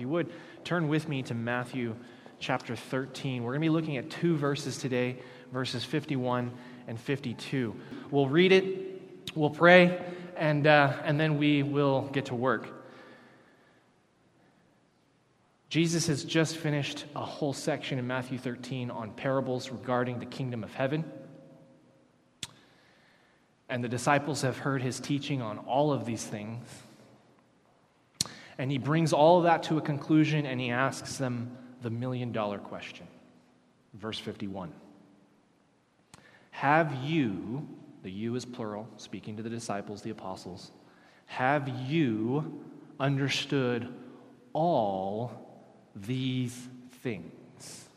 You 0.00 0.08
would, 0.08 0.32
turn 0.64 0.88
with 0.88 1.10
me 1.10 1.22
to 1.24 1.34
Matthew 1.34 1.94
chapter 2.38 2.74
13. 2.74 3.44
We're 3.44 3.50
going 3.50 3.60
to 3.60 3.66
be 3.66 3.68
looking 3.68 3.98
at 3.98 4.08
two 4.08 4.34
verses 4.34 4.78
today, 4.78 5.18
verses 5.52 5.84
51 5.84 6.50
and 6.88 6.98
52. 6.98 7.76
We'll 8.10 8.26
read 8.26 8.50
it, 8.50 9.02
we'll 9.34 9.50
pray, 9.50 10.02
and, 10.38 10.66
uh, 10.66 10.94
and 11.04 11.20
then 11.20 11.36
we 11.36 11.62
will 11.62 12.08
get 12.14 12.24
to 12.26 12.34
work. 12.34 12.68
Jesus 15.68 16.06
has 16.06 16.24
just 16.24 16.56
finished 16.56 17.04
a 17.14 17.22
whole 17.22 17.52
section 17.52 17.98
in 17.98 18.06
Matthew 18.06 18.38
13 18.38 18.90
on 18.90 19.10
parables 19.10 19.68
regarding 19.68 20.18
the 20.18 20.24
kingdom 20.24 20.64
of 20.64 20.72
heaven. 20.72 21.04
And 23.68 23.84
the 23.84 23.88
disciples 23.88 24.40
have 24.40 24.56
heard 24.56 24.80
his 24.80 24.98
teaching 24.98 25.42
on 25.42 25.58
all 25.58 25.92
of 25.92 26.06
these 26.06 26.24
things. 26.24 26.66
And 28.60 28.70
he 28.70 28.76
brings 28.76 29.14
all 29.14 29.38
of 29.38 29.44
that 29.44 29.62
to 29.64 29.78
a 29.78 29.80
conclusion 29.80 30.44
and 30.44 30.60
he 30.60 30.68
asks 30.68 31.16
them 31.16 31.50
the 31.80 31.88
million 31.88 32.30
dollar 32.30 32.58
question. 32.58 33.06
Verse 33.94 34.18
51 34.18 34.70
Have 36.50 36.94
you, 37.02 37.66
the 38.02 38.10
you 38.10 38.34
is 38.34 38.44
plural, 38.44 38.86
speaking 38.98 39.38
to 39.38 39.42
the 39.42 39.48
disciples, 39.48 40.02
the 40.02 40.10
apostles, 40.10 40.72
have 41.24 41.70
you 41.88 42.60
understood 43.00 43.94
all 44.52 45.32
these 45.96 46.68
things? 47.00 47.88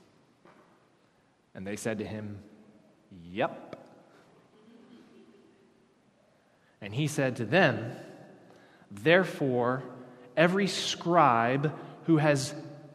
And 1.54 1.68
they 1.68 1.76
said 1.76 1.98
to 1.98 2.06
him, 2.06 2.40
Yep. 3.34 3.86
And 6.80 6.96
he 6.96 7.08
said 7.08 7.36
to 7.36 7.46
them, 7.46 7.92
Therefore, 8.90 9.84
every 10.36 10.68
scribe 10.68 11.74
who 12.06 12.18
has 12.18 12.54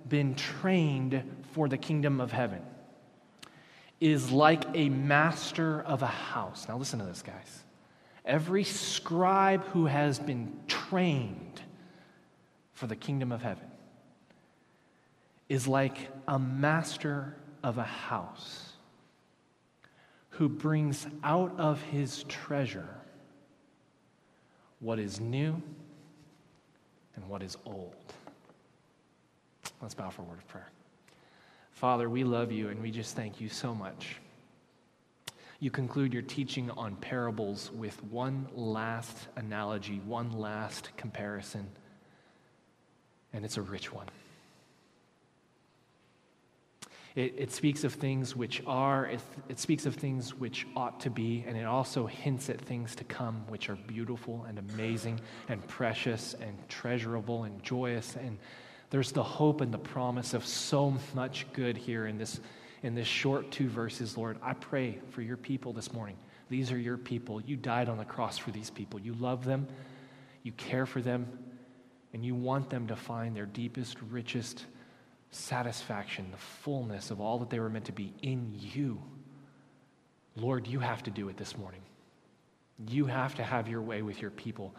been 0.08 0.34
trained 0.34 1.22
for 1.52 1.68
the 1.68 1.76
kingdom 1.76 2.20
of 2.20 2.32
heaven 2.32 2.62
is 4.00 4.30
like 4.30 4.64
a 4.74 4.88
master 4.88 5.82
of 5.82 6.02
a 6.02 6.06
house. 6.06 6.66
Now, 6.68 6.76
listen 6.76 6.98
to 7.00 7.04
this, 7.04 7.22
guys. 7.22 7.64
Every 8.24 8.64
scribe 8.64 9.64
who 9.68 9.86
has 9.86 10.18
been 10.18 10.52
trained 10.66 11.60
for 12.74 12.86
the 12.86 12.96
kingdom 12.96 13.32
of 13.32 13.42
heaven 13.42 13.66
is 15.48 15.66
like 15.66 15.96
a 16.28 16.38
master 16.38 17.36
of 17.62 17.78
a 17.78 17.84
house 17.84 18.72
who 20.30 20.48
brings 20.48 21.06
out 21.24 21.58
of 21.58 21.82
his 21.82 22.22
treasure 22.24 22.88
what 24.78 24.98
is 24.98 25.20
new 25.20 25.60
and 27.18 27.28
what 27.28 27.42
is 27.42 27.56
old. 27.66 27.94
Let's 29.82 29.94
bow 29.94 30.08
for 30.08 30.22
a 30.22 30.24
word 30.24 30.38
of 30.38 30.46
prayer. 30.46 30.68
Father, 31.72 32.08
we 32.08 32.22
love 32.22 32.52
you 32.52 32.68
and 32.68 32.80
we 32.80 32.92
just 32.92 33.16
thank 33.16 33.40
you 33.40 33.48
so 33.48 33.74
much. 33.74 34.16
You 35.58 35.72
conclude 35.72 36.12
your 36.12 36.22
teaching 36.22 36.70
on 36.70 36.94
parables 36.94 37.72
with 37.72 38.00
one 38.04 38.46
last 38.54 39.16
analogy, 39.34 40.00
one 40.06 40.30
last 40.30 40.90
comparison, 40.96 41.68
and 43.32 43.44
it's 43.44 43.56
a 43.56 43.62
rich 43.62 43.92
one. 43.92 44.06
It, 47.18 47.34
it, 47.36 47.50
speaks 47.50 47.82
of 47.82 47.94
things 47.94 48.36
which 48.36 48.62
are, 48.64 49.06
it, 49.06 49.20
it 49.48 49.58
speaks 49.58 49.86
of 49.86 49.96
things 49.96 50.34
which 50.34 50.68
ought 50.76 51.00
to 51.00 51.10
be, 51.10 51.44
and 51.48 51.56
it 51.56 51.64
also 51.64 52.06
hints 52.06 52.48
at 52.48 52.60
things 52.60 52.94
to 52.94 53.02
come 53.02 53.42
which 53.48 53.68
are 53.68 53.74
beautiful 53.74 54.44
and 54.48 54.56
amazing 54.56 55.18
and 55.48 55.66
precious 55.66 56.36
and 56.40 56.56
treasurable 56.68 57.42
and 57.42 57.60
joyous. 57.64 58.14
And 58.14 58.38
there's 58.90 59.10
the 59.10 59.24
hope 59.24 59.62
and 59.62 59.74
the 59.74 59.78
promise 59.78 60.32
of 60.32 60.46
so 60.46 60.94
much 61.12 61.44
good 61.52 61.76
here 61.76 62.06
in 62.06 62.18
this, 62.18 62.38
in 62.84 62.94
this 62.94 63.08
short 63.08 63.50
two 63.50 63.68
verses, 63.68 64.16
Lord. 64.16 64.38
I 64.40 64.52
pray 64.52 65.00
for 65.10 65.20
your 65.20 65.36
people 65.36 65.72
this 65.72 65.92
morning. 65.92 66.18
These 66.48 66.70
are 66.70 66.78
your 66.78 66.98
people. 66.98 67.40
You 67.40 67.56
died 67.56 67.88
on 67.88 67.98
the 67.98 68.04
cross 68.04 68.38
for 68.38 68.52
these 68.52 68.70
people. 68.70 69.00
You 69.00 69.14
love 69.14 69.44
them, 69.44 69.66
you 70.44 70.52
care 70.52 70.86
for 70.86 71.02
them, 71.02 71.26
and 72.12 72.24
you 72.24 72.36
want 72.36 72.70
them 72.70 72.86
to 72.86 72.94
find 72.94 73.34
their 73.34 73.46
deepest, 73.46 73.96
richest, 74.02 74.66
satisfaction, 75.30 76.30
the 76.30 76.36
fullness 76.36 77.10
of 77.10 77.20
all 77.20 77.38
that 77.38 77.50
they 77.50 77.60
were 77.60 77.68
meant 77.68 77.86
to 77.86 77.92
be 77.92 78.12
in 78.22 78.54
you. 78.54 79.02
Lord, 80.36 80.66
you 80.66 80.80
have 80.80 81.02
to 81.04 81.10
do 81.10 81.28
it 81.28 81.36
this 81.36 81.56
morning. 81.56 81.80
You 82.86 83.06
have 83.06 83.34
to 83.36 83.42
have 83.42 83.68
your 83.68 83.82
way 83.82 84.02
with 84.02 84.22
your 84.22 84.30
people. 84.30 84.74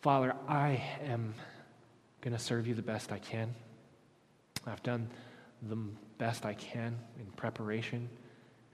Father, 0.00 0.34
I 0.48 0.82
am 1.04 1.34
going 2.20 2.36
to 2.36 2.42
serve 2.42 2.66
you 2.66 2.74
the 2.74 2.82
best 2.82 3.12
I 3.12 3.18
can. 3.18 3.54
I've 4.66 4.82
done 4.82 5.08
the 5.62 5.76
best 6.18 6.44
I 6.44 6.54
can 6.54 6.98
in 7.20 7.26
preparation 7.36 8.08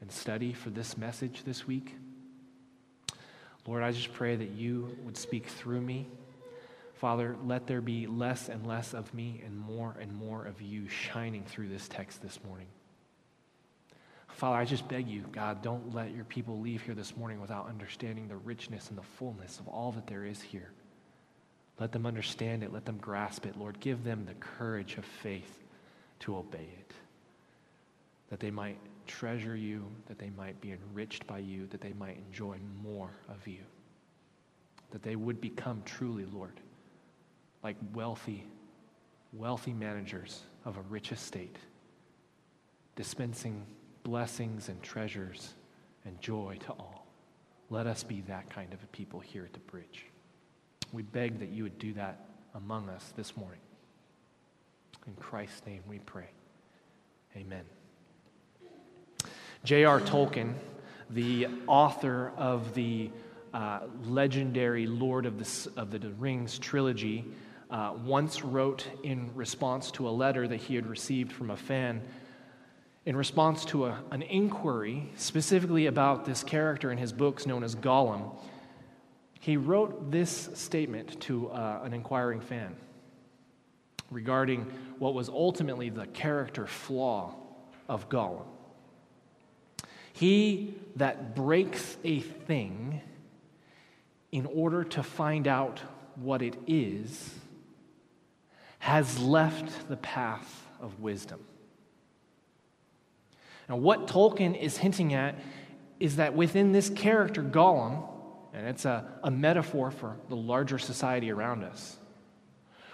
and 0.00 0.10
study 0.10 0.52
for 0.52 0.70
this 0.70 0.96
message 0.96 1.44
this 1.44 1.66
week. 1.66 1.94
Lord, 3.66 3.82
I 3.82 3.92
just 3.92 4.12
pray 4.12 4.34
that 4.34 4.50
you 4.50 4.96
would 5.04 5.16
speak 5.16 5.46
through 5.46 5.82
me 5.82 6.08
Father, 7.02 7.36
let 7.44 7.66
there 7.66 7.80
be 7.80 8.06
less 8.06 8.48
and 8.48 8.64
less 8.64 8.94
of 8.94 9.12
me 9.12 9.42
and 9.44 9.58
more 9.58 9.96
and 10.00 10.14
more 10.14 10.44
of 10.44 10.62
you 10.62 10.86
shining 10.86 11.42
through 11.42 11.68
this 11.68 11.88
text 11.88 12.22
this 12.22 12.38
morning. 12.44 12.68
Father, 14.28 14.56
I 14.56 14.64
just 14.64 14.86
beg 14.86 15.08
you, 15.08 15.24
God, 15.32 15.62
don't 15.62 15.92
let 15.92 16.14
your 16.14 16.24
people 16.24 16.60
leave 16.60 16.80
here 16.82 16.94
this 16.94 17.16
morning 17.16 17.40
without 17.40 17.68
understanding 17.68 18.28
the 18.28 18.36
richness 18.36 18.88
and 18.88 18.96
the 18.96 19.02
fullness 19.02 19.58
of 19.58 19.66
all 19.66 19.90
that 19.90 20.06
there 20.06 20.24
is 20.24 20.40
here. 20.40 20.70
Let 21.80 21.90
them 21.90 22.06
understand 22.06 22.62
it. 22.62 22.72
Let 22.72 22.84
them 22.84 22.98
grasp 22.98 23.46
it. 23.46 23.58
Lord, 23.58 23.80
give 23.80 24.04
them 24.04 24.24
the 24.24 24.34
courage 24.34 24.96
of 24.96 25.04
faith 25.04 25.64
to 26.20 26.36
obey 26.36 26.68
it. 26.78 26.92
That 28.30 28.38
they 28.38 28.52
might 28.52 28.78
treasure 29.08 29.56
you, 29.56 29.84
that 30.06 30.20
they 30.20 30.30
might 30.30 30.60
be 30.60 30.70
enriched 30.70 31.26
by 31.26 31.38
you, 31.38 31.66
that 31.72 31.80
they 31.80 31.94
might 31.94 32.18
enjoy 32.28 32.58
more 32.80 33.10
of 33.28 33.48
you. 33.48 33.64
That 34.92 35.02
they 35.02 35.16
would 35.16 35.40
become 35.40 35.82
truly, 35.84 36.26
Lord, 36.32 36.60
like 37.62 37.76
wealthy, 37.94 38.44
wealthy 39.32 39.72
managers 39.72 40.42
of 40.64 40.76
a 40.76 40.82
rich 40.82 41.12
estate, 41.12 41.56
dispensing 42.96 43.64
blessings 44.02 44.68
and 44.68 44.82
treasures 44.82 45.54
and 46.04 46.20
joy 46.20 46.56
to 46.66 46.72
all. 46.72 47.06
Let 47.70 47.86
us 47.86 48.02
be 48.02 48.20
that 48.22 48.50
kind 48.50 48.72
of 48.72 48.82
a 48.82 48.86
people 48.88 49.20
here 49.20 49.44
at 49.44 49.52
the 49.52 49.60
bridge. 49.60 50.06
We 50.92 51.02
beg 51.02 51.38
that 51.38 51.48
you 51.48 51.62
would 51.62 51.78
do 51.78 51.94
that 51.94 52.26
among 52.54 52.88
us 52.88 53.12
this 53.16 53.36
morning. 53.36 53.60
In 55.06 55.14
Christ's 55.14 55.64
name 55.66 55.82
we 55.88 55.98
pray. 56.00 56.28
Amen. 57.36 57.64
J.R. 59.64 60.00
Tolkien, 60.00 60.54
the 61.10 61.46
author 61.66 62.32
of 62.36 62.74
the 62.74 63.10
uh, 63.54 63.80
legendary 64.04 64.86
Lord 64.86 65.24
of 65.24 65.38
the, 65.38 65.80
of 65.80 65.90
the 65.90 66.10
Rings 66.18 66.58
trilogy, 66.58 67.24
uh, 67.72 67.94
once 68.04 68.44
wrote 68.44 68.86
in 69.02 69.34
response 69.34 69.90
to 69.92 70.06
a 70.06 70.10
letter 70.10 70.46
that 70.46 70.58
he 70.60 70.74
had 70.74 70.86
received 70.86 71.32
from 71.32 71.50
a 71.50 71.56
fan, 71.56 72.02
in 73.06 73.16
response 73.16 73.64
to 73.64 73.86
a, 73.86 73.98
an 74.10 74.20
inquiry 74.20 75.10
specifically 75.16 75.86
about 75.86 76.26
this 76.26 76.44
character 76.44 76.92
in 76.92 76.98
his 76.98 77.12
books 77.14 77.46
known 77.46 77.64
as 77.64 77.74
Gollum. 77.74 78.36
He 79.40 79.56
wrote 79.56 80.10
this 80.10 80.50
statement 80.52 81.18
to 81.22 81.48
uh, 81.48 81.80
an 81.82 81.94
inquiring 81.94 82.42
fan 82.42 82.76
regarding 84.10 84.70
what 84.98 85.14
was 85.14 85.30
ultimately 85.30 85.88
the 85.88 86.06
character 86.08 86.66
flaw 86.66 87.34
of 87.88 88.10
Gollum. 88.10 88.44
He 90.12 90.74
that 90.96 91.34
breaks 91.34 91.96
a 92.04 92.20
thing 92.20 93.00
in 94.30 94.44
order 94.44 94.84
to 94.84 95.02
find 95.02 95.48
out 95.48 95.80
what 96.16 96.42
it 96.42 96.56
is 96.66 97.34
has 98.82 99.20
left 99.20 99.88
the 99.88 99.96
path 99.96 100.66
of 100.80 100.98
wisdom. 100.98 101.38
Now, 103.68 103.76
what 103.76 104.08
Tolkien 104.08 104.60
is 104.60 104.76
hinting 104.76 105.14
at 105.14 105.36
is 106.00 106.16
that 106.16 106.34
within 106.34 106.72
this 106.72 106.90
character, 106.90 107.44
Gollum, 107.44 108.02
and 108.52 108.66
it's 108.66 108.84
a, 108.84 109.06
a 109.22 109.30
metaphor 109.30 109.92
for 109.92 110.16
the 110.28 110.34
larger 110.34 110.80
society 110.80 111.30
around 111.30 111.62
us, 111.62 111.96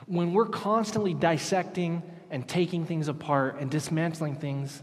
when 0.04 0.34
we're 0.34 0.44
constantly 0.44 1.14
dissecting 1.14 2.02
and 2.30 2.46
taking 2.46 2.84
things 2.84 3.08
apart 3.08 3.56
and 3.58 3.70
dismantling 3.70 4.36
things 4.36 4.82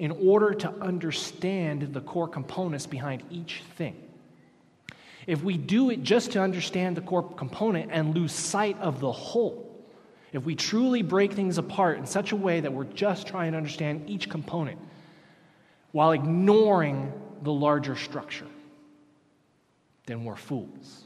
in 0.00 0.10
order 0.10 0.52
to 0.52 0.68
understand 0.80 1.94
the 1.94 2.00
core 2.00 2.26
components 2.26 2.86
behind 2.86 3.22
each 3.30 3.62
thing, 3.76 3.94
if 5.28 5.44
we 5.44 5.56
do 5.56 5.90
it 5.90 6.02
just 6.02 6.32
to 6.32 6.42
understand 6.42 6.96
the 6.96 7.02
core 7.02 7.22
component 7.34 7.92
and 7.92 8.16
lose 8.16 8.32
sight 8.32 8.76
of 8.80 8.98
the 8.98 9.12
whole, 9.12 9.69
if 10.32 10.44
we 10.44 10.54
truly 10.54 11.02
break 11.02 11.32
things 11.32 11.58
apart 11.58 11.98
in 11.98 12.06
such 12.06 12.32
a 12.32 12.36
way 12.36 12.60
that 12.60 12.72
we're 12.72 12.84
just 12.84 13.26
trying 13.26 13.52
to 13.52 13.58
understand 13.58 14.08
each 14.08 14.28
component 14.28 14.78
while 15.92 16.12
ignoring 16.12 17.12
the 17.42 17.52
larger 17.52 17.96
structure, 17.96 18.46
then 20.06 20.24
we're 20.24 20.36
fools. 20.36 21.04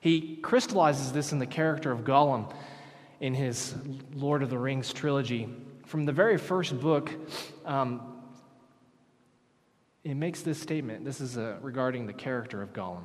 He 0.00 0.36
crystallizes 0.36 1.12
this 1.12 1.32
in 1.32 1.38
the 1.38 1.46
character 1.46 1.90
of 1.90 2.00
Gollum 2.00 2.52
in 3.20 3.34
his 3.34 3.74
Lord 4.14 4.42
of 4.42 4.50
the 4.50 4.58
Rings 4.58 4.92
trilogy. 4.92 5.48
From 5.86 6.04
the 6.04 6.12
very 6.12 6.36
first 6.36 6.78
book, 6.78 7.10
um, 7.64 8.00
it 10.04 10.14
makes 10.14 10.42
this 10.42 10.60
statement. 10.60 11.04
This 11.04 11.20
is 11.20 11.36
uh, 11.36 11.56
regarding 11.60 12.06
the 12.06 12.12
character 12.12 12.62
of 12.62 12.72
Gollum. 12.72 13.02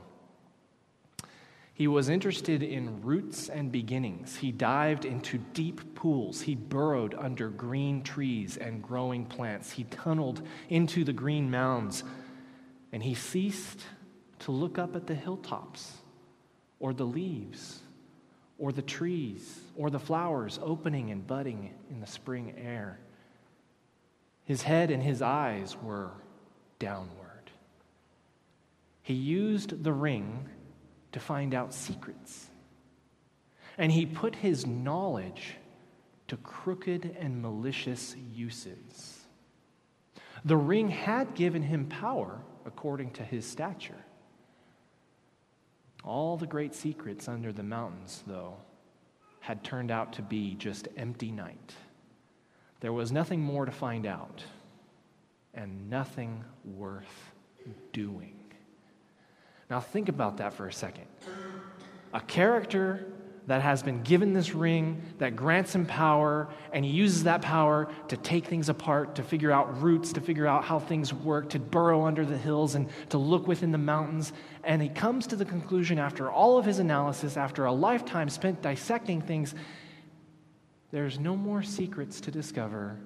He 1.75 1.87
was 1.87 2.07
interested 2.07 2.61
in 2.61 3.01
roots 3.01 3.49
and 3.49 3.71
beginnings. 3.71 4.35
He 4.35 4.51
dived 4.51 5.05
into 5.05 5.39
deep 5.39 5.95
pools. 5.95 6.41
He 6.41 6.53
burrowed 6.53 7.15
under 7.15 7.49
green 7.49 8.03
trees 8.03 8.57
and 8.57 8.83
growing 8.83 9.25
plants. 9.25 9.71
He 9.71 9.85
tunneled 9.85 10.43
into 10.69 11.03
the 11.03 11.13
green 11.13 11.49
mounds. 11.49 12.03
And 12.91 13.01
he 13.01 13.15
ceased 13.15 13.81
to 14.39 14.51
look 14.51 14.77
up 14.77 14.95
at 14.95 15.07
the 15.07 15.15
hilltops 15.15 15.97
or 16.79 16.93
the 16.93 17.05
leaves 17.05 17.79
or 18.59 18.71
the 18.71 18.83
trees 18.83 19.61
or 19.75 19.89
the 19.89 19.99
flowers 19.99 20.59
opening 20.61 21.09
and 21.09 21.25
budding 21.25 21.73
in 21.89 21.99
the 21.99 22.07
spring 22.07 22.53
air. 22.55 22.99
His 24.45 24.61
head 24.61 24.91
and 24.91 25.01
his 25.01 25.23
eyes 25.23 25.75
were 25.81 26.11
downward. 26.77 27.49
He 29.01 29.15
used 29.15 29.83
the 29.83 29.93
ring 29.93 30.49
to 31.13 31.19
find 31.19 31.53
out 31.53 31.73
secrets. 31.73 32.47
And 33.77 33.91
he 33.91 34.05
put 34.05 34.35
his 34.35 34.67
knowledge 34.67 35.55
to 36.27 36.37
crooked 36.37 37.15
and 37.19 37.41
malicious 37.41 38.15
uses. 38.33 39.19
The 40.45 40.57
ring 40.57 40.89
had 40.89 41.35
given 41.35 41.63
him 41.63 41.87
power 41.87 42.39
according 42.65 43.11
to 43.11 43.23
his 43.23 43.45
stature. 43.45 44.05
All 46.03 46.37
the 46.37 46.47
great 46.47 46.75
secrets 46.75 47.27
under 47.27 47.53
the 47.53 47.63
mountains, 47.63 48.23
though, 48.27 48.57
had 49.39 49.63
turned 49.63 49.91
out 49.91 50.13
to 50.13 50.21
be 50.21 50.55
just 50.55 50.87
empty 50.97 51.31
night. 51.31 51.73
There 52.81 52.93
was 52.93 53.11
nothing 53.11 53.41
more 53.41 53.65
to 53.65 53.71
find 53.71 54.05
out, 54.05 54.43
and 55.53 55.89
nothing 55.89 56.43
worth 56.65 57.31
doing. 57.93 58.42
Now, 59.69 59.79
think 59.79 60.09
about 60.09 60.37
that 60.37 60.53
for 60.53 60.67
a 60.67 60.73
second. 60.73 61.05
A 62.13 62.19
character 62.21 63.07
that 63.45 63.61
has 63.61 63.83
been 63.83 64.01
given 64.03 64.33
this 64.33 64.53
ring 64.53 65.01
that 65.17 65.35
grants 65.35 65.75
him 65.75 65.85
power, 65.85 66.47
and 66.71 66.85
he 66.85 66.91
uses 66.91 67.23
that 67.23 67.41
power 67.41 67.89
to 68.07 68.15
take 68.15 68.45
things 68.45 68.69
apart, 68.69 69.15
to 69.15 69.23
figure 69.23 69.51
out 69.51 69.81
roots, 69.81 70.13
to 70.13 70.21
figure 70.21 70.47
out 70.47 70.63
how 70.63 70.79
things 70.79 71.13
work, 71.13 71.49
to 71.49 71.59
burrow 71.59 72.05
under 72.05 72.25
the 72.25 72.37
hills, 72.37 72.75
and 72.75 72.87
to 73.09 73.17
look 73.17 73.47
within 73.47 73.71
the 73.71 73.77
mountains. 73.77 74.31
And 74.63 74.81
he 74.81 74.87
comes 74.89 75.27
to 75.27 75.35
the 75.35 75.45
conclusion, 75.45 75.99
after 75.99 76.31
all 76.31 76.57
of 76.57 76.65
his 76.65 76.79
analysis, 76.79 77.35
after 77.35 77.65
a 77.65 77.71
lifetime 77.73 78.29
spent 78.29 78.61
dissecting 78.61 79.21
things, 79.21 79.53
there's 80.91 81.19
no 81.19 81.35
more 81.35 81.63
secrets 81.63 82.21
to 82.21 82.31
discover, 82.31 82.99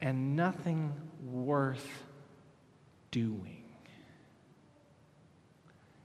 and 0.00 0.34
nothing 0.34 0.92
worth 1.22 1.86
doing. 3.10 3.63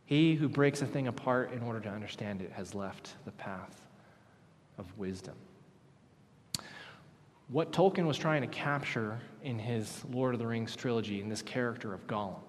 He 0.10 0.34
who 0.34 0.50
breaks 0.50 0.82
a 0.82 0.88
thing 0.88 1.08
apart 1.08 1.54
in 1.54 1.62
order 1.62 1.80
to 1.82 1.90
understand 1.90 2.42
it 2.42 2.52
has 2.54 2.74
left 2.74 3.14
the 3.26 3.32
path 3.32 3.80
of 4.80 4.86
wisdom. 4.98 5.36
What 7.48 7.72
Tolkien 7.72 8.08
was 8.08 8.18
trying 8.18 8.42
to 8.42 8.48
capture 8.48 9.20
in 9.44 9.60
his 9.60 10.04
Lord 10.12 10.34
of 10.34 10.40
the 10.40 10.48
Rings 10.48 10.76
trilogy, 10.76 11.22
in 11.22 11.30
this 11.30 11.44
character 11.44 11.94
of 11.94 12.08
Gollum, 12.08 12.40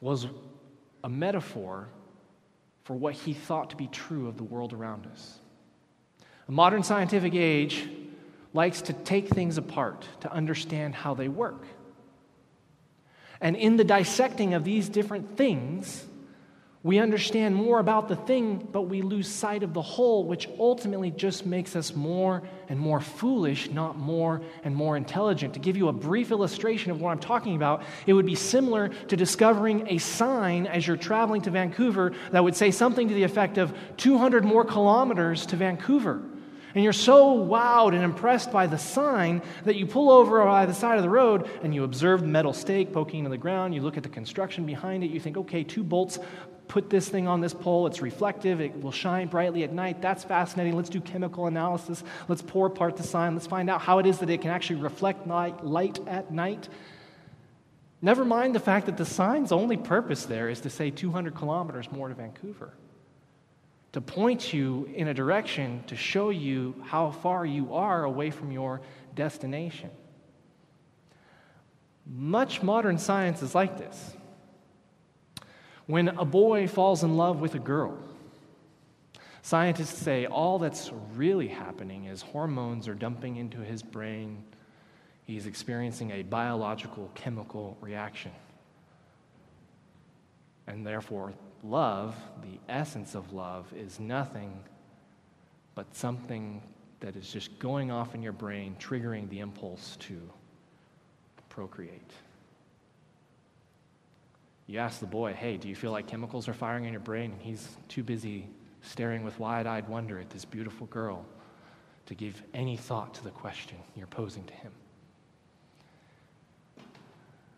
was 0.00 0.26
a 1.04 1.08
metaphor 1.10 1.86
for 2.84 2.94
what 2.94 3.12
he 3.12 3.34
thought 3.34 3.68
to 3.68 3.76
be 3.76 3.88
true 3.88 4.26
of 4.26 4.38
the 4.38 4.44
world 4.44 4.72
around 4.72 5.06
us. 5.12 5.38
A 6.48 6.52
modern 6.52 6.82
scientific 6.82 7.34
age 7.34 7.90
likes 8.54 8.80
to 8.80 8.94
take 8.94 9.28
things 9.28 9.58
apart 9.58 10.08
to 10.20 10.32
understand 10.32 10.94
how 10.94 11.12
they 11.12 11.28
work. 11.28 11.66
And 13.40 13.54
in 13.54 13.76
the 13.76 13.84
dissecting 13.84 14.54
of 14.54 14.64
these 14.64 14.88
different 14.88 15.36
things, 15.36 16.05
we 16.86 17.00
understand 17.00 17.52
more 17.52 17.80
about 17.80 18.06
the 18.06 18.14
thing, 18.14 18.58
but 18.70 18.82
we 18.82 19.02
lose 19.02 19.26
sight 19.26 19.64
of 19.64 19.74
the 19.74 19.82
whole, 19.82 20.22
which 20.22 20.48
ultimately 20.56 21.10
just 21.10 21.44
makes 21.44 21.74
us 21.74 21.96
more 21.96 22.44
and 22.68 22.78
more 22.78 23.00
foolish, 23.00 23.68
not 23.70 23.98
more 23.98 24.40
and 24.62 24.72
more 24.72 24.96
intelligent. 24.96 25.54
To 25.54 25.58
give 25.58 25.76
you 25.76 25.88
a 25.88 25.92
brief 25.92 26.30
illustration 26.30 26.92
of 26.92 27.00
what 27.00 27.10
I'm 27.10 27.18
talking 27.18 27.56
about, 27.56 27.82
it 28.06 28.12
would 28.12 28.24
be 28.24 28.36
similar 28.36 28.90
to 29.08 29.16
discovering 29.16 29.88
a 29.88 29.98
sign 29.98 30.68
as 30.68 30.86
you're 30.86 30.96
traveling 30.96 31.42
to 31.42 31.50
Vancouver 31.50 32.12
that 32.30 32.44
would 32.44 32.54
say 32.54 32.70
something 32.70 33.08
to 33.08 33.14
the 33.14 33.24
effect 33.24 33.58
of 33.58 33.76
200 33.96 34.44
more 34.44 34.64
kilometers 34.64 35.44
to 35.46 35.56
Vancouver. 35.56 36.22
And 36.76 36.84
you're 36.84 36.92
so 36.92 37.36
wowed 37.36 37.94
and 37.94 38.04
impressed 38.04 38.52
by 38.52 38.68
the 38.68 38.78
sign 38.78 39.42
that 39.64 39.74
you 39.74 39.86
pull 39.86 40.10
over 40.10 40.44
by 40.44 40.66
the 40.66 40.74
side 40.74 40.98
of 40.98 41.02
the 41.02 41.08
road 41.08 41.48
and 41.64 41.74
you 41.74 41.82
observe 41.82 42.20
the 42.20 42.26
metal 42.26 42.52
stake 42.52 42.92
poking 42.92 43.20
into 43.20 43.30
the 43.30 43.38
ground. 43.38 43.74
You 43.74 43.80
look 43.80 43.96
at 43.96 44.02
the 44.04 44.10
construction 44.10 44.66
behind 44.66 45.02
it. 45.02 45.10
You 45.10 45.18
think, 45.18 45.38
okay, 45.38 45.64
two 45.64 45.82
bolts 45.82 46.18
put 46.68 46.90
this 46.90 47.08
thing 47.08 47.28
on 47.28 47.40
this 47.40 47.54
pole. 47.54 47.86
It's 47.86 48.02
reflective. 48.02 48.60
It 48.60 48.80
will 48.82 48.92
shine 48.92 49.28
brightly 49.28 49.64
at 49.64 49.72
night. 49.72 50.02
That's 50.02 50.24
fascinating. 50.24 50.76
Let's 50.76 50.88
do 50.88 51.00
chemical 51.00 51.46
analysis. 51.46 52.02
Let's 52.28 52.42
pour 52.42 52.66
apart 52.66 52.96
the 52.96 53.02
sign. 53.02 53.34
Let's 53.34 53.46
find 53.46 53.70
out 53.70 53.80
how 53.80 53.98
it 53.98 54.06
is 54.06 54.18
that 54.18 54.30
it 54.30 54.40
can 54.40 54.50
actually 54.50 54.80
reflect 54.80 55.26
light 55.26 55.98
at 56.06 56.30
night. 56.30 56.68
Never 58.02 58.24
mind 58.24 58.54
the 58.54 58.60
fact 58.60 58.86
that 58.86 58.96
the 58.96 59.06
sign's 59.06 59.52
only 59.52 59.76
purpose 59.76 60.26
there 60.26 60.48
is 60.48 60.60
to 60.60 60.70
say 60.70 60.90
200 60.90 61.34
kilometers 61.34 61.90
more 61.90 62.08
to 62.08 62.14
Vancouver 62.14 62.72
to 63.96 64.00
point 64.02 64.52
you 64.52 64.86
in 64.94 65.08
a 65.08 65.14
direction 65.14 65.82
to 65.86 65.96
show 65.96 66.28
you 66.28 66.74
how 66.84 67.10
far 67.10 67.46
you 67.46 67.72
are 67.72 68.04
away 68.04 68.30
from 68.30 68.52
your 68.52 68.82
destination. 69.14 69.88
Much 72.06 72.62
modern 72.62 72.98
science 72.98 73.40
is 73.40 73.54
like 73.54 73.78
this. 73.78 74.14
When 75.86 76.08
a 76.08 76.24
boy 76.24 76.66
falls 76.66 77.04
in 77.04 77.16
love 77.16 77.40
with 77.40 77.54
a 77.54 77.60
girl, 77.60 77.96
scientists 79.42 79.98
say 79.98 80.26
all 80.26 80.58
that's 80.58 80.90
really 81.14 81.46
happening 81.46 82.06
is 82.06 82.22
hormones 82.22 82.88
are 82.88 82.94
dumping 82.94 83.36
into 83.36 83.58
his 83.58 83.82
brain. 83.82 84.42
He's 85.24 85.46
experiencing 85.46 86.10
a 86.10 86.22
biological 86.22 87.10
chemical 87.14 87.76
reaction. 87.80 88.32
And 90.66 90.84
therefore, 90.84 91.32
love, 91.62 92.16
the 92.42 92.58
essence 92.68 93.14
of 93.14 93.32
love, 93.32 93.72
is 93.72 94.00
nothing 94.00 94.58
but 95.76 95.94
something 95.94 96.60
that 96.98 97.14
is 97.14 97.32
just 97.32 97.56
going 97.60 97.92
off 97.92 98.16
in 98.16 98.22
your 98.22 98.32
brain, 98.32 98.74
triggering 98.80 99.28
the 99.28 99.38
impulse 99.38 99.96
to 100.00 100.20
procreate. 101.48 102.10
You 104.66 104.80
ask 104.80 104.98
the 104.98 105.06
boy, 105.06 105.32
hey, 105.32 105.56
do 105.56 105.68
you 105.68 105.76
feel 105.76 105.92
like 105.92 106.06
chemicals 106.08 106.48
are 106.48 106.54
firing 106.54 106.84
in 106.84 106.92
your 106.92 107.00
brain? 107.00 107.32
And 107.32 107.40
he's 107.40 107.76
too 107.88 108.02
busy 108.02 108.48
staring 108.82 109.22
with 109.24 109.38
wide 109.38 109.66
eyed 109.66 109.88
wonder 109.88 110.18
at 110.18 110.30
this 110.30 110.44
beautiful 110.44 110.86
girl 110.88 111.24
to 112.06 112.14
give 112.14 112.42
any 112.54 112.76
thought 112.76 113.14
to 113.14 113.24
the 113.24 113.30
question 113.30 113.78
you're 113.96 114.06
posing 114.06 114.44
to 114.44 114.54
him. 114.54 114.72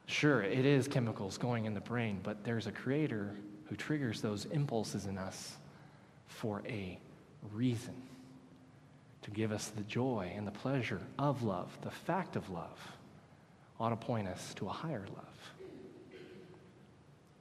Sure, 0.06 0.42
it 0.42 0.64
is 0.64 0.88
chemicals 0.88 1.36
going 1.36 1.66
in 1.66 1.74
the 1.74 1.80
brain, 1.80 2.20
but 2.22 2.42
there's 2.42 2.66
a 2.66 2.72
creator 2.72 3.34
who 3.66 3.76
triggers 3.76 4.22
those 4.22 4.46
impulses 4.46 5.04
in 5.04 5.18
us 5.18 5.56
for 6.26 6.62
a 6.66 6.98
reason 7.52 7.94
to 9.20 9.30
give 9.30 9.52
us 9.52 9.68
the 9.68 9.82
joy 9.82 10.32
and 10.34 10.46
the 10.46 10.52
pleasure 10.52 11.00
of 11.18 11.42
love. 11.42 11.76
The 11.82 11.90
fact 11.90 12.36
of 12.36 12.48
love 12.48 12.78
ought 13.78 13.90
to 13.90 13.96
point 13.96 14.28
us 14.28 14.54
to 14.54 14.66
a 14.66 14.72
higher 14.72 15.04
love. 15.14 15.27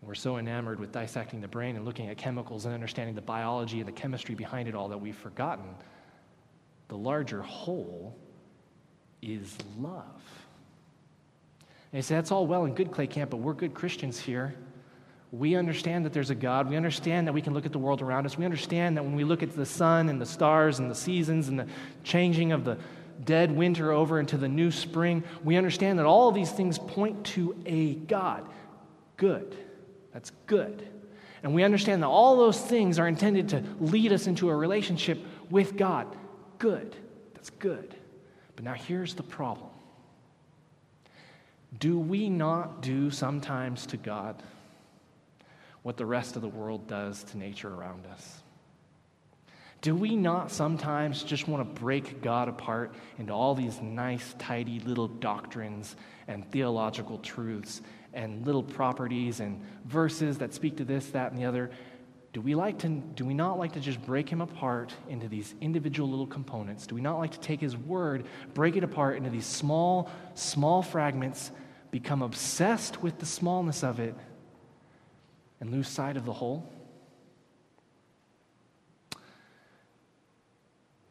We're 0.07 0.15
so 0.15 0.37
enamored 0.37 0.79
with 0.79 0.93
dissecting 0.93 1.41
the 1.41 1.49
brain 1.49 1.75
and 1.75 1.83
looking 1.83 2.07
at 2.07 2.17
chemicals 2.17 2.63
and 2.63 2.73
understanding 2.73 3.13
the 3.13 3.21
biology 3.21 3.79
and 3.79 3.87
the 3.87 3.91
chemistry 3.91 4.35
behind 4.35 4.69
it 4.69 4.73
all 4.73 4.87
that 4.87 4.97
we've 4.97 5.15
forgotten 5.15 5.65
the 6.87 6.97
larger 6.97 7.41
whole 7.41 8.17
is 9.21 9.57
love. 9.77 10.21
And 11.91 11.99
you 11.99 12.01
say, 12.01 12.15
that's 12.15 12.31
all 12.31 12.47
well 12.47 12.63
and 12.63 12.73
good, 12.73 12.91
Clay 12.91 13.07
Camp, 13.07 13.31
but 13.31 13.37
we're 13.37 13.53
good 13.53 13.73
Christians 13.73 14.17
here. 14.17 14.55
We 15.33 15.55
understand 15.55 16.05
that 16.05 16.13
there's 16.13 16.29
a 16.29 16.35
God. 16.35 16.69
We 16.69 16.77
understand 16.77 17.27
that 17.27 17.33
we 17.33 17.41
can 17.41 17.53
look 17.53 17.65
at 17.65 17.73
the 17.73 17.79
world 17.79 18.01
around 18.01 18.25
us. 18.25 18.37
We 18.37 18.45
understand 18.45 18.95
that 18.95 19.03
when 19.03 19.15
we 19.15 19.25
look 19.25 19.43
at 19.43 19.53
the 19.53 19.65
sun 19.65 20.07
and 20.07 20.21
the 20.21 20.25
stars 20.25 20.79
and 20.79 20.89
the 20.89 20.95
seasons 20.95 21.49
and 21.49 21.59
the 21.59 21.67
changing 22.05 22.53
of 22.53 22.63
the 22.63 22.77
dead 23.25 23.51
winter 23.51 23.91
over 23.91 24.19
into 24.21 24.37
the 24.37 24.47
new 24.47 24.71
spring, 24.71 25.25
we 25.43 25.57
understand 25.57 25.99
that 25.99 26.05
all 26.05 26.29
of 26.29 26.35
these 26.35 26.51
things 26.51 26.79
point 26.79 27.25
to 27.25 27.61
a 27.65 27.95
God. 27.95 28.47
Good. 29.17 29.66
That's 30.17 30.31
good. 30.47 30.87
And 31.43 31.53
we 31.53 31.61
understand 31.61 32.01
that 32.01 32.07
all 32.07 32.37
those 32.37 32.59
things 32.59 32.97
are 32.97 33.07
intended 33.07 33.49
to 33.49 33.63
lead 33.79 34.11
us 34.11 34.25
into 34.25 34.49
a 34.49 34.55
relationship 34.55 35.23
with 35.51 35.77
God. 35.77 36.07
Good. 36.57 36.95
That's 37.35 37.51
good. 37.51 37.93
But 38.55 38.65
now 38.65 38.73
here's 38.73 39.13
the 39.13 39.21
problem 39.21 39.69
Do 41.77 41.99
we 41.99 42.31
not 42.31 42.81
do 42.81 43.11
sometimes 43.11 43.85
to 43.85 43.97
God? 43.97 44.41
what 45.83 45.97
the 45.97 46.05
rest 46.05 46.35
of 46.35 46.41
the 46.41 46.49
world 46.49 46.87
does 46.87 47.23
to 47.25 47.37
nature 47.37 47.71
around 47.71 48.05
us? 48.07 48.41
Do 49.81 49.95
we 49.95 50.15
not 50.15 50.49
sometimes 50.51 51.21
just 51.21 51.47
want 51.47 51.63
to 51.63 51.81
break 51.81 52.23
God 52.23 52.49
apart 52.49 52.95
into 53.19 53.31
all 53.31 53.53
these 53.53 53.79
nice, 53.81 54.35
tidy 54.39 54.79
little 54.79 55.07
doctrines 55.07 55.95
and 56.27 56.43
theological 56.51 57.19
truths 57.19 57.81
and 58.13 58.45
little 58.45 58.63
properties 58.63 59.39
and 59.39 59.61
verses 59.85 60.37
that 60.39 60.53
speak 60.53 60.77
to 60.77 60.85
this, 60.85 61.07
that, 61.07 61.31
and 61.31 61.39
the 61.39 61.45
other? 61.45 61.71
Do 62.33 62.41
we, 62.41 62.55
like 62.55 62.79
to, 62.79 62.89
do 62.89 63.25
we 63.25 63.33
not 63.33 63.57
like 63.57 63.73
to 63.73 63.79
just 63.79 64.03
break 64.05 64.29
him 64.29 64.41
apart 64.41 64.93
into 65.09 65.27
these 65.27 65.55
individual 65.61 66.09
little 66.09 66.27
components? 66.27 66.85
Do 66.85 66.95
we 66.95 67.01
not 67.01 67.17
like 67.17 67.31
to 67.31 67.39
take 67.39 67.59
his 67.59 67.75
word, 67.75 68.25
break 68.53 68.75
it 68.75 68.83
apart 68.83 69.17
into 69.17 69.29
these 69.29 69.45
small, 69.45 70.11
small 70.35 70.81
fragments, 70.81 71.51
become 71.89 72.21
obsessed 72.21 73.01
with 73.01 73.17
the 73.19 73.25
smallness 73.25 73.83
of 73.83 73.99
it, 73.99 74.15
and 75.59 75.71
lose 75.71 75.87
sight 75.87 76.17
of 76.17 76.25
the 76.25 76.33
whole? 76.33 76.71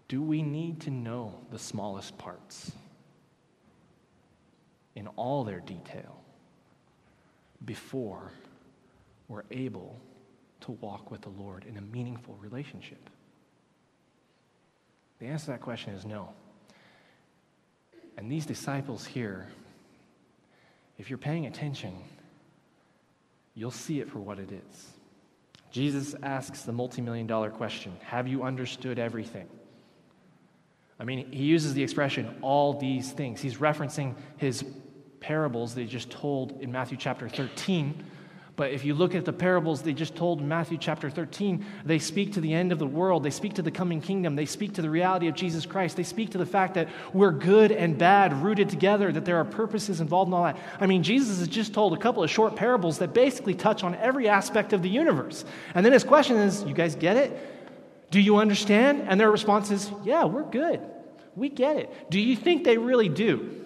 Do 0.09 0.23
we 0.23 0.43
need 0.43 0.83
to 0.83 0.91
know 0.91 1.41
the 1.51 1.59
smallest 1.59 2.17
parts 2.19 2.71
in 4.95 5.09
all 5.09 5.43
their 5.43 5.61
detail 5.61 6.21
before 7.65 8.33
we're 9.29 9.45
able 9.51 9.99
to 10.61 10.73
walk 10.73 11.11
with 11.11 11.23
the 11.23 11.31
Lord 11.31 11.65
in 11.69 11.77
a 11.77 11.81
meaningful 11.81 12.37
relationship? 12.41 13.11
The 15.19 15.27
answer 15.27 15.47
to 15.47 15.51
that 15.53 15.61
question 15.61 15.95
is 15.95 16.05
no. 16.05 16.31
And 18.17 18.31
these 18.31 18.47
disciples 18.47 19.05
here, 19.05 19.49
if 20.99 21.11
you're 21.11 21.19
paying 21.19 21.47
attention, 21.47 21.95
you'll 23.55 23.71
see 23.71 24.01
it 24.01 24.11
for 24.11 24.19
what 24.19 24.39
it 24.39 24.51
is. 24.53 24.87
Jesus 25.71 26.15
asks 26.23 26.63
the 26.63 26.73
multi 26.73 27.03
million 27.03 27.27
dollar 27.27 27.51
question 27.51 27.97
Have 28.05 28.29
you 28.29 28.43
understood 28.45 28.99
everything? 28.99 29.49
I 30.99 31.05
mean, 31.05 31.31
he 31.31 31.45
uses 31.45 31.75
the 31.75 31.83
expression, 31.83 32.37
all 32.41 32.73
these 32.73 33.13
things. 33.13 33.41
He's 33.41 33.59
referencing 33.59 34.15
his 34.39 34.65
parables 35.27 35.75
they 35.75 35.87
just 35.87 36.09
told 36.09 36.61
in 36.61 36.71
Matthew 36.71 36.97
chapter 36.97 37.29
13. 37.29 38.01
But 38.55 38.71
if 38.71 38.85
you 38.85 38.95
look 38.95 39.13
at 39.17 39.25
the 39.25 39.33
parables 39.33 39.83
they 39.83 39.93
just 39.93 40.15
told 40.15 40.41
in 40.41 40.47
Matthew 40.47 40.79
chapter 40.79 41.11
13, 41.11 41.65
they 41.85 41.99
speak 41.99 42.35
to 42.35 42.41
the 42.41 42.55
end 42.55 42.71
of 42.71 42.79
the 42.79 42.87
world. 42.87 43.25
They 43.25 43.31
speak 43.31 43.55
to 43.55 43.63
the 43.63 43.73
coming 43.73 44.01
kingdom. 44.01 44.37
They 44.37 44.47
speak 44.47 44.75
to 44.75 44.83
the 44.83 44.89
reality 44.89 45.27
of 45.27 45.35
Jesus 45.35 45.67
Christ. 45.67 45.97
They 45.97 46.05
speak 46.05 46.31
to 46.31 46.39
the 46.39 46.47
fact 46.47 46.75
that 46.75 46.89
we're 47.13 47.33
good 47.33 47.73
and 47.73 47.99
bad 47.99 48.41
rooted 48.41 48.69
together, 48.69 49.11
that 49.11 49.25
there 49.25 49.37
are 49.39 49.45
purposes 49.45 50.01
involved 50.01 50.29
in 50.29 50.35
all 50.35 50.45
that. 50.45 50.57
I 50.79 50.87
mean, 50.87 51.03
Jesus 51.03 51.41
has 51.41 51.49
just 51.49 51.75
told 51.75 51.93
a 51.93 51.99
couple 51.99 52.23
of 52.23 52.31
short 52.31 52.55
parables 52.55 52.99
that 52.99 53.13
basically 53.13 53.55
touch 53.55 53.83
on 53.83 53.97
every 53.97 54.29
aspect 54.29 54.73
of 54.73 54.81
the 54.81 54.89
universe. 54.89 55.45
And 55.75 55.85
then 55.85 55.93
his 55.93 56.05
question 56.05 56.37
is, 56.37 56.63
you 56.63 56.73
guys 56.73 56.95
get 56.95 57.17
it? 57.17 57.37
Do 58.13 58.21
you 58.21 58.37
understand? 58.37 59.07
And 59.09 59.19
their 59.19 59.33
response 59.33 59.73
is, 59.73 59.91
Yeah, 60.05 60.25
we're 60.25 60.49
good. 60.49 60.81
We 61.35 61.49
get 61.49 61.79
it. 61.79 62.11
Do 62.11 62.21
you 62.21 62.37
think 62.37 62.63
they 62.63 62.79
really 62.79 63.09
do? 63.09 63.66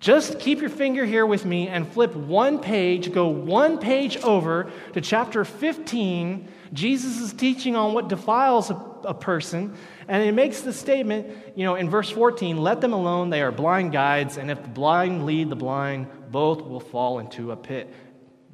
Just 0.00 0.40
keep 0.40 0.62
your 0.62 0.70
finger 0.70 1.04
here 1.04 1.26
with 1.26 1.44
me 1.44 1.68
and 1.68 1.86
flip 1.86 2.16
one 2.16 2.58
page, 2.58 3.12
go 3.12 3.28
one 3.28 3.76
page 3.78 4.16
over 4.18 4.70
to 4.94 5.00
chapter 5.02 5.44
15. 5.44 6.48
Jesus 6.72 7.20
is 7.20 7.34
teaching 7.34 7.76
on 7.76 7.92
what 7.92 8.08
defiles 8.08 8.70
a, 8.70 8.74
a 9.04 9.12
person, 9.12 9.76
and 10.08 10.22
it 10.22 10.32
makes 10.32 10.62
the 10.62 10.72
statement, 10.72 11.26
you 11.54 11.64
know, 11.64 11.74
in 11.74 11.90
verse 11.90 12.08
14 12.08 12.56
let 12.56 12.80
them 12.80 12.94
alone, 12.94 13.28
they 13.28 13.42
are 13.42 13.52
blind 13.52 13.92
guides, 13.92 14.38
and 14.38 14.50
if 14.50 14.62
the 14.62 14.68
blind 14.68 15.26
lead 15.26 15.50
the 15.50 15.56
blind, 15.56 16.06
both 16.30 16.62
will 16.62 16.80
fall 16.80 17.18
into 17.18 17.52
a 17.52 17.56
pit. 17.56 17.92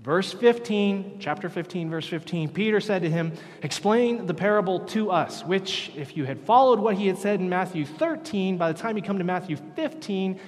Verse 0.03 0.33
15, 0.33 1.19
chapter 1.21 1.49
15, 1.49 1.91
verse 1.91 2.09
15, 2.09 2.49
Peter 2.49 2.81
said 2.81 3.03
to 3.03 3.11
him, 3.11 3.33
Explain 3.63 4.27
the 4.27 4.35
parable 4.35 4.81
to 4.87 5.11
us, 5.13 5.45
which, 5.45 5.93
if 5.97 6.17
you 6.17 6.25
had 6.25 6.41
followed 6.41 6.81
what 6.81 6.97
he 6.97 7.07
had 7.07 7.19
said 7.19 7.41
in 7.41 7.49
Matthew 7.49 7.85
13, 7.85 8.57
by 8.57 8.73
the 8.73 8.79
time 8.79 8.97
you 8.97 9.03
come 9.03 9.19
to 9.19 9.25
Matthew 9.25 9.57
15, 9.75 10.41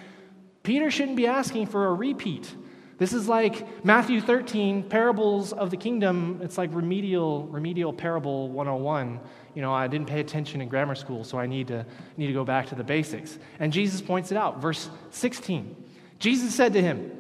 Peter 0.69 0.91
shouldn't 0.91 1.17
be 1.17 1.27
asking 1.27 1.65
for 1.65 1.87
a 1.87 1.95
repeat. 1.95 2.55
This 2.99 3.15
is 3.15 3.27
like 3.27 3.87
Matthew 3.87 4.21
13, 4.21 4.83
parables 4.83 5.55
of 5.55 5.71
the 5.71 5.79
kingdom. 5.79 6.41
It's 6.43 6.59
like 6.59 6.75
remedial, 6.75 7.47
remedial 7.47 7.91
parable 7.91 8.51
101. 8.51 9.19
You 9.55 9.63
know, 9.63 9.73
I 9.73 9.89
didn't 9.89 10.09
pay 10.09 10.21
attention 10.21 10.61
in 10.61 10.69
grammar 10.69 10.95
school, 10.95 11.25
so 11.25 11.39
I 11.39 11.47
need 11.47 11.69
to, 11.69 11.87
need 12.19 12.27
to 12.27 12.35
go 12.35 12.45
back 12.45 12.67
to 12.67 12.75
the 12.75 12.85
basics. 12.85 13.39
And 13.61 13.73
Jesus 13.73 14.03
points 14.03 14.31
it 14.31 14.37
out. 14.37 14.61
Verse 14.61 14.91
16 15.11 15.75
Jesus 16.19 16.55
said 16.55 16.75
to 16.75 16.83
him, 16.83 17.13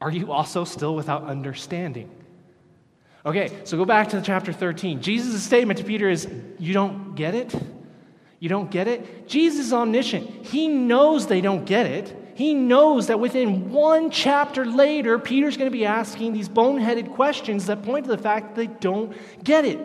are 0.00 0.10
you 0.10 0.32
also 0.32 0.64
still 0.64 0.94
without 0.94 1.24
understanding? 1.24 2.10
Okay, 3.26 3.52
so 3.64 3.76
go 3.76 3.84
back 3.84 4.08
to 4.08 4.22
chapter 4.22 4.54
13. 4.54 5.02
Jesus' 5.02 5.42
statement 5.42 5.78
to 5.78 5.84
Peter 5.84 6.08
is, 6.08 6.26
You 6.58 6.72
don't 6.72 7.14
get 7.16 7.34
it? 7.34 7.54
You 8.40 8.48
don't 8.48 8.70
get 8.70 8.88
it? 8.88 9.28
Jesus 9.28 9.66
is 9.66 9.72
omniscient. 9.72 10.46
He 10.46 10.66
knows 10.66 11.26
they 11.26 11.42
don't 11.42 11.66
get 11.66 11.86
it. 11.86 12.32
He 12.34 12.54
knows 12.54 13.08
that 13.08 13.20
within 13.20 13.70
one 13.70 14.10
chapter 14.10 14.64
later, 14.64 15.18
Peter's 15.18 15.58
going 15.58 15.70
to 15.70 15.76
be 15.76 15.84
asking 15.84 16.32
these 16.32 16.48
boneheaded 16.48 17.14
questions 17.14 17.66
that 17.66 17.82
point 17.82 18.06
to 18.06 18.10
the 18.10 18.20
fact 18.20 18.48
that 18.48 18.56
they 18.56 18.66
don't 18.66 19.14
get 19.44 19.66
it. 19.66 19.78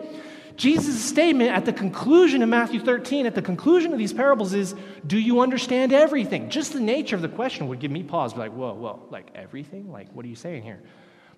Jesus' 0.56 1.04
statement 1.04 1.50
at 1.50 1.66
the 1.66 1.72
conclusion 1.72 2.42
of 2.42 2.48
Matthew 2.48 2.80
13, 2.80 3.26
at 3.26 3.34
the 3.34 3.42
conclusion 3.42 3.92
of 3.92 3.98
these 3.98 4.14
parables, 4.14 4.54
is 4.54 4.74
Do 5.06 5.18
you 5.18 5.40
understand 5.40 5.92
everything? 5.92 6.48
Just 6.48 6.72
the 6.72 6.80
nature 6.80 7.14
of 7.14 7.20
the 7.20 7.28
question 7.28 7.68
would 7.68 7.78
give 7.78 7.90
me 7.90 8.02
pause, 8.02 8.32
be 8.32 8.38
like, 8.38 8.52
Whoa, 8.52 8.72
whoa, 8.72 9.06
like 9.10 9.30
everything? 9.34 9.92
Like, 9.92 10.10
what 10.12 10.24
are 10.24 10.28
you 10.28 10.34
saying 10.34 10.62
here? 10.62 10.82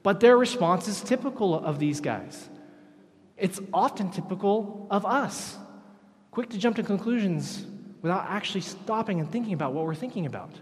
But 0.04 0.20
their 0.20 0.38
response 0.38 0.86
is 0.86 1.00
typical 1.00 1.58
of 1.58 1.80
these 1.80 2.00
guys. 2.00 2.48
It's 3.36 3.58
often 3.72 4.12
typical 4.12 4.86
of 4.88 5.04
us. 5.04 5.58
Quick 6.30 6.50
to 6.50 6.58
jump 6.58 6.76
to 6.76 6.82
conclusions 6.82 7.66
without 8.02 8.26
actually 8.28 8.60
stopping 8.60 9.20
and 9.20 9.30
thinking 9.30 9.52
about 9.52 9.72
what 9.72 9.84
we're 9.84 9.94
thinking 9.94 10.26
about, 10.26 10.52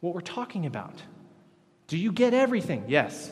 what 0.00 0.14
we're 0.14 0.20
talking 0.20 0.66
about. 0.66 1.02
Do 1.88 1.96
you 1.98 2.12
get 2.12 2.34
everything? 2.34 2.84
Yes. 2.88 3.30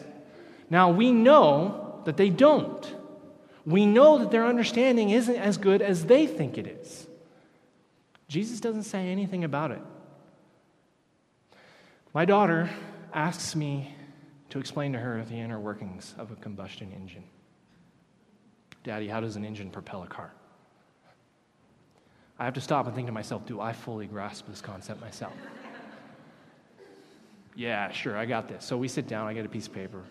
Now, 0.69 0.91
we 0.91 1.13
know 1.13 2.03
that 2.05 2.17
they 2.17 2.31
don't 2.31 2.95
we 3.67 3.87
know 3.87 4.19
that 4.19 4.31
their 4.31 4.47
understanding 4.47 5.11
isn't 5.11 5.37
as 5.37 5.59
good 5.59 5.83
as 5.83 6.07
they 6.07 6.27
think 6.27 6.57
it 6.57 6.67
is. 6.67 7.07
Jesus 8.29 8.61
doesn't 8.61 8.85
say 8.85 9.09
anything 9.09 9.45
about 9.45 9.71
it. 9.71 9.83
My 12.15 12.25
daughter 12.25 12.71
asks 13.13 13.55
me 13.55 13.95
to 14.51 14.59
explain 14.59 14.93
to 14.93 14.99
her 14.99 15.25
the 15.25 15.37
inner 15.37 15.61
workings 15.61 16.15
of 16.19 16.31
a 16.31 16.37
combustion 16.37 16.93
engine. 16.93 17.25
Daddy, 18.83 19.09
how 19.09 19.21
does 19.21 19.37
an 19.37 19.45
engine 19.45 19.71
propel 19.71 20.03
a 20.03 20.07
car? 20.07 20.33
I 22.41 22.45
have 22.45 22.55
to 22.55 22.61
stop 22.63 22.87
and 22.87 22.95
think 22.95 23.07
to 23.07 23.13
myself, 23.13 23.45
do 23.45 23.61
I 23.61 23.75
fully 23.75 24.07
grasp 24.07 24.47
this 24.49 24.63
concept 24.63 24.99
myself? 25.03 25.35
yeah, 27.55 27.93
sure, 27.93 28.17
I 28.17 28.25
got 28.25 28.49
this. 28.49 28.65
So 28.65 28.79
we 28.79 28.89
sit 28.89 29.07
down, 29.07 29.27
I 29.27 29.35
get 29.35 29.45
a 29.45 29.49
piece 29.49 29.67
of 29.67 29.75
paper, 29.75 30.03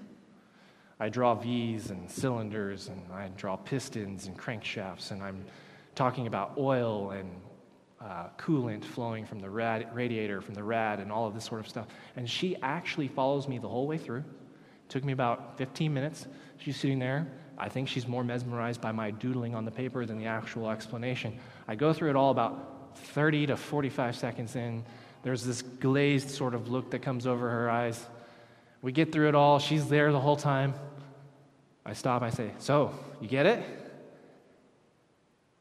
I 1.00 1.10
draw 1.10 1.34
V's 1.34 1.90
and 1.90 2.10
cylinders, 2.10 2.88
and 2.88 3.02
I 3.12 3.30
draw 3.36 3.56
pistons 3.56 4.28
and 4.28 4.38
crankshafts, 4.38 5.10
and 5.10 5.24
I'm 5.24 5.44
talking 5.96 6.28
about 6.28 6.54
oil 6.56 7.12
and 7.12 7.32
uh, 8.00 8.28
coolant 8.38 8.86
flowing 8.86 9.26
from 9.26 9.40
the 9.40 9.50
rad, 9.50 9.90
radiator, 9.96 10.40
from 10.40 10.54
the 10.54 10.64
rad, 10.64 11.00
and 11.00 11.12
all 11.12 11.26
of 11.26 11.34
this 11.34 11.46
sort 11.46 11.62
of 11.62 11.68
stuff. 11.68 11.88
And 12.16 12.30
she 12.30 12.56
actually 12.62 13.08
follows 13.08 13.48
me 13.48 13.58
the 13.58 13.68
whole 13.68 13.88
way 13.88 13.98
through. 13.98 14.20
It 14.20 14.90
took 14.90 15.04
me 15.04 15.14
about 15.14 15.58
15 15.58 15.92
minutes. 15.92 16.28
She's 16.60 16.78
sitting 16.78 17.00
there. 17.00 17.28
I 17.60 17.70
think 17.70 17.90
she's 17.90 18.08
more 18.08 18.24
mesmerized 18.24 18.80
by 18.80 18.92
my 18.92 19.12
doodling 19.12 19.54
on 19.54 19.66
the 19.66 19.72
paper 19.72 20.06
than 20.06 20.18
the 20.18 20.28
actual 20.28 20.70
explanation. 20.70 21.38
I 21.68 21.76
go 21.76 21.92
through 21.92 22.12
it 22.12 22.16
all 22.16 22.32
about 22.32 22.98
30 22.98 23.48
to 23.48 23.58
45 23.58 24.16
seconds 24.16 24.56
in. 24.56 24.84
There's 25.24 25.44
this 25.44 25.62
glazed 25.62 26.30
sort 26.30 26.54
of 26.54 26.70
look 26.70 26.92
that 26.92 27.02
comes 27.02 27.28
over 27.28 27.50
her 27.50 27.70
eyes. 27.70 28.06
We 28.82 28.92
get 28.92 29.12
through 29.12 29.28
it 29.28 29.36
all. 29.36 29.60
She's 29.60 29.90
there 29.90 30.12
the 30.12 30.20
whole 30.20 30.38
time. 30.38 30.74
I 31.86 31.94
stop, 31.94 32.22
I 32.22 32.30
say, 32.30 32.52
So, 32.60 32.98
you 33.20 33.28
get 33.28 33.46
it? 33.46 33.64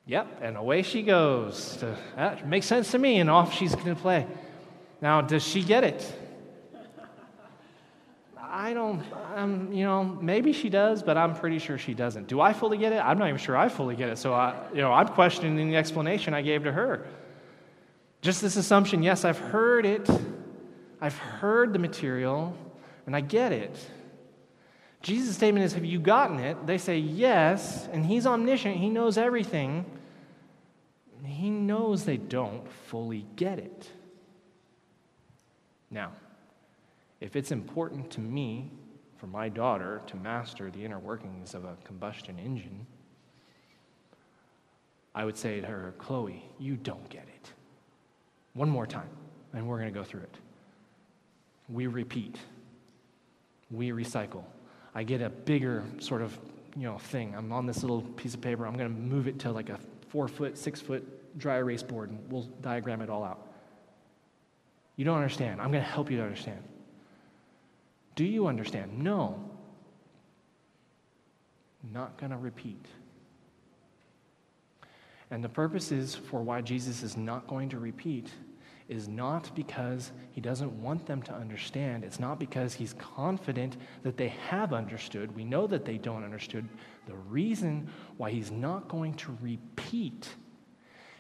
Yep, 0.07 0.39
and 0.41 0.57
away 0.57 0.83
she 0.83 1.03
goes. 1.03 1.77
To, 1.79 1.97
that 2.17 2.49
makes 2.49 2.67
sense 2.67 2.93
to 2.93 2.99
me, 2.99 3.19
and 3.19 3.29
off 3.29 3.55
she's 3.55 3.75
going 3.75 3.95
to 3.95 4.01
play. 4.01 4.27
Now, 5.01 5.21
does 5.21 5.47
she 5.47 5.63
get 5.63 5.85
it? 5.85 6.13
I 8.59 8.75
don't, 8.75 9.05
um, 9.37 9.73
you 9.73 9.85
know, 9.85 10.03
maybe 10.03 10.53
she 10.53 10.69
does, 10.69 11.01
but 11.05 11.17
I'm 11.17 11.37
pretty 11.37 11.61
sure 11.61 11.79
she 11.79 11.95
doesn't. 11.95 12.27
Do 12.27 12.41
I 12.41 12.53
fully 12.53 12.77
get 12.77 12.93
it? 12.93 12.97
I'm 12.97 13.17
not 13.17 13.29
even 13.29 13.39
sure 13.39 13.57
I 13.57 13.69
fully 13.69 13.95
get 13.95 14.09
it. 14.09 14.19
So, 14.19 14.35
I, 14.35 14.53
you 14.75 14.81
know, 14.81 14.93
I'm 14.93 15.07
questioning 15.07 15.71
the 15.71 15.77
explanation 15.77 16.35
I 16.35 16.43
gave 16.43 16.65
to 16.65 16.73
her. 16.73 17.07
Just 18.21 18.43
this 18.43 18.57
assumption 18.57 19.01
yes, 19.05 19.25
I've 19.25 19.39
heard 19.39 19.87
it, 19.87 20.11
I've 21.01 21.17
heard 21.17 21.73
the 21.73 21.79
material, 21.79 22.53
and 23.07 23.15
I 23.15 23.21
get 23.21 23.53
it. 23.53 23.79
Jesus' 25.03 25.37
statement 25.37 25.65
is 25.65 25.75
Have 25.75 25.85
you 25.85 26.01
gotten 26.01 26.41
it? 26.41 26.67
They 26.67 26.79
say 26.79 26.99
yes, 26.99 27.89
and 27.93 28.05
he's 28.05 28.27
omniscient, 28.27 28.77
he 28.77 28.91
knows 28.91 29.17
everything. 29.17 29.87
He 31.25 31.49
knows 31.49 32.05
they 32.05 32.17
don't 32.17 32.69
fully 32.89 33.25
get 33.37 33.61
it. 33.61 33.89
Now, 35.93 36.11
if 37.21 37.37
it's 37.37 37.51
important 37.51 38.11
to 38.13 38.21
me, 38.21 38.71
for 39.17 39.27
my 39.27 39.49
daughter, 39.49 40.01
to 40.07 40.17
master 40.17 40.71
the 40.71 40.85
inner 40.85 40.99
workings 40.99 41.55
of 41.55 41.65
a 41.65 41.77
combustion 41.85 42.39
engine, 42.39 42.87
I 45.15 45.25
would 45.25 45.37
say 45.37 45.61
to 45.61 45.67
her, 45.67 45.95
Chloe, 45.99 46.45
you 46.59 46.77
don't 46.77 47.09
get 47.09 47.25
it. 47.25 47.53
One 48.55 48.69
more 48.69 48.87
time, 48.87 49.11
and 49.53 49.67
we're 49.67 49.79
going 49.79 49.93
to 49.93 49.99
go 49.99 50.05
through 50.05 50.23
it. 50.23 50.37
We 51.69 51.87
repeat, 51.87 52.37
we 53.71 53.91
recycle. 53.91 54.45
I 54.95 55.03
get 55.03 55.21
a 55.21 55.29
bigger 55.29 55.85
sort 55.99 56.23
of 56.23 56.39
you 56.77 56.85
know 56.85 56.99
thing. 56.99 57.35
I'm 57.37 57.53
on 57.53 57.67
this 57.67 57.83
little 57.83 58.03
piece 58.03 58.35
of 58.35 58.41
paper. 58.41 58.67
I'm 58.67 58.77
going 58.77 58.95
to 58.95 59.01
move 59.01 59.27
it 59.27 59.39
to 59.41 59.53
like 59.53 59.69
a 59.69 59.79
four 60.09 60.29
foot, 60.29 60.57
six 60.57 60.81
foot 60.81 61.39
dry 61.39 61.57
erase 61.57 61.83
board, 61.83 62.11
and 62.11 62.21
we'll 62.31 62.49
diagram 62.63 63.01
it 63.01 63.11
all 63.11 63.25
out. 63.25 63.47
You 64.97 65.05
don't 65.05 65.17
understand. 65.17 65.61
I'm 65.61 65.71
going 65.71 65.85
to 65.85 65.91
help 65.91 66.11
you 66.11 66.17
to 66.19 66.23
understand. 66.23 66.63
Do 68.19 68.25
you 68.25 68.49
understand? 68.49 68.99
No. 68.99 69.39
Not 71.93 72.19
going 72.19 72.33
to 72.33 72.37
repeat. 72.37 72.85
And 75.31 75.45
the 75.45 75.49
purpose 75.49 75.93
is 75.93 76.17
for 76.17 76.43
why 76.43 76.61
Jesus 76.63 77.05
is 77.05 77.17
not 77.17 77.47
going 77.47 77.69
to 77.69 77.79
repeat 77.79 78.29
is 78.89 79.07
not 79.07 79.55
because 79.55 80.11
he 80.33 80.41
doesn't 80.41 80.73
want 80.83 81.07
them 81.07 81.23
to 81.23 81.33
understand. 81.33 82.03
It's 82.03 82.19
not 82.19 82.41
because 82.41 82.75
he's 82.75 82.93
confident 82.95 83.77
that 84.03 84.17
they 84.17 84.35
have 84.49 84.73
understood. 84.73 85.37
We 85.37 85.45
know 85.45 85.69
that 85.69 85.85
they 85.85 85.97
don't 85.97 86.25
understood. 86.25 86.69
The 87.07 87.15
reason 87.15 87.89
why 88.17 88.33
he's 88.33 88.51
not 88.51 88.89
going 88.89 89.15
to 89.15 89.39
repeat 89.41 90.29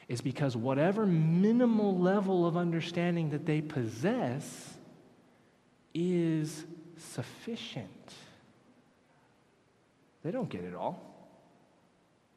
is 0.08 0.20
because 0.20 0.56
whatever 0.56 1.06
minimal 1.06 1.96
level 1.96 2.44
of 2.44 2.56
understanding 2.56 3.30
that 3.30 3.46
they 3.46 3.60
possess 3.60 4.74
is 5.94 6.64
sufficient. 6.98 8.14
They 10.22 10.30
don't 10.30 10.48
get 10.48 10.64
it 10.64 10.74
all. 10.74 11.04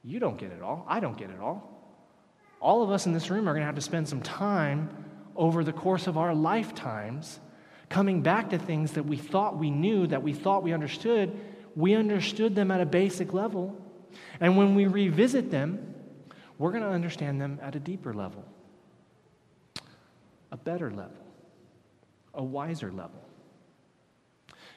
You 0.03 0.19
don't 0.19 0.37
get 0.37 0.51
it 0.51 0.61
all. 0.61 0.85
I 0.87 0.99
don't 0.99 1.17
get 1.17 1.29
it 1.29 1.39
all. 1.39 1.67
All 2.59 2.83
of 2.83 2.91
us 2.91 3.05
in 3.05 3.13
this 3.13 3.29
room 3.29 3.47
are 3.47 3.53
going 3.53 3.61
to 3.61 3.65
have 3.65 3.75
to 3.75 3.81
spend 3.81 4.07
some 4.07 4.21
time 4.21 4.89
over 5.35 5.63
the 5.63 5.73
course 5.73 6.07
of 6.07 6.17
our 6.17 6.33
lifetimes 6.33 7.39
coming 7.89 8.21
back 8.21 8.49
to 8.51 8.57
things 8.57 8.93
that 8.93 9.03
we 9.03 9.17
thought 9.17 9.57
we 9.57 9.69
knew, 9.69 10.07
that 10.07 10.23
we 10.23 10.33
thought 10.33 10.63
we 10.63 10.73
understood. 10.73 11.37
We 11.75 11.93
understood 11.95 12.55
them 12.55 12.71
at 12.71 12.81
a 12.81 12.85
basic 12.85 13.33
level. 13.33 13.77
And 14.39 14.57
when 14.57 14.75
we 14.75 14.87
revisit 14.87 15.51
them, 15.51 15.93
we're 16.57 16.71
going 16.71 16.83
to 16.83 16.89
understand 16.89 17.41
them 17.41 17.59
at 17.61 17.75
a 17.75 17.79
deeper 17.79 18.13
level, 18.13 18.45
a 20.51 20.57
better 20.57 20.91
level, 20.91 21.25
a 22.33 22.43
wiser 22.43 22.91
level. 22.91 23.21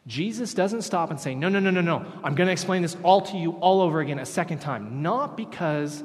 Jesus 0.07 0.53
doesn't 0.53 0.83
stop 0.83 1.11
and 1.11 1.19
say, 1.19 1.35
No, 1.35 1.49
no, 1.49 1.61
no, 1.61 1.71
no, 1.71 1.81
no. 1.81 2.05
I'm 2.23 2.35
going 2.35 2.47
to 2.47 2.53
explain 2.53 2.83
this 2.83 2.97
all 3.03 3.23
to 3.23 3.37
you 3.37 3.53
all 3.53 3.81
over 3.81 4.01
again 4.01 4.19
a 4.19 4.27
second 4.27 4.59
time. 4.59 5.03
Not 5.03 5.37
because 5.37 6.03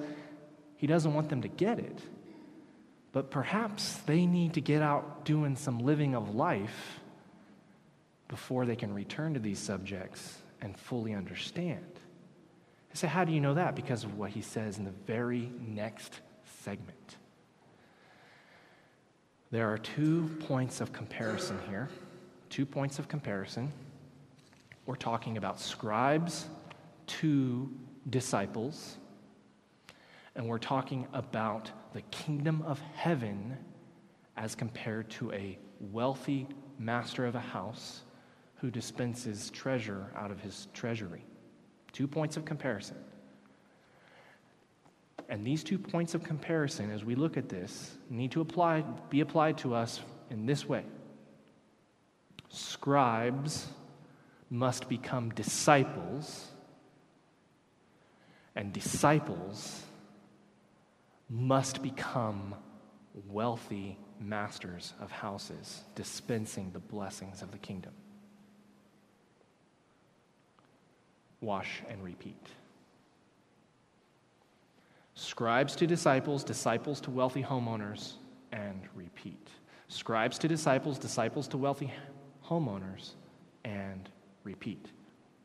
he 0.77 0.87
doesn't 0.87 1.13
want 1.13 1.29
them 1.29 1.41
to 1.41 1.49
get 1.49 1.79
it, 1.79 1.99
but 3.11 3.29
perhaps 3.29 3.95
they 4.05 4.25
need 4.25 4.53
to 4.53 4.61
get 4.61 4.81
out 4.81 5.25
doing 5.25 5.57
some 5.57 5.79
living 5.79 6.15
of 6.15 6.33
life 6.33 6.99
before 8.29 8.65
they 8.65 8.77
can 8.77 8.93
return 8.93 9.33
to 9.33 9.39
these 9.39 9.59
subjects 9.59 10.37
and 10.61 10.77
fully 10.77 11.13
understand. 11.13 11.85
I 12.91 12.95
say, 12.95 13.07
How 13.07 13.25
do 13.25 13.33
you 13.33 13.41
know 13.41 13.55
that? 13.55 13.75
Because 13.75 14.05
of 14.05 14.17
what 14.17 14.29
he 14.29 14.41
says 14.41 14.77
in 14.77 14.85
the 14.85 14.91
very 14.91 15.51
next 15.59 16.21
segment. 16.61 17.17
There 19.51 19.69
are 19.73 19.77
two 19.77 20.29
points 20.47 20.79
of 20.79 20.93
comparison 20.93 21.59
here. 21.67 21.89
Two 22.49 22.65
points 22.65 22.97
of 22.99 23.07
comparison. 23.07 23.71
We're 24.89 24.95
talking 24.95 25.37
about 25.37 25.59
scribes 25.59 26.47
to 27.05 27.71
disciples, 28.09 28.97
and 30.35 30.47
we're 30.47 30.57
talking 30.57 31.05
about 31.13 31.69
the 31.93 32.01
kingdom 32.09 32.63
of 32.65 32.79
heaven 32.95 33.55
as 34.35 34.55
compared 34.55 35.07
to 35.11 35.31
a 35.31 35.59
wealthy 35.79 36.47
master 36.79 37.27
of 37.27 37.35
a 37.35 37.39
house 37.39 38.01
who 38.55 38.71
dispenses 38.71 39.51
treasure 39.51 40.07
out 40.15 40.31
of 40.31 40.41
his 40.41 40.67
treasury. 40.73 41.23
Two 41.91 42.07
points 42.07 42.35
of 42.35 42.43
comparison. 42.43 42.97
And 45.29 45.45
these 45.45 45.63
two 45.63 45.77
points 45.77 46.15
of 46.15 46.23
comparison, 46.23 46.89
as 46.89 47.05
we 47.05 47.13
look 47.13 47.37
at 47.37 47.47
this, 47.47 47.95
need 48.09 48.31
to 48.31 48.41
apply, 48.41 48.83
be 49.11 49.19
applied 49.19 49.59
to 49.59 49.75
us 49.75 50.01
in 50.31 50.47
this 50.47 50.67
way. 50.67 50.83
Scribes 52.49 53.67
must 54.49 54.89
become 54.89 55.29
disciples, 55.31 56.47
and 58.55 58.73
disciples 58.73 59.83
must 61.29 61.83
become 61.83 62.55
wealthy 63.27 63.97
masters 64.19 64.93
of 64.99 65.11
houses, 65.11 65.83
dispensing 65.95 66.71
the 66.71 66.79
blessings 66.79 67.41
of 67.41 67.51
the 67.51 67.57
kingdom. 67.57 67.93
Wash 71.41 71.81
and 71.87 72.03
repeat. 72.03 72.47
Scribes 75.13 75.75
to 75.75 75.87
disciples, 75.87 76.43
disciples 76.43 76.99
to 77.01 77.11
wealthy 77.11 77.43
homeowners, 77.43 78.13
and 78.51 78.81
repeat. 78.95 79.49
Scribes 79.87 80.37
to 80.39 80.47
disciples, 80.47 80.97
disciples 80.97 81.47
to 81.49 81.57
wealthy 81.57 81.93
homeowners, 82.45 83.11
and 83.63 84.09
repeat. 84.49 84.83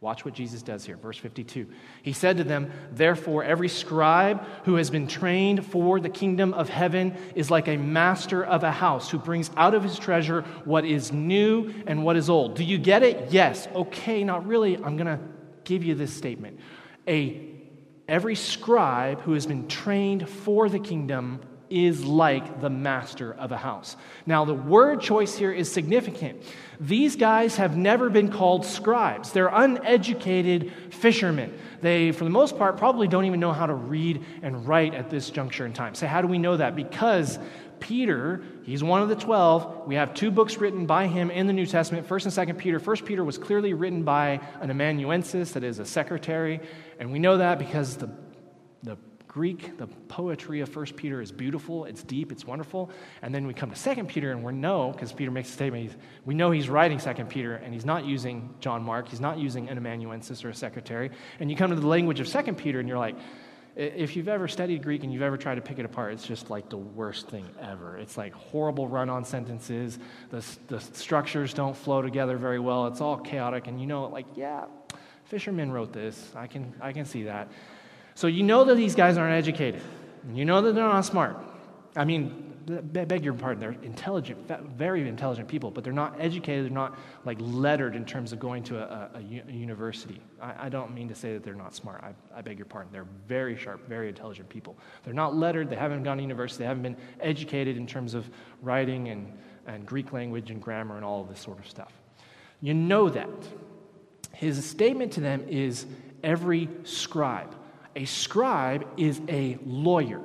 Watch 0.01 0.25
what 0.25 0.35
Jesus 0.35 0.63
does 0.63 0.85
here. 0.85 0.97
Verse 0.97 1.17
52. 1.17 1.67
He 2.03 2.13
said 2.13 2.37
to 2.37 2.45
them, 2.45 2.71
Therefore, 2.93 3.43
every 3.43 3.69
scribe 3.69 4.45
who 4.65 4.75
has 4.75 4.91
been 4.91 5.07
trained 5.07 5.65
for 5.65 5.99
the 6.01 6.11
kingdom 6.11 6.53
of 6.53 6.69
heaven 6.69 7.17
is 7.35 7.51
like 7.51 7.69
a 7.69 7.77
master 7.77 8.45
of 8.45 8.65
a 8.65 8.71
house 8.71 9.11
who 9.11 9.19
brings 9.19 9.51
out 9.57 9.75
of 9.75 9.83
his 9.83 9.99
treasure 9.99 10.43
what 10.65 10.85
is 10.85 11.11
new 11.13 11.73
and 11.87 12.05
what 12.05 12.17
is 12.17 12.29
old. 12.29 12.55
Do 12.55 12.65
you 12.65 12.77
get 12.77 13.03
it? 13.03 13.33
Yes. 13.33 13.67
Okay, 13.75 14.25
not 14.25 14.47
really. 14.47 14.77
I'm 14.77 14.97
going 14.97 15.07
to 15.07 15.21
give 15.65 15.83
you 15.83 15.95
this 15.95 16.13
statement. 16.13 16.61
A, 17.09 17.41
every 18.07 18.35
scribe 18.35 19.23
who 19.23 19.33
has 19.33 19.47
been 19.47 19.69
trained 19.69 20.29
for 20.29 20.69
the 20.69 20.81
kingdom 20.81 21.41
is 21.75 22.05
like 22.05 22.61
the 22.61 22.71
master 22.71 23.35
of 23.35 23.51
a 23.51 23.57
house. 23.57 23.97
Now, 24.27 24.45
the 24.45 24.55
word 24.55 25.01
choice 25.01 25.37
here 25.37 25.53
is 25.53 25.71
significant. 25.71 26.43
These 26.79 27.17
guys 27.17 27.57
have 27.57 27.77
never 27.77 28.09
been 28.11 28.31
called 28.31 28.65
scribes, 28.65 29.33
they're 29.33 29.49
uneducated 29.49 30.73
fishermen. 30.91 31.59
They, 31.81 32.13
for 32.13 32.25
the 32.25 32.31
most 32.31 32.57
part, 32.57 32.77
probably 32.77 33.09
don't 33.09 33.25
even 33.25 33.41
know 33.41 33.53
how 33.53 33.67
to 33.67 33.75
read 33.75 34.25
and 34.43 34.67
write 34.67 34.95
at 34.95 35.11
this 35.11 35.29
juncture 35.31 35.67
in 35.67 35.73
time. 35.73 35.95
So, 35.95 36.07
how 36.07 36.23
do 36.23 36.29
we 36.29 36.39
know 36.39 36.57
that? 36.57 36.77
Because 36.77 37.39
Peter, 37.81 38.43
he's 38.63 38.83
one 38.83 39.03
of 39.03 39.09
the 39.09 39.17
12. 39.17 39.87
We 39.87 39.97
have 39.97 40.15
two 40.15 40.31
books 40.31 40.57
written 40.57 40.87
by 40.87 41.09
him 41.09 41.31
in 41.31 41.47
the 41.47 41.53
New 41.53 41.67
Testament, 41.67 42.09
1st 42.09 42.39
and 42.39 42.49
2nd 42.49 42.59
Peter. 42.59 42.81
1st 42.81 43.05
Peter 43.05 43.25
was 43.25 43.37
clearly 43.37 43.75
written 43.75 44.05
by 44.05 44.41
an 44.61 44.71
amanuensis, 44.71 45.53
that 45.53 45.65
is 45.65 45.81
a 45.81 45.85
secretary, 45.85 46.61
and 46.99 47.13
we 47.13 47.19
know 47.19 47.37
that 47.37 47.59
because 47.59 47.97
the 47.97 48.07
the 48.07 48.24
Greek, 49.35 49.77
the 49.79 49.89
poetry 50.07 50.61
of 50.61 50.69
First 50.69 50.95
Peter 50.95 51.21
is 51.21 51.33
beautiful, 51.33 51.87
it's 51.87 52.05
deep, 52.05 52.31
it's 52.31 52.47
wonderful. 52.47 52.89
And 53.21 53.35
then 53.35 53.49
we 53.49 53.53
come 53.53 53.69
to 53.69 53.75
Second 53.75 54.09
Peter 54.09 54.31
and 54.31 54.45
we 54.45 54.53
know, 54.53 54.93
because 54.93 55.13
Peter 55.13 55.33
makes 55.33 55.49
a 55.49 55.53
statement, 55.53 55.93
we 56.25 56.35
know 56.35 56.53
he's 56.53 56.69
writing 56.69 57.01
Second 57.01 57.29
Peter 57.29 57.57
and 57.57 57.75
he's 57.75 57.85
not 57.85 58.05
using 58.05 58.55
John 58.61 58.85
Mark, 58.85 59.09
he's 59.09 59.19
not 59.19 59.39
using 59.39 59.69
an 59.69 59.77
amanuensis 59.77 60.45
or 60.45 60.51
a 60.51 60.55
secretary. 60.55 61.11
And 61.41 61.51
you 61.51 61.57
come 61.57 61.71
to 61.71 61.77
the 61.77 61.85
language 61.85 62.21
of 62.21 62.29
Second 62.29 62.59
Peter 62.59 62.79
and 62.79 62.89
you're 62.89 62.97
like, 62.97 63.17
if 63.75 64.15
you've 64.15 64.29
ever 64.29 64.47
studied 64.47 64.85
Greek 64.85 65.03
and 65.03 65.13
you've 65.13 65.21
ever 65.21 65.37
tried 65.37 65.57
to 65.57 65.63
pick 65.63 65.81
it 65.81 65.85
apart, 65.85 66.13
it's 66.13 66.25
just 66.25 66.49
like 66.49 66.71
the 66.71 66.77
worst 66.77 67.27
thing 67.27 67.45
ever. 67.61 67.99
It's 67.99 68.17
like 68.17 68.33
horrible 68.35 68.87
run 68.87 69.11
on 69.11 69.25
sentences. 69.25 69.99
The, 70.31 70.45
the 70.69 70.79
structures 70.79 71.53
don't 71.53 71.77
flow 71.77 72.03
together 72.03 72.37
very 72.37 72.61
well. 72.61 72.87
It's 72.87 73.01
all 73.01 73.17
chaotic. 73.17 73.67
And 73.67 73.81
you 73.81 73.89
know, 73.89 74.07
like, 74.07 74.27
yeah, 74.37 74.67
fishermen 75.25 75.73
wrote 75.73 75.93
this. 75.93 76.31
I 76.37 76.47
can, 76.47 76.73
I 76.81 76.93
can 76.93 77.05
see 77.05 77.25
that. 77.25 77.49
So 78.15 78.27
you 78.27 78.43
know 78.43 78.65
that 78.65 78.77
these 78.77 78.95
guys 78.95 79.17
aren't 79.17 79.35
educated. 79.35 79.83
You 80.33 80.45
know 80.45 80.63
that 80.63 80.75
they're 80.75 80.85
not 80.85 81.05
smart. 81.05 81.37
I 81.97 82.05
mean, 82.05 82.45
beg 82.67 83.25
your 83.25 83.35
pardon, 83.35 83.61
they're 83.61 83.83
intelligent, 83.83 84.49
very 84.77 85.07
intelligent 85.07 85.49
people, 85.49 85.71
but 85.71 85.85
they're 85.85 85.93
not 85.93 86.17
educated, 86.19 86.65
they're 86.65 86.73
not 86.73 86.99
like 87.25 87.37
lettered 87.41 87.95
in 87.95 88.05
terms 88.05 88.33
of 88.33 88.39
going 88.39 88.63
to 88.65 88.79
a, 88.79 89.11
a, 89.15 89.19
a 89.19 89.53
university. 89.53 90.21
I, 90.41 90.67
I, 90.67 90.69
don't 90.69 90.95
mean 90.95 91.09
to 91.09 91.15
say 91.15 91.35
that 91.35 91.43
they're 91.43 91.55
not 91.55 91.75
smart. 91.75 92.03
I, 92.03 92.15
I, 92.37 92.41
beg 92.41 92.59
your 92.59 92.67
pardon. 92.67 92.91
They're 92.93 93.07
very 93.29 93.57
sharp, 93.57 93.87
very 93.87 94.09
intelligent 94.09 94.49
people. 94.49 94.77
They're 95.05 95.15
not 95.15 95.37
lettered, 95.37 95.69
they 95.69 95.77
haven't 95.77 96.05
gone 96.05 96.17
to 96.17 96.23
university, 96.23 96.61
they 96.61 96.69
haven't 96.69 96.83
been 96.83 96.97
educated 97.21 97.77
in 97.77 97.87
terms 97.87 98.15
of 98.15 98.29
writing 98.63 99.09
and, 99.09 99.37
and 99.67 99.85
Greek 99.85 100.13
language 100.13 100.51
and 100.51 100.61
grammar 100.61 100.97
and 100.97 101.05
all 101.05 101.21
of 101.21 101.29
this 101.29 101.41
sort 101.41 101.59
of 101.59 101.69
stuff. 101.69 101.93
You 102.61 102.75
know 102.75 103.11
that. 103.11 103.29
His 104.33 104.65
statement 104.65 105.13
to 105.13 105.21
them 105.21 105.47
is 105.49 105.87
every 106.23 106.69
scribe 106.85 107.55
a 107.97 108.05
scribe 108.05 108.87
is 108.97 109.21
a 109.29 109.59
lawyer. 109.65 110.23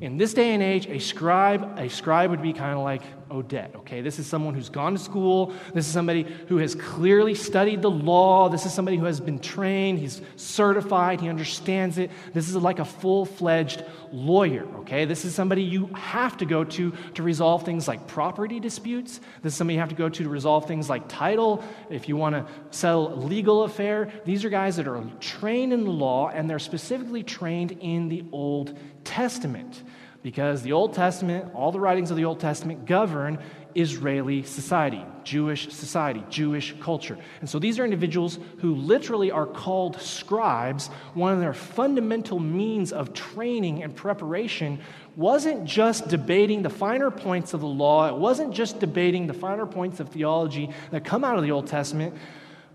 In 0.00 0.18
this 0.18 0.34
day 0.34 0.52
and 0.52 0.62
age, 0.62 0.86
a 0.86 0.98
scribe, 0.98 1.78
a 1.78 1.88
scribe 1.88 2.30
would 2.30 2.42
be 2.42 2.52
kind 2.52 2.74
of 2.74 2.84
like 2.84 3.02
Odette, 3.30 3.74
okay? 3.76 4.00
This 4.00 4.18
is 4.18 4.26
someone 4.26 4.54
who's 4.54 4.68
gone 4.68 4.92
to 4.92 4.98
school. 4.98 5.52
This 5.74 5.86
is 5.86 5.92
somebody 5.92 6.22
who 6.48 6.58
has 6.58 6.74
clearly 6.74 7.34
studied 7.34 7.82
the 7.82 7.90
law. 7.90 8.48
This 8.48 8.66
is 8.66 8.72
somebody 8.72 8.96
who 8.96 9.04
has 9.04 9.20
been 9.20 9.38
trained. 9.38 9.98
He's 9.98 10.20
certified. 10.36 11.20
He 11.20 11.28
understands 11.28 11.98
it. 11.98 12.10
This 12.32 12.48
is 12.48 12.56
like 12.56 12.78
a 12.78 12.84
full 12.84 13.24
fledged 13.24 13.84
lawyer, 14.12 14.66
okay? 14.78 15.04
This 15.04 15.24
is 15.24 15.34
somebody 15.34 15.62
you 15.62 15.86
have 15.88 16.36
to 16.38 16.46
go 16.46 16.64
to 16.64 16.92
to 17.14 17.22
resolve 17.22 17.64
things 17.64 17.88
like 17.88 18.06
property 18.06 18.60
disputes. 18.60 19.20
This 19.42 19.52
is 19.52 19.56
somebody 19.56 19.74
you 19.74 19.80
have 19.80 19.88
to 19.90 19.94
go 19.94 20.08
to 20.08 20.22
to 20.22 20.28
resolve 20.28 20.66
things 20.66 20.88
like 20.88 21.08
title. 21.08 21.64
If 21.90 22.08
you 22.08 22.16
want 22.16 22.34
to 22.34 22.46
settle 22.70 23.12
a 23.12 23.16
legal 23.16 23.64
affair, 23.64 24.10
these 24.24 24.44
are 24.44 24.50
guys 24.50 24.76
that 24.76 24.86
are 24.86 25.04
trained 25.20 25.72
in 25.72 25.84
the 25.84 25.90
law 25.90 26.28
and 26.28 26.48
they're 26.48 26.58
specifically 26.58 27.22
trained 27.22 27.72
in 27.72 28.08
the 28.08 28.24
Old 28.32 28.78
Testament 29.04 29.82
because 30.26 30.60
the 30.62 30.72
Old 30.72 30.92
Testament, 30.92 31.54
all 31.54 31.70
the 31.70 31.78
writings 31.78 32.10
of 32.10 32.16
the 32.16 32.24
Old 32.24 32.40
Testament 32.40 32.84
govern 32.84 33.38
Israeli 33.76 34.42
society, 34.42 35.00
Jewish 35.22 35.72
society, 35.72 36.20
Jewish 36.30 36.74
culture. 36.80 37.16
And 37.38 37.48
so 37.48 37.60
these 37.60 37.78
are 37.78 37.84
individuals 37.84 38.40
who 38.58 38.74
literally 38.74 39.30
are 39.30 39.46
called 39.46 40.00
scribes. 40.00 40.88
One 41.14 41.32
of 41.32 41.38
their 41.38 41.52
fundamental 41.52 42.40
means 42.40 42.92
of 42.92 43.14
training 43.14 43.84
and 43.84 43.94
preparation 43.94 44.80
wasn't 45.14 45.64
just 45.64 46.08
debating 46.08 46.62
the 46.62 46.70
finer 46.70 47.12
points 47.12 47.54
of 47.54 47.60
the 47.60 47.68
law, 47.68 48.08
it 48.08 48.16
wasn't 48.16 48.52
just 48.52 48.80
debating 48.80 49.28
the 49.28 49.32
finer 49.32 49.64
points 49.64 50.00
of 50.00 50.08
theology 50.08 50.70
that 50.90 51.04
come 51.04 51.22
out 51.22 51.36
of 51.36 51.44
the 51.44 51.52
Old 51.52 51.68
Testament. 51.68 52.16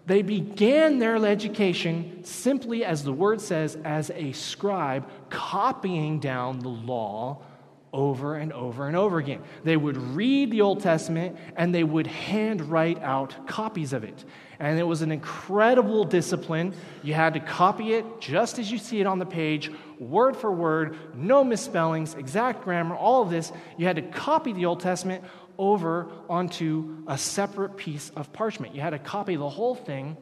They 0.05 0.21
began 0.21 0.99
their 0.99 1.23
education 1.25 2.23
simply, 2.23 2.83
as 2.83 3.03
the 3.03 3.13
word 3.13 3.39
says, 3.39 3.77
as 3.83 4.09
a 4.11 4.31
scribe, 4.31 5.07
copying 5.29 6.19
down 6.19 6.59
the 6.59 6.69
law 6.69 7.43
over 7.93 8.35
and 8.35 8.53
over 8.53 8.87
and 8.87 8.95
over 8.95 9.17
again. 9.17 9.41
They 9.63 9.75
would 9.75 9.97
read 9.97 10.51
the 10.51 10.61
Old 10.61 10.81
Testament 10.81 11.37
and 11.55 11.75
they 11.75 11.83
would 11.83 12.07
handwrite 12.07 13.01
out 13.01 13.47
copies 13.47 13.93
of 13.93 14.03
it. 14.03 14.23
And 14.59 14.79
it 14.79 14.83
was 14.83 15.01
an 15.01 15.11
incredible 15.11 16.03
discipline. 16.05 16.73
You 17.03 17.13
had 17.13 17.33
to 17.33 17.39
copy 17.39 17.93
it 17.93 18.05
just 18.21 18.59
as 18.59 18.71
you 18.71 18.77
see 18.77 19.01
it 19.01 19.07
on 19.07 19.19
the 19.19 19.25
page, 19.25 19.71
word 19.99 20.37
for 20.37 20.51
word, 20.51 20.97
no 21.15 21.43
misspellings, 21.43 22.13
exact 22.13 22.63
grammar, 22.63 22.95
all 22.95 23.23
of 23.23 23.29
this. 23.29 23.51
You 23.77 23.87
had 23.87 23.97
to 23.97 24.03
copy 24.03 24.53
the 24.53 24.65
Old 24.65 24.79
Testament 24.79 25.23
over 25.57 26.07
onto 26.29 27.03
a 27.07 27.17
separate 27.17 27.77
piece 27.77 28.11
of 28.15 28.31
parchment. 28.33 28.75
You 28.75 28.81
had 28.81 28.91
to 28.91 28.99
copy 28.99 29.35
the 29.35 29.49
whole 29.49 29.75
thing. 29.75 30.17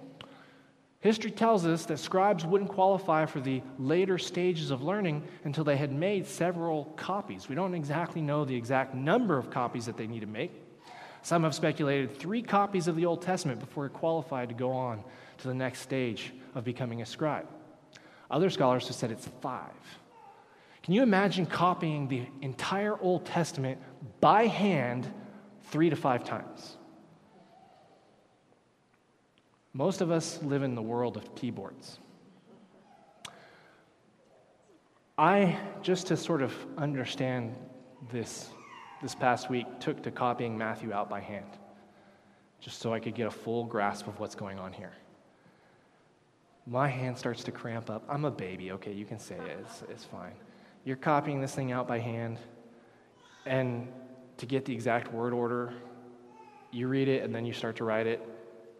History 0.99 1.31
tells 1.31 1.65
us 1.65 1.85
that 1.85 1.97
scribes 1.97 2.45
wouldn't 2.45 2.71
qualify 2.71 3.25
for 3.25 3.39
the 3.39 3.61
later 3.77 4.17
stages 4.17 4.69
of 4.69 4.81
learning 4.81 5.23
until 5.45 5.63
they 5.63 5.77
had 5.77 5.93
made 5.93 6.27
several 6.27 6.85
copies. 6.97 7.47
We 7.47 7.55
don't 7.55 7.73
exactly 7.73 8.21
know 8.21 8.43
the 8.43 8.55
exact 8.55 8.93
number 8.93 9.37
of 9.37 9.49
copies 9.49 9.85
that 9.85 9.95
they 9.95 10.07
need 10.07 10.21
to 10.21 10.27
make. 10.27 10.51
Some 11.21 11.43
have 11.43 11.55
speculated 11.55 12.17
three 12.17 12.41
copies 12.41 12.87
of 12.87 12.95
the 12.95 13.05
Old 13.05 13.21
Testament 13.21 13.59
before 13.59 13.85
it 13.85 13.93
qualified 13.93 14.49
to 14.49 14.55
go 14.55 14.71
on 14.71 15.03
to 15.39 15.47
the 15.47 15.53
next 15.53 15.79
stage 15.81 16.33
of 16.55 16.63
becoming 16.63 17.01
a 17.01 17.05
scribe. 17.05 17.47
Other 18.31 18.49
scholars 18.49 18.87
have 18.87 18.95
said 18.95 19.11
it's 19.11 19.27
five. 19.41 19.71
Can 20.83 20.93
you 20.93 21.03
imagine 21.03 21.45
copying 21.45 22.07
the 22.07 22.25
entire 22.41 22.99
Old 22.99 23.25
Testament 23.25 23.79
by 24.19 24.47
hand 24.47 25.11
three 25.69 25.89
to 25.89 25.95
five 25.95 26.23
times. 26.23 26.77
Most 29.73 30.01
of 30.01 30.11
us 30.11 30.41
live 30.41 30.63
in 30.63 30.75
the 30.75 30.81
world 30.81 31.15
of 31.15 31.35
keyboards. 31.35 31.99
I, 35.17 35.57
just 35.81 36.07
to 36.07 36.17
sort 36.17 36.41
of 36.41 36.53
understand 36.77 37.55
this 38.11 38.49
this 39.01 39.15
past 39.15 39.49
week, 39.49 39.65
took 39.79 40.01
to 40.03 40.11
copying 40.11 40.57
Matthew 40.57 40.91
out 40.91 41.09
by 41.09 41.21
hand, 41.21 41.57
just 42.59 42.79
so 42.79 42.93
I 42.93 42.99
could 42.99 43.15
get 43.15 43.27
a 43.27 43.31
full 43.31 43.63
grasp 43.63 44.07
of 44.07 44.19
what's 44.19 44.35
going 44.35 44.59
on 44.59 44.73
here. 44.73 44.91
My 46.67 46.89
hand 46.89 47.17
starts 47.17 47.45
to 47.45 47.51
cramp 47.51 47.89
up. 47.89 48.03
I'm 48.09 48.25
a 48.25 48.31
baby, 48.31 48.73
okay, 48.73 48.91
you 48.91 49.05
can 49.05 49.17
say 49.17 49.35
it, 49.35 49.59
it's, 49.61 49.83
it's 49.89 50.03
fine. 50.03 50.33
You're 50.89 50.97
copying 50.97 51.39
this 51.39 51.53
thing 51.53 51.71
out 51.71 51.87
by 51.87 51.99
hand, 51.99 52.39
and 53.45 53.89
to 54.37 54.47
get 54.47 54.65
the 54.65 54.73
exact 54.73 55.13
word 55.13 55.33
order. 55.33 55.71
You 56.71 56.87
read 56.87 57.07
it 57.07 57.23
and 57.23 57.35
then 57.35 57.45
you 57.45 57.53
start 57.53 57.75
to 57.75 57.83
write 57.83 58.07
it. 58.07 58.27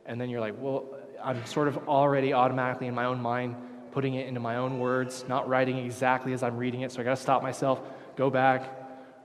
And 0.08 0.20
then 0.20 0.28
you're 0.28 0.42
like, 0.42 0.56
well, 0.58 0.86
I'm 1.24 1.46
sort 1.46 1.68
of 1.68 1.88
already 1.88 2.34
automatically 2.34 2.88
in 2.88 2.96
my 2.96 3.06
own 3.06 3.22
mind 3.22 3.58
putting 3.92 4.16
it 4.16 4.26
into 4.26 4.40
my 4.40 4.56
own 4.56 4.80
words, 4.80 5.24
not 5.28 5.48
writing 5.48 5.78
exactly 5.78 6.34
as 6.34 6.42
I'm 6.42 6.58
reading 6.58 6.82
it. 6.82 6.92
So 6.92 7.00
I 7.00 7.04
got 7.04 7.16
to 7.16 7.22
stop 7.22 7.44
myself, 7.44 7.80
go 8.16 8.32
back, 8.32 8.68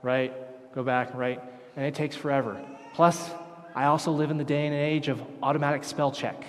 write, 0.03 0.71
go 0.75 0.83
back, 0.83 1.11
write. 1.15 1.41
And 1.75 1.87
it 1.87 1.95
takes 1.95 2.15
forever. 2.15 2.63
Plus, 2.93 3.31
I 3.73 3.85
also 3.85 4.11
live 4.11 4.29
in 4.29 4.37
the 4.37 4.43
day 4.43 4.67
and 4.67 4.75
age 4.75 5.07
of 5.07 5.23
automatic 5.41 5.83
spell 5.83 6.11
check. 6.11 6.45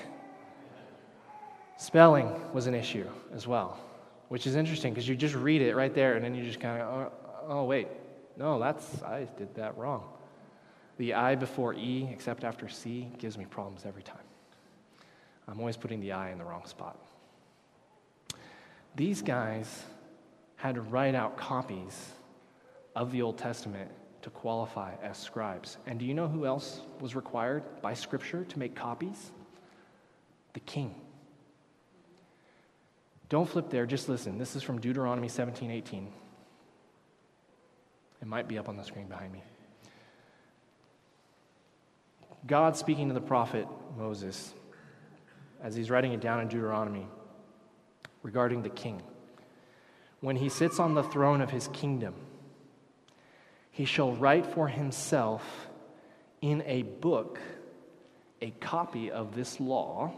Spelling 1.79 2.31
was 2.53 2.67
an 2.67 2.75
issue 2.75 3.09
as 3.33 3.47
well, 3.47 3.81
which 4.29 4.47
is 4.47 4.57
interesting 4.57 4.93
because 4.93 5.09
you 5.09 5.15
just 5.15 5.35
read 5.35 5.63
it 5.63 5.75
right 5.75 5.95
there 5.95 6.15
and 6.15 6.25
then 6.25 6.35
you 6.35 6.45
just 6.45 6.61
kind 6.61 6.81
of, 6.81 6.89
oh, 6.89 7.13
oh, 7.49 7.65
wait, 7.65 7.89
no, 8.37 8.59
that's, 8.59 9.03
I 9.03 9.29
did 9.37 9.55
that 9.55 9.77
wrong. 9.77 10.05
The 10.99 11.15
I 11.15 11.35
before 11.35 11.75
E, 11.75 12.09
except 12.11 12.45
after 12.45 12.69
C, 12.69 13.09
gives 13.19 13.37
me 13.37 13.45
problems 13.45 13.85
every 13.87 14.03
time. 14.03 14.17
I'm 15.49 15.61
always 15.61 15.77
putting 15.77 16.01
the 16.01 16.13
I 16.13 16.31
in 16.31 16.39
the 16.39 16.45
wrong 16.45 16.67
spot. 16.67 16.99
These 18.97 19.23
guys 19.23 19.85
had 20.57 20.75
to 20.77 20.81
write 20.81 21.15
out 21.15 21.37
copies 21.37 22.13
of 22.95 23.13
the 23.13 23.23
Old 23.23 23.39
Testament 23.39 23.91
to 24.23 24.31
qualify 24.31 24.95
as 25.03 25.19
scribes. 25.19 25.77
And 25.87 25.99
do 25.99 26.05
you 26.05 26.15
know 26.15 26.27
who 26.27 26.47
else 26.47 26.81
was 26.99 27.15
required 27.15 27.63
by 27.83 27.95
Scripture 27.95 28.45
to 28.45 28.59
make 28.59 28.75
copies? 28.75 29.31
The 30.55 30.61
king. 30.61 30.95
Don't 33.29 33.49
flip 33.49 33.71
there, 33.71 33.87
just 33.87 34.09
listen. 34.09 34.39
This 34.39 34.55
is 34.55 34.63
from 34.63 34.81
Deuteronomy 34.81 35.29
17 35.29 35.71
18. 35.71 36.09
It 38.23 38.29
might 38.29 38.49
be 38.49 38.59
up 38.59 38.69
on 38.69 38.77
the 38.77 38.85
screen 38.85 39.07
behind 39.07 39.33
me. 39.33 39.43
God 42.47 42.77
speaking 42.77 43.09
to 43.09 43.15
the 43.15 43.21
prophet 43.21 43.67
Moses 43.99 44.55
as 45.63 45.75
he's 45.75 45.91
writing 45.91 46.13
it 46.13 46.21
down 46.21 46.41
in 46.41 46.49
Deuteronomy 46.49 47.07
regarding 48.23 48.63
the 48.63 48.69
king. 48.69 49.03
When 50.21 50.37
he 50.37 50.49
sits 50.49 50.79
on 50.79 50.95
the 50.95 51.03
throne 51.03 51.41
of 51.41 51.51
his 51.51 51.69
kingdom, 51.69 52.15
he 53.71 53.85
shall 53.85 54.13
write 54.13 54.47
for 54.47 54.69
himself 54.69 55.69
in 56.41 56.63
a 56.67 56.83
book 56.83 57.39
a 58.41 58.51
copy 58.61 59.11
of 59.11 59.35
this 59.35 59.61
law, 59.61 60.13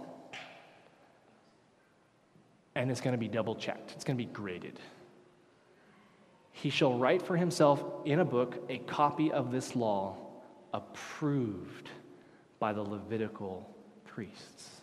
and 2.78 2.92
it's 2.92 3.00
going 3.00 3.12
to 3.12 3.18
be 3.18 3.26
double 3.26 3.56
checked, 3.56 3.90
it's 3.96 4.04
going 4.04 4.16
to 4.16 4.24
be 4.24 4.32
graded. 4.32 4.78
He 6.52 6.70
shall 6.70 6.96
write 6.96 7.20
for 7.20 7.36
himself 7.36 7.84
in 8.04 8.20
a 8.20 8.24
book 8.24 8.64
a 8.68 8.78
copy 8.78 9.32
of 9.32 9.50
this 9.50 9.74
law 9.74 10.16
approved 10.72 11.90
by 12.60 12.72
the 12.72 12.80
Levitical 12.80 13.68
priests. 14.04 14.80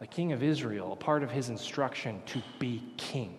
The 0.00 0.06
king 0.06 0.32
of 0.32 0.42
Israel, 0.42 0.92
a 0.92 0.96
part 0.96 1.22
of 1.22 1.30
his 1.30 1.48
instruction 1.48 2.20
to 2.26 2.42
be 2.58 2.82
king, 2.98 3.38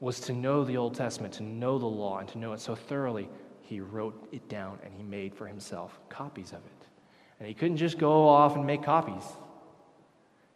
was 0.00 0.18
to 0.20 0.32
know 0.32 0.64
the 0.64 0.78
Old 0.78 0.94
Testament, 0.94 1.34
to 1.34 1.42
know 1.42 1.78
the 1.78 1.84
law, 1.84 2.20
and 2.20 2.28
to 2.30 2.38
know 2.38 2.54
it 2.54 2.60
so 2.60 2.74
thoroughly, 2.74 3.28
he 3.60 3.80
wrote 3.80 4.28
it 4.32 4.48
down 4.48 4.78
and 4.82 4.94
he 4.94 5.02
made 5.02 5.34
for 5.34 5.46
himself 5.46 6.00
copies 6.08 6.52
of 6.52 6.64
it. 6.64 6.86
And 7.38 7.46
he 7.46 7.52
couldn't 7.52 7.76
just 7.76 7.98
go 7.98 8.26
off 8.26 8.56
and 8.56 8.66
make 8.66 8.82
copies, 8.82 9.24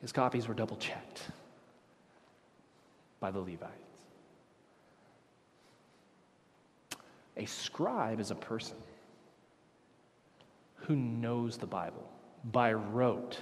his 0.00 0.12
copies 0.12 0.48
were 0.48 0.54
double 0.54 0.76
checked 0.76 1.24
by 3.20 3.30
the 3.30 3.38
Levites. 3.38 3.72
A 7.36 7.46
scribe 7.46 8.20
is 8.20 8.30
a 8.30 8.34
person 8.34 8.76
who 10.74 10.96
knows 10.96 11.56
the 11.56 11.66
Bible 11.66 12.10
by 12.44 12.72
rote. 12.72 13.38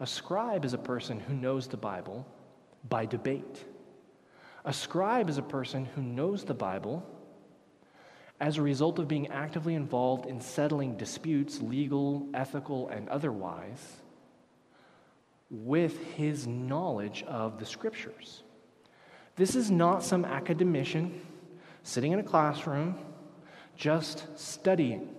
A 0.00 0.06
scribe 0.06 0.64
is 0.64 0.72
a 0.72 0.78
person 0.78 1.20
who 1.20 1.34
knows 1.34 1.66
the 1.66 1.76
Bible 1.76 2.26
by 2.88 3.06
debate. 3.06 3.64
A 4.64 4.72
scribe 4.72 5.28
is 5.28 5.38
a 5.38 5.42
person 5.42 5.84
who 5.94 6.02
knows 6.02 6.44
the 6.44 6.54
Bible 6.54 7.04
as 8.40 8.56
a 8.56 8.62
result 8.62 8.98
of 8.98 9.08
being 9.08 9.28
actively 9.28 9.74
involved 9.74 10.26
in 10.26 10.40
settling 10.40 10.96
disputes, 10.96 11.60
legal, 11.62 12.28
ethical, 12.34 12.88
and 12.88 13.08
otherwise, 13.08 13.96
with 15.50 16.02
his 16.14 16.46
knowledge 16.46 17.22
of 17.24 17.58
the 17.58 17.64
scriptures. 17.64 18.42
This 19.36 19.54
is 19.54 19.70
not 19.70 20.02
some 20.02 20.24
academician 20.24 21.20
sitting 21.82 22.12
in 22.12 22.18
a 22.18 22.22
classroom, 22.24 22.98
just 23.76 24.26
studying. 24.38 25.14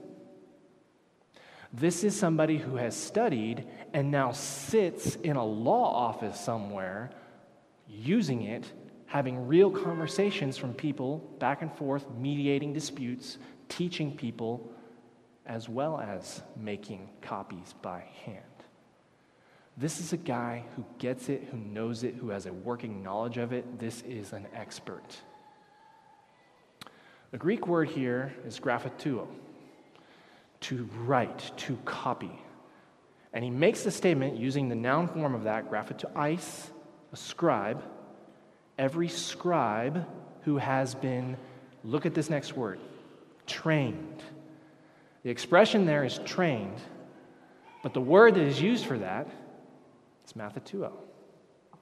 This 1.71 2.03
is 2.03 2.17
somebody 2.17 2.57
who 2.57 2.75
has 2.77 2.95
studied 2.95 3.67
and 3.93 4.09
now 4.11 4.31
sits 4.31 5.15
in 5.17 5.35
a 5.35 5.45
law 5.45 5.93
office 5.93 6.39
somewhere 6.39 7.11
using 7.87 8.43
it 8.43 8.71
having 9.07 9.47
real 9.47 9.71
conversations 9.71 10.57
from 10.57 10.73
people 10.73 11.19
back 11.39 11.61
and 11.61 11.73
forth, 11.73 12.05
mediating 12.11 12.73
disputes, 12.73 13.37
teaching 13.69 14.15
people, 14.15 14.69
as 15.45 15.67
well 15.69 15.97
as 15.97 16.43
making 16.57 17.09
copies 17.21 17.73
by 17.81 18.03
hand. 18.25 18.43
This 19.79 19.99
is 19.99 20.11
a 20.11 20.17
guy 20.17 20.63
who 20.75 20.83
gets 20.97 21.29
it, 21.29 21.47
who 21.51 21.57
knows 21.57 22.03
it, 22.03 22.15
who 22.15 22.29
has 22.29 22.47
a 22.47 22.53
working 22.53 23.03
knowledge 23.03 23.37
of 23.37 23.53
it. 23.53 23.79
This 23.79 24.01
is 24.01 24.33
an 24.33 24.47
expert. 24.55 25.15
The 27.29 27.37
Greek 27.37 27.67
word 27.67 27.89
here 27.89 28.33
is 28.43 28.59
graphatuo, 28.59 29.27
to 30.61 30.89
write, 31.05 31.51
to 31.57 31.77
copy. 31.85 32.41
And 33.33 33.43
he 33.43 33.51
makes 33.51 33.83
the 33.83 33.91
statement 33.91 34.37
using 34.37 34.67
the 34.67 34.75
noun 34.75 35.07
form 35.09 35.35
of 35.35 35.43
that, 35.43 35.69
graphatuo, 35.69 36.39
a 37.13 37.15
scribe. 37.15 37.83
Every 38.79 39.09
scribe 39.09 40.07
who 40.41 40.57
has 40.57 40.95
been, 40.95 41.37
look 41.83 42.07
at 42.07 42.15
this 42.15 42.31
next 42.31 42.57
word, 42.57 42.79
trained. 43.45 44.23
The 45.21 45.29
expression 45.29 45.85
there 45.85 46.03
is 46.03 46.19
trained, 46.25 46.79
but 47.83 47.93
the 47.93 48.01
word 48.01 48.33
that 48.35 48.41
is 48.41 48.59
used 48.59 48.85
for 48.85 48.97
that 48.97 49.27
is 50.27 50.33
mathetuo, 50.33 50.91
oh. 50.91 51.77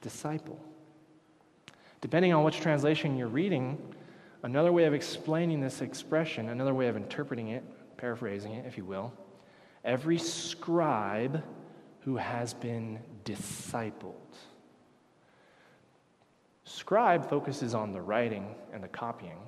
disciple. 0.00 0.62
Depending 2.00 2.32
on 2.32 2.44
which 2.44 2.60
translation 2.60 3.16
you're 3.16 3.26
reading, 3.26 3.76
another 4.42 4.72
way 4.72 4.84
of 4.84 4.94
explaining 4.94 5.60
this 5.60 5.80
expression, 5.80 6.50
another 6.50 6.74
way 6.74 6.86
of 6.88 6.96
interpreting 6.96 7.48
it, 7.48 7.64
paraphrasing 7.96 8.52
it, 8.52 8.66
if 8.66 8.76
you 8.76 8.84
will, 8.84 9.12
every 9.84 10.18
scribe 10.18 11.42
who 12.00 12.16
has 12.16 12.54
been 12.54 13.00
discipled. 13.24 14.14
Scribe 16.64 17.28
focuses 17.28 17.74
on 17.74 17.92
the 17.92 18.00
writing 18.00 18.54
and 18.72 18.84
the 18.84 18.88
copying. 18.88 19.38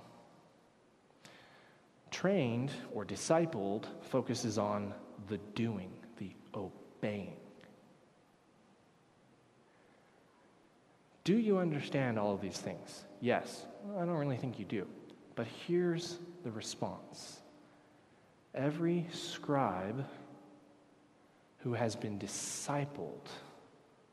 Trained 2.11 2.73
or 2.93 3.05
discipled 3.05 3.85
focuses 4.03 4.59
on 4.59 4.93
the 5.29 5.39
doing, 5.55 5.93
the 6.17 6.33
obeying. 6.55 7.37
Do 11.31 11.39
you 11.39 11.59
understand 11.59 12.19
all 12.19 12.35
of 12.35 12.41
these 12.41 12.59
things? 12.59 13.05
Yes. 13.21 13.65
I 13.97 14.01
don't 14.01 14.17
really 14.17 14.37
think 14.37 14.59
you 14.59 14.65
do. 14.65 14.85
But 15.37 15.47
here's 15.65 16.19
the 16.43 16.51
response 16.51 17.39
every 18.53 19.07
scribe 19.13 20.05
who 21.59 21.73
has 21.75 21.95
been 21.95 22.19
discipled 22.19 23.29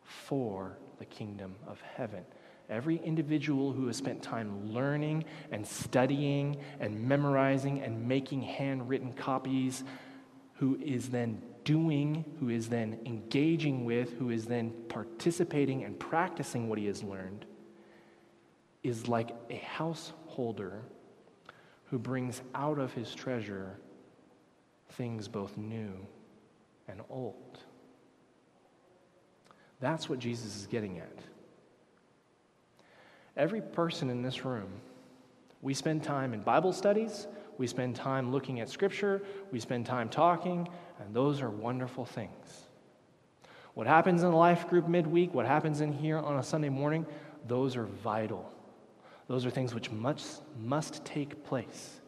for 0.03 0.77
the 0.99 1.05
kingdom 1.05 1.55
of 1.65 1.81
heaven. 1.81 2.23
Every 2.69 2.97
individual 2.97 3.71
who 3.71 3.87
has 3.87 3.97
spent 3.97 4.21
time 4.21 4.71
learning 4.71 5.25
and 5.51 5.65
studying 5.65 6.57
and 6.79 7.01
memorizing 7.01 7.81
and 7.81 8.07
making 8.07 8.43
handwritten 8.43 9.11
copies, 9.13 9.83
who 10.57 10.77
is 10.79 11.09
then 11.09 11.41
doing, 11.67 12.23
who 12.39 12.47
is 12.47 12.69
then 12.69 12.97
engaging 13.05 13.83
with, 13.83 14.17
who 14.17 14.29
is 14.29 14.45
then 14.45 14.71
participating 14.87 15.83
and 15.83 15.99
practicing 15.99 16.69
what 16.69 16.79
he 16.79 16.85
has 16.85 17.03
learned, 17.03 17.45
is 18.83 19.09
like 19.09 19.35
a 19.49 19.57
householder 19.57 20.81
who 21.87 21.99
brings 21.99 22.41
out 22.55 22.79
of 22.79 22.93
his 22.93 23.13
treasure 23.13 23.75
things 24.91 25.27
both 25.27 25.57
new 25.57 25.91
and 26.87 27.01
old. 27.09 27.59
That's 29.81 30.07
what 30.07 30.19
Jesus 30.19 30.55
is 30.55 30.67
getting 30.67 30.99
at. 30.99 31.19
Every 33.35 33.59
person 33.59 34.09
in 34.09 34.21
this 34.21 34.45
room, 34.45 34.69
we 35.61 35.73
spend 35.73 36.01
time 36.01 36.33
in 36.33 36.39
Bible 36.39 36.71
studies, 36.71 37.27
we 37.57 37.67
spend 37.67 37.97
time 37.97 38.31
looking 38.31 38.61
at 38.61 38.69
Scripture, 38.69 39.21
we 39.51 39.59
spend 39.59 39.85
time 39.85 40.07
talking, 40.07 40.69
and 40.99 41.13
those 41.13 41.41
are 41.41 41.49
wonderful 41.49 42.05
things. 42.05 42.67
What 43.73 43.87
happens 43.87 44.23
in 44.23 44.31
the 44.31 44.35
life 44.35 44.67
group 44.67 44.87
midweek, 44.87 45.33
what 45.33 45.45
happens 45.45 45.81
in 45.81 45.91
here 45.91 46.17
on 46.17 46.39
a 46.39 46.43
Sunday 46.43 46.69
morning, 46.69 47.05
those 47.47 47.75
are 47.75 47.85
vital. 47.85 48.51
Those 49.27 49.45
are 49.45 49.51
things 49.51 49.73
which 49.73 49.91
must, 49.91 50.41
must 50.63 51.05
take 51.05 51.43
place. 51.43 51.99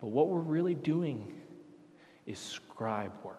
But 0.00 0.08
what 0.08 0.28
we're 0.28 0.40
really 0.40 0.74
doing 0.74 1.32
is 2.26 2.38
scribe 2.38 3.12
work. 3.22 3.38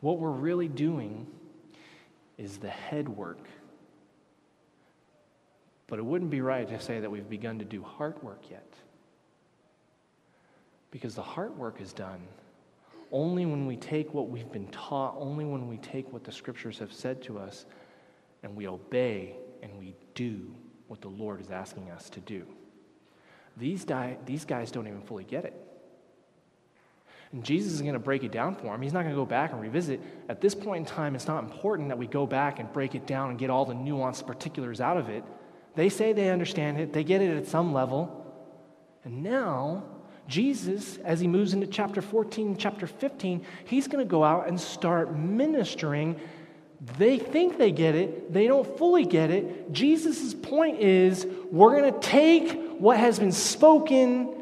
What 0.00 0.18
we're 0.18 0.30
really 0.30 0.68
doing 0.68 1.26
is 2.36 2.58
the 2.58 2.68
head 2.68 3.08
work. 3.08 3.46
But 5.86 5.98
it 5.98 6.04
wouldn't 6.04 6.30
be 6.30 6.40
right 6.40 6.68
to 6.68 6.80
say 6.80 7.00
that 7.00 7.10
we've 7.10 7.28
begun 7.28 7.60
to 7.60 7.64
do 7.64 7.82
heart 7.82 8.22
work 8.22 8.42
yet. 8.50 8.74
Because 10.92 11.16
the 11.16 11.22
heart 11.22 11.56
work 11.56 11.80
is 11.80 11.92
done 11.92 12.20
only 13.12 13.44
when 13.44 13.66
we 13.66 13.76
take 13.76 14.14
what 14.14 14.30
we've 14.30 14.50
been 14.50 14.68
taught, 14.68 15.14
only 15.18 15.44
when 15.44 15.68
we 15.68 15.76
take 15.76 16.10
what 16.12 16.24
the 16.24 16.32
scriptures 16.32 16.78
have 16.78 16.92
said 16.92 17.22
to 17.22 17.38
us, 17.38 17.66
and 18.42 18.56
we 18.56 18.66
obey 18.66 19.34
and 19.62 19.70
we 19.78 19.94
do 20.14 20.52
what 20.88 21.02
the 21.02 21.08
Lord 21.08 21.40
is 21.40 21.50
asking 21.50 21.90
us 21.90 22.08
to 22.10 22.20
do. 22.20 22.46
These, 23.56 23.84
die, 23.84 24.16
these 24.24 24.46
guys 24.46 24.70
don't 24.70 24.88
even 24.88 25.02
fully 25.02 25.24
get 25.24 25.44
it. 25.44 25.54
And 27.32 27.44
Jesus 27.44 27.72
is 27.72 27.82
going 27.82 27.92
to 27.94 27.98
break 27.98 28.24
it 28.24 28.32
down 28.32 28.56
for 28.56 28.64
them. 28.64 28.82
He's 28.82 28.92
not 28.92 29.02
going 29.02 29.14
to 29.14 29.20
go 29.20 29.26
back 29.26 29.52
and 29.52 29.60
revisit. 29.60 30.00
At 30.28 30.40
this 30.40 30.54
point 30.54 30.88
in 30.88 30.94
time, 30.94 31.14
it's 31.14 31.26
not 31.26 31.44
important 31.44 31.88
that 31.88 31.98
we 31.98 32.06
go 32.06 32.26
back 32.26 32.58
and 32.58 32.70
break 32.72 32.94
it 32.94 33.06
down 33.06 33.30
and 33.30 33.38
get 33.38 33.50
all 33.50 33.64
the 33.64 33.74
nuanced 33.74 34.26
particulars 34.26 34.80
out 34.80 34.96
of 34.96 35.08
it. 35.08 35.22
They 35.74 35.88
say 35.88 36.12
they 36.12 36.30
understand 36.30 36.78
it, 36.78 36.92
they 36.92 37.04
get 37.04 37.22
it 37.22 37.36
at 37.36 37.46
some 37.46 37.72
level. 37.72 38.18
And 39.04 39.22
now, 39.22 39.84
Jesus, 40.32 40.96
as 41.04 41.20
he 41.20 41.28
moves 41.28 41.52
into 41.52 41.66
chapter 41.66 42.00
14, 42.00 42.56
chapter 42.56 42.86
15, 42.86 43.44
he's 43.66 43.86
going 43.86 44.02
to 44.02 44.08
go 44.10 44.24
out 44.24 44.48
and 44.48 44.58
start 44.58 45.14
ministering 45.14 46.18
they 46.96 47.18
think 47.18 47.58
they 47.58 47.70
get 47.70 47.94
it, 47.94 48.32
they 48.32 48.48
don't 48.48 48.76
fully 48.76 49.04
get 49.04 49.30
it. 49.30 49.72
Jesus' 49.72 50.34
point 50.34 50.80
is 50.80 51.26
we're 51.50 51.80
going 51.80 51.92
to 51.92 52.00
take 52.00 52.72
what 52.78 52.98
has 52.98 53.20
been 53.20 53.32
spoken 53.32 54.34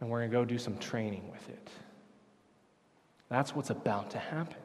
and 0.00 0.10
we're 0.10 0.20
going 0.20 0.30
to 0.30 0.36
go 0.36 0.44
do 0.44 0.58
some 0.58 0.78
training 0.78 1.28
with 1.32 1.48
it. 1.48 1.70
That's 3.28 3.54
what's 3.54 3.70
about 3.70 4.10
to 4.10 4.18
happen. 4.18 4.60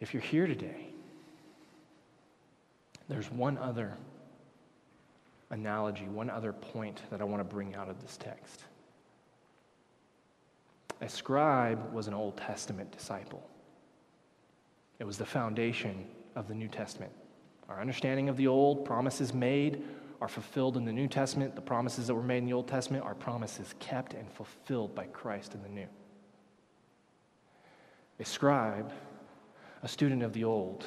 If 0.00 0.12
you're 0.14 0.22
here 0.22 0.46
today, 0.46 0.88
there's 3.08 3.30
one 3.30 3.58
other 3.58 3.96
analogy, 5.50 6.04
one 6.04 6.30
other 6.30 6.52
point 6.52 7.02
that 7.10 7.20
I 7.20 7.24
want 7.24 7.40
to 7.40 7.44
bring 7.44 7.74
out 7.74 7.88
of 7.88 8.00
this 8.00 8.16
text. 8.16 8.64
A 11.00 11.08
scribe 11.08 11.92
was 11.92 12.08
an 12.08 12.14
Old 12.14 12.36
Testament 12.36 12.92
disciple, 12.92 13.48
it 14.98 15.04
was 15.04 15.18
the 15.18 15.26
foundation 15.26 16.06
of 16.36 16.46
the 16.46 16.54
New 16.54 16.68
Testament. 16.68 17.12
Our 17.68 17.80
understanding 17.80 18.28
of 18.28 18.36
the 18.36 18.48
Old, 18.48 18.84
promises 18.84 19.32
made, 19.32 19.82
are 20.20 20.28
fulfilled 20.28 20.76
in 20.76 20.84
the 20.84 20.92
New 20.92 21.08
Testament. 21.08 21.54
The 21.54 21.62
promises 21.62 22.08
that 22.08 22.14
were 22.14 22.22
made 22.22 22.38
in 22.38 22.46
the 22.46 22.52
Old 22.52 22.68
Testament 22.68 23.04
are 23.04 23.14
promises 23.14 23.74
kept 23.78 24.12
and 24.12 24.30
fulfilled 24.30 24.94
by 24.94 25.04
Christ 25.06 25.54
in 25.54 25.62
the 25.62 25.68
New. 25.68 25.86
A 28.18 28.24
scribe, 28.24 28.92
a 29.82 29.88
student 29.88 30.22
of 30.22 30.32
the 30.32 30.44
Old, 30.44 30.84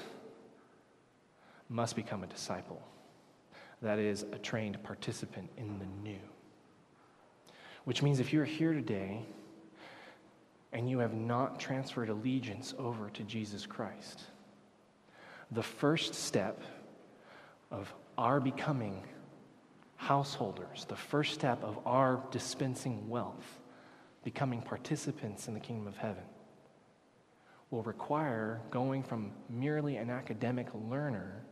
must 1.70 1.96
become 1.96 2.24
a 2.24 2.28
disciple. 2.28 2.82
That 3.84 4.00
is, 4.00 4.24
a 4.32 4.40
trained 4.40 4.82
participant 4.82 5.50
in 5.58 5.78
the 5.78 5.86
new. 6.02 6.20
Which 7.84 8.02
means 8.02 8.22
if 8.22 8.32
you're 8.32 8.46
here 8.46 8.74
today 8.74 9.26
and 10.72 10.90
you 10.90 11.00
have 11.00 11.14
not 11.14 11.60
transferred 11.60 12.10
allegiance 12.10 12.74
over 12.80 13.10
to 13.10 13.24
Jesus 13.24 13.66
Christ. 13.66 14.22
The 15.52 15.62
first 15.62 16.16
step 16.16 16.62
of 17.72 17.94
our 18.18 18.40
becoming 18.40 19.04
householders, 19.98 20.86
the 20.88 20.96
first 20.96 21.34
step 21.34 21.62
of 21.62 21.78
our 21.86 22.24
dispensing 22.32 23.10
wealth, 23.10 23.60
becoming 24.24 24.62
participants 24.62 25.50
in 25.50 25.54
the 25.54 25.60
kingdom 25.60 25.88
of 25.88 25.98
heaven, 25.98 26.24
will 27.70 27.84
require 27.84 28.62
going 28.72 29.04
from 29.04 29.34
merely 29.50 29.98
an 29.98 30.10
academic 30.10 30.68
learner 30.90 31.44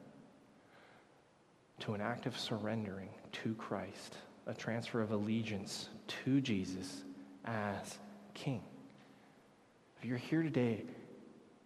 to 1.82 1.94
an 1.94 2.02
act 2.02 2.26
of 2.26 2.38
surrendering 2.38 3.10
to 3.32 3.54
Christ, 3.56 4.18
a 4.48 4.54
transfer 4.54 5.02
of 5.02 5.12
allegiance 5.12 5.90
to 6.26 6.40
Jesus 6.42 7.04
as 7.46 7.98
King. 8.34 8.62
If 9.98 10.06
you're 10.06 10.18
here 10.18 10.44
today 10.44 10.84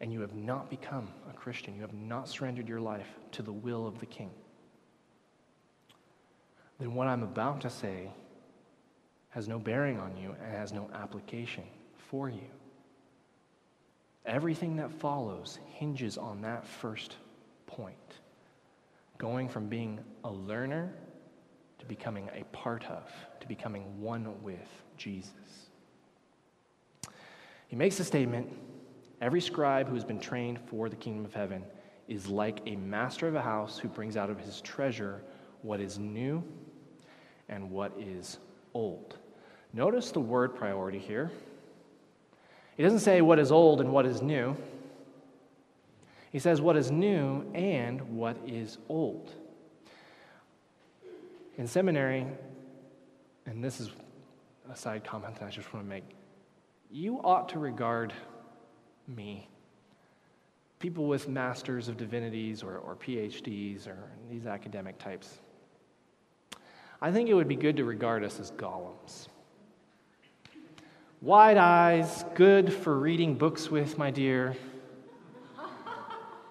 and 0.01 0.11
you 0.11 0.21
have 0.21 0.33
not 0.33 0.69
become 0.69 1.07
a 1.29 1.33
Christian, 1.33 1.75
you 1.75 1.81
have 1.81 1.93
not 1.93 2.27
surrendered 2.27 2.67
your 2.67 2.81
life 2.81 3.07
to 3.33 3.41
the 3.41 3.51
will 3.53 3.87
of 3.87 3.99
the 3.99 4.05
King, 4.05 4.31
then 6.79 6.93
what 6.93 7.07
I'm 7.07 7.23
about 7.23 7.61
to 7.61 7.69
say 7.69 8.09
has 9.29 9.47
no 9.47 9.59
bearing 9.59 9.99
on 9.99 10.15
you 10.17 10.35
and 10.43 10.55
has 10.55 10.71
no 10.71 10.89
application 10.93 11.63
for 12.09 12.29
you. 12.29 12.47
Everything 14.25 14.77
that 14.77 14.91
follows 14.91 15.59
hinges 15.73 16.17
on 16.17 16.41
that 16.41 16.65
first 16.65 17.17
going 19.17 19.47
from 19.47 19.67
being 19.67 19.99
a 20.23 20.31
learner 20.31 20.93
to 21.79 21.85
becoming 21.85 22.29
a 22.33 22.43
part 22.45 22.85
of, 22.85 23.09
to 23.39 23.47
becoming 23.47 24.01
one 24.01 24.41
with 24.41 24.83
Jesus. 24.97 25.31
He 27.67 27.75
makes 27.75 27.97
the 27.97 28.03
statement 28.03 28.51
every 29.21 29.41
scribe 29.41 29.87
who 29.87 29.95
has 29.95 30.03
been 30.03 30.19
trained 30.19 30.59
for 30.67 30.89
the 30.89 30.95
kingdom 30.95 31.25
of 31.25 31.33
heaven 31.33 31.63
is 32.07 32.27
like 32.27 32.61
a 32.65 32.75
master 32.75 33.27
of 33.27 33.35
a 33.35 33.41
house 33.41 33.77
who 33.79 33.87
brings 33.87 34.15
out 34.15 34.29
of 34.29 34.39
his 34.39 34.61
treasure 34.61 35.21
what 35.61 35.79
is 35.79 35.97
new 35.97 36.43
and 37.49 37.69
what 37.69 37.91
is 37.97 38.37
old. 38.73 39.17
Notice 39.73 40.11
the 40.11 40.19
word 40.19 40.55
priority 40.55 40.99
here. 40.99 41.31
He 42.77 42.83
doesn't 42.83 42.99
say 42.99 43.21
what 43.21 43.39
is 43.39 43.51
old 43.51 43.81
and 43.81 43.91
what 43.91 44.05
is 44.05 44.21
new. 44.21 44.55
He 46.35 46.39
says 46.39 46.59
what 46.59 46.75
is 46.75 46.91
new 46.91 47.49
and 47.53 48.01
what 48.17 48.35
is 48.45 48.77
old. 48.89 49.31
In 51.57 51.65
seminary, 51.65 52.27
and 53.45 53.63
this 53.63 53.79
is 53.79 53.91
a 54.69 54.75
side 54.75 55.05
comment 55.05 55.39
that 55.39 55.45
I 55.45 55.49
just 55.49 55.73
want 55.73 55.85
to 55.85 55.89
make, 55.89 56.03
you 56.91 57.21
ought 57.23 57.47
to 57.47 57.59
regard 57.59 58.11
me, 59.07 59.47
people 60.79 61.07
with 61.07 61.29
masters 61.29 61.87
of 61.87 61.95
divinities 61.95 62.63
or, 62.63 62.79
or 62.79 62.97
PhDs 62.97 63.87
or 63.87 63.97
these 64.29 64.45
academic 64.45 64.97
types. 64.99 65.37
I 67.01 67.13
think 67.13 67.29
it 67.29 67.33
would 67.33 67.47
be 67.47 67.55
good 67.55 67.77
to 67.77 67.85
regard 67.85 68.25
us 68.25 68.41
as 68.41 68.51
Gollums. 68.51 69.29
Wide 71.21 71.55
eyes, 71.55 72.25
good 72.35 72.73
for 72.73 72.99
reading 72.99 73.35
books 73.35 73.71
with, 73.71 73.97
my 73.97 74.11
dear 74.11 74.57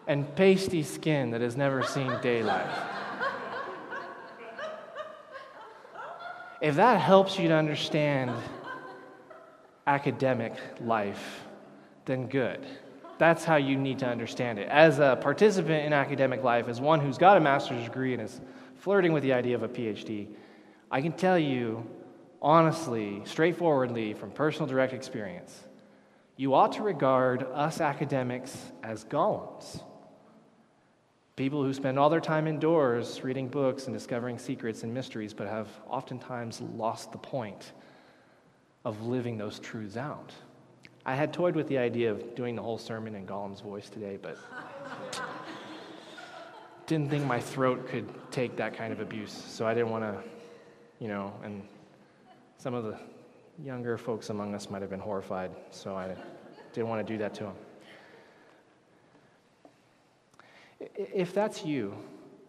and 0.07 0.35
pasty 0.37 0.83
skin 0.83 1.31
that 1.31 1.41
has 1.41 1.57
never 1.57 1.83
seen 1.83 2.13
daylight. 2.23 2.71
If 6.61 6.77
that 6.77 7.01
helps 7.01 7.39
you 7.39 7.49
to 7.49 7.55
understand 7.55 8.33
academic 9.87 10.55
life, 10.81 11.45
then 12.07 12.27
good. 12.27 12.65
That's 13.19 13.45
how 13.45 13.57
you 13.57 13.77
need 13.77 13.99
to 14.01 14.07
understand 14.07 14.59
it. 14.59 14.69
As 14.69 14.99
a 14.99 15.19
participant 15.21 15.87
in 15.87 15.93
academic 15.93 16.43
life, 16.43 16.69
as 16.69 16.81
one 16.81 17.01
who's 17.01 17.19
got 17.19 17.37
a 17.37 17.41
master's 17.41 17.85
degree 17.85 18.15
and 18.15 18.23
is 18.23 18.41
flirting 18.77 19.13
with 19.13 19.23
the 19.23 19.33
idea 19.33 19.55
of 19.55 19.63
a 19.63 19.69
PhD, 19.69 20.29
I 20.91 21.01
can 21.01 21.13
tell 21.13 21.39
you 21.39 21.87
honestly, 22.45 23.23
straightforwardly, 23.25 24.13
from 24.13 24.31
personal 24.31 24.67
direct 24.67 24.93
experience, 24.93 25.65
you 26.37 26.55
ought 26.55 26.73
to 26.73 26.83
regard 26.83 27.43
us 27.43 27.81
academics 27.81 28.57
as 28.83 29.05
Gollums. 29.05 29.83
People 31.37 31.65
who 31.65 31.75
spend 31.75 31.99
all 31.99 32.09
their 32.09 32.21
time 32.21 32.47
indoors 32.47 33.25
reading 33.25 33.49
books 33.49 33.87
and 33.87 33.95
discovering 33.95 34.39
secrets 34.39 34.85
and 34.85 34.95
mysteries, 34.95 35.35
but 35.35 35.49
have 35.49 35.69
oftentimes 35.89 36.61
lost 36.61 37.11
the 37.11 37.19
point 37.19 37.73
of 38.85 39.03
living 39.07 39.37
those 39.37 39.59
truths 39.59 39.97
out. 39.97 40.33
I 41.05 41.17
had 41.17 41.33
toyed 41.33 41.57
with 41.57 41.67
the 41.69 41.77
idea 41.77 42.13
of 42.13 42.37
doing 42.37 42.55
the 42.55 42.63
whole 42.63 42.79
sermon 42.79 43.17
in 43.17 43.27
Gollum's 43.27 43.61
voice 43.61 43.91
today, 43.91 44.17
but 44.21 44.39
didn't 46.87 47.11
think 47.11 47.27
my 47.27 47.41
throat 47.41 47.89
could 47.89 48.09
take 48.31 48.57
that 48.57 48.75
kind 48.75 48.93
of 48.93 49.01
abuse. 49.01 49.33
So 49.33 49.67
I 49.67 49.75
didn't 49.75 49.91
want 49.91 50.05
to, 50.05 50.23
you 51.01 51.09
know, 51.09 51.33
and 51.43 51.67
some 52.59 52.75
of 52.75 52.85
the 52.85 52.97
younger 53.63 53.99
folks 53.99 54.31
among 54.31 54.55
us 54.55 54.71
might 54.71 54.83
have 54.83 54.91
been 54.91 55.01
horrified. 55.01 55.51
So 55.71 55.97
I 55.97 56.15
didn't 56.73 56.89
want 56.89 57.05
to 57.05 57.13
do 57.13 57.19
that 57.19 57.35
to 57.35 57.45
them. 57.45 57.55
If 60.81 61.33
that's 61.35 61.65
you, 61.65 61.95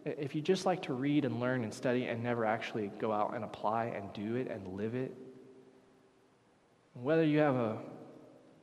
if 0.04 0.34
you 0.34 0.40
just 0.40 0.66
like 0.66 0.82
to 0.82 0.94
read 0.94 1.24
and 1.24 1.40
learn 1.40 1.64
and 1.64 1.72
study 1.72 2.06
and 2.06 2.22
never 2.22 2.44
actually 2.44 2.88
go 2.98 3.12
out 3.12 3.34
and 3.34 3.44
apply 3.44 3.86
and 3.86 4.12
do 4.12 4.36
it 4.36 4.48
and 4.48 4.76
live 4.76 4.94
it, 4.94 5.12
whether 6.94 7.24
you 7.24 7.38
have 7.40 7.56
a 7.56 7.78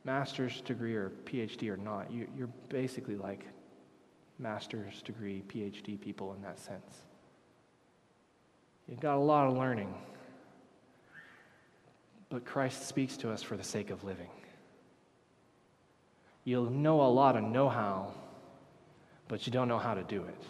master's 0.04 0.60
degree 0.62 0.94
or 0.94 1.10
PhD 1.24 1.70
or 1.70 1.76
not, 1.76 2.10
you, 2.10 2.26
are 2.40 2.50
basically 2.68 3.16
like 3.16 3.46
master's 4.38 5.02
degree, 5.02 5.42
PhD 5.48 6.00
people 6.00 6.34
in 6.34 6.42
that 6.42 6.58
sense. 6.58 7.04
You've 8.88 9.00
got 9.00 9.16
a 9.16 9.20
lot 9.20 9.46
of 9.46 9.56
learning, 9.56 9.94
but 12.28 12.44
Christ 12.44 12.86
speaks 12.86 13.16
to 13.18 13.30
us 13.30 13.42
for 13.42 13.56
the 13.56 13.64
sake 13.64 13.90
of 13.90 14.04
living. 14.04 14.30
You'll 16.44 16.70
know 16.70 17.00
a 17.00 17.08
lot 17.08 17.36
of 17.36 17.44
know 17.44 17.68
how 17.68 18.12
but 19.28 19.46
you 19.46 19.52
don't 19.52 19.68
know 19.68 19.78
how 19.78 19.94
to 19.94 20.02
do 20.02 20.22
it. 20.24 20.42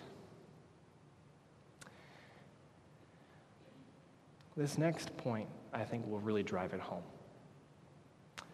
This 4.57 4.79
next 4.79 5.17
point, 5.17 5.49
I 5.73 5.85
think, 5.85 6.07
will 6.07 6.21
really 6.21 6.43
drive 6.43 6.75
it 6.75 6.81
home. 6.81 7.03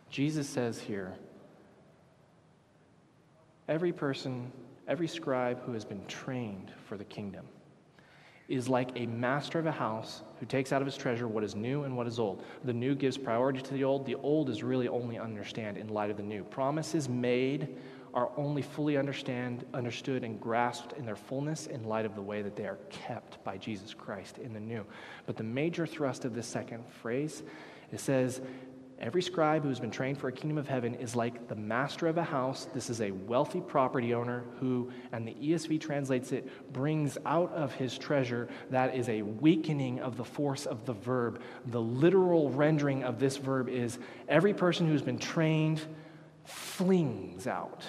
Jesus 0.09 0.49
says 0.49 0.81
here 0.81 1.15
every 3.69 3.93
person, 3.93 4.51
every 4.89 5.07
scribe 5.07 5.63
who 5.65 5.73
has 5.73 5.85
been 5.85 6.05
trained 6.07 6.73
for 6.89 6.97
the 6.97 7.05
kingdom 7.05 7.47
is 8.49 8.69
like 8.69 8.91
a 8.97 9.07
master 9.07 9.61
of 9.61 9.67
a 9.67 9.73
house 9.73 10.23
who 10.41 10.47
takes 10.47 10.73
out 10.73 10.83
of 10.83 10.87
his 10.87 10.97
treasure 10.97 11.29
what 11.29 11.45
is 11.45 11.55
new 11.55 11.85
and 11.85 11.97
what 11.97 12.09
is 12.09 12.19
old. 12.19 12.43
The 12.65 12.73
new 12.73 12.97
gives 12.97 13.17
priority 13.17 13.61
to 13.61 13.75
the 13.75 13.85
old, 13.85 14.05
the 14.05 14.17
old 14.17 14.51
is 14.51 14.65
really 14.65 14.89
only 14.89 15.21
understand 15.21 15.77
in 15.77 15.87
light 15.87 16.11
of 16.11 16.17
the 16.17 16.25
new. 16.25 16.43
Promises 16.43 17.09
made 17.09 17.77
are 18.15 18.31
only 18.37 18.63
fully 18.63 18.97
understand, 18.97 19.65
understood 19.75 20.25
and 20.25 20.41
grasped 20.41 20.93
in 20.95 21.05
their 21.05 21.17
fullness 21.17 21.67
in 21.67 21.85
light 21.85 22.05
of 22.05 22.15
the 22.15 22.23
way 22.23 22.43
that 22.43 22.57
they 22.57 22.67
are 22.67 22.79
kept 22.91 23.43
by 23.45 23.57
Jesus 23.57 23.95
Christ 23.95 24.39
in 24.39 24.53
the 24.53 24.61
new. 24.61 24.85
But 25.27 25.37
the 25.37 25.45
major 25.45 25.87
thrust 25.87 26.25
of 26.25 26.35
this 26.35 26.47
second 26.47 26.85
phrase, 26.87 27.43
it 27.93 28.01
says, 28.01 28.41
Every 29.01 29.23
scribe 29.23 29.63
who's 29.63 29.81
been 29.81 29.91
trained 29.91 30.19
for 30.19 30.29
a 30.29 30.33
kingdom 30.33 30.59
of 30.59 30.69
heaven 30.69 30.95
is 30.95 31.17
like 31.17 31.49
the 31.49 31.55
master 31.55 32.07
of 32.07 32.19
a 32.19 32.23
house. 32.23 32.67
This 32.75 32.91
is 32.91 33.01
a 33.01 33.11
wealthy 33.11 33.63
property 33.63 34.13
owner 34.13 34.45
who, 34.59 34.93
and 35.13 35.27
the 35.27 35.33
ESV 35.33 35.81
translates 35.81 36.33
it, 36.33 36.73
brings 36.75 37.17
out 37.25 37.51
of 37.53 37.73
his 37.73 37.97
treasure. 37.97 38.51
That 38.69 38.95
is 38.95 39.09
a 39.09 39.23
weakening 39.23 40.01
of 40.01 40.19
the 40.19 40.25
force 40.25 40.67
of 40.67 40.85
the 40.85 40.93
verb. 40.93 41.41
The 41.69 41.81
literal 41.81 42.51
rendering 42.51 43.03
of 43.03 43.19
this 43.19 43.39
verb 43.39 43.71
is 43.71 43.99
every 44.29 44.53
person 44.53 44.87
who's 44.87 45.01
been 45.01 45.19
trained 45.19 45.81
flings 46.45 47.47
out. 47.47 47.85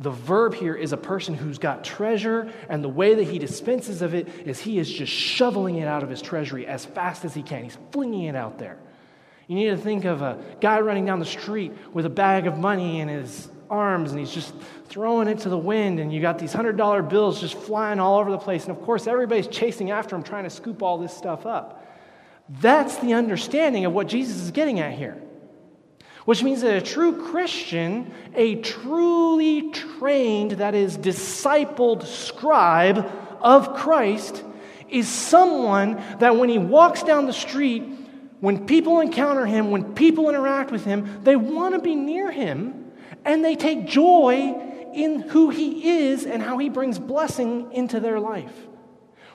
The 0.00 0.10
verb 0.10 0.54
here 0.54 0.74
is 0.74 0.92
a 0.92 0.96
person 0.96 1.34
who's 1.34 1.58
got 1.58 1.84
treasure, 1.84 2.52
and 2.68 2.82
the 2.82 2.88
way 2.88 3.14
that 3.14 3.24
he 3.24 3.38
dispenses 3.38 4.02
of 4.02 4.14
it 4.14 4.28
is 4.44 4.58
he 4.58 4.78
is 4.78 4.90
just 4.90 5.12
shoveling 5.12 5.76
it 5.76 5.86
out 5.86 6.02
of 6.02 6.10
his 6.10 6.20
treasury 6.20 6.66
as 6.66 6.84
fast 6.84 7.24
as 7.24 7.32
he 7.32 7.42
can. 7.42 7.64
He's 7.64 7.78
flinging 7.92 8.24
it 8.24 8.34
out 8.34 8.58
there. 8.58 8.78
You 9.46 9.54
need 9.54 9.70
to 9.70 9.76
think 9.76 10.04
of 10.04 10.22
a 10.22 10.42
guy 10.60 10.80
running 10.80 11.04
down 11.04 11.20
the 11.20 11.24
street 11.24 11.72
with 11.92 12.06
a 12.06 12.10
bag 12.10 12.46
of 12.46 12.58
money 12.58 13.00
in 13.00 13.08
his 13.08 13.48
arms, 13.70 14.10
and 14.10 14.18
he's 14.18 14.32
just 14.32 14.52
throwing 14.86 15.28
it 15.28 15.40
to 15.40 15.48
the 15.48 15.58
wind, 15.58 16.00
and 16.00 16.12
you 16.12 16.20
got 16.20 16.38
these 16.38 16.52
$100 16.52 17.08
bills 17.08 17.40
just 17.40 17.54
flying 17.54 18.00
all 18.00 18.18
over 18.18 18.30
the 18.30 18.38
place. 18.38 18.66
And 18.66 18.76
of 18.76 18.82
course, 18.82 19.06
everybody's 19.06 19.46
chasing 19.46 19.90
after 19.92 20.16
him, 20.16 20.24
trying 20.24 20.44
to 20.44 20.50
scoop 20.50 20.82
all 20.82 20.98
this 20.98 21.16
stuff 21.16 21.46
up. 21.46 21.86
That's 22.48 22.98
the 22.98 23.14
understanding 23.14 23.84
of 23.84 23.92
what 23.92 24.08
Jesus 24.08 24.42
is 24.42 24.50
getting 24.50 24.80
at 24.80 24.92
here 24.92 25.20
which 26.24 26.42
means 26.42 26.62
that 26.62 26.76
a 26.76 26.80
true 26.80 27.26
Christian, 27.30 28.12
a 28.34 28.56
truly 28.56 29.70
trained, 29.70 30.52
that 30.52 30.74
is, 30.74 30.96
discipled 30.96 32.06
scribe 32.06 33.10
of 33.40 33.74
Christ, 33.74 34.42
is 34.88 35.08
someone 35.08 36.02
that 36.20 36.36
when 36.36 36.48
he 36.48 36.58
walks 36.58 37.02
down 37.02 37.26
the 37.26 37.32
street, 37.32 37.82
when 38.40 38.66
people 38.66 39.00
encounter 39.00 39.46
him, 39.46 39.70
when 39.70 39.94
people 39.94 40.28
interact 40.28 40.70
with 40.70 40.84
him, 40.84 41.20
they 41.24 41.36
want 41.36 41.74
to 41.74 41.80
be 41.80 41.94
near 41.94 42.30
him 42.30 42.92
and 43.24 43.44
they 43.44 43.56
take 43.56 43.86
joy 43.86 44.54
in 44.94 45.20
who 45.20 45.50
he 45.50 45.88
is 46.06 46.24
and 46.24 46.42
how 46.42 46.58
he 46.58 46.68
brings 46.68 46.98
blessing 46.98 47.72
into 47.72 48.00
their 48.00 48.20
life. 48.20 48.54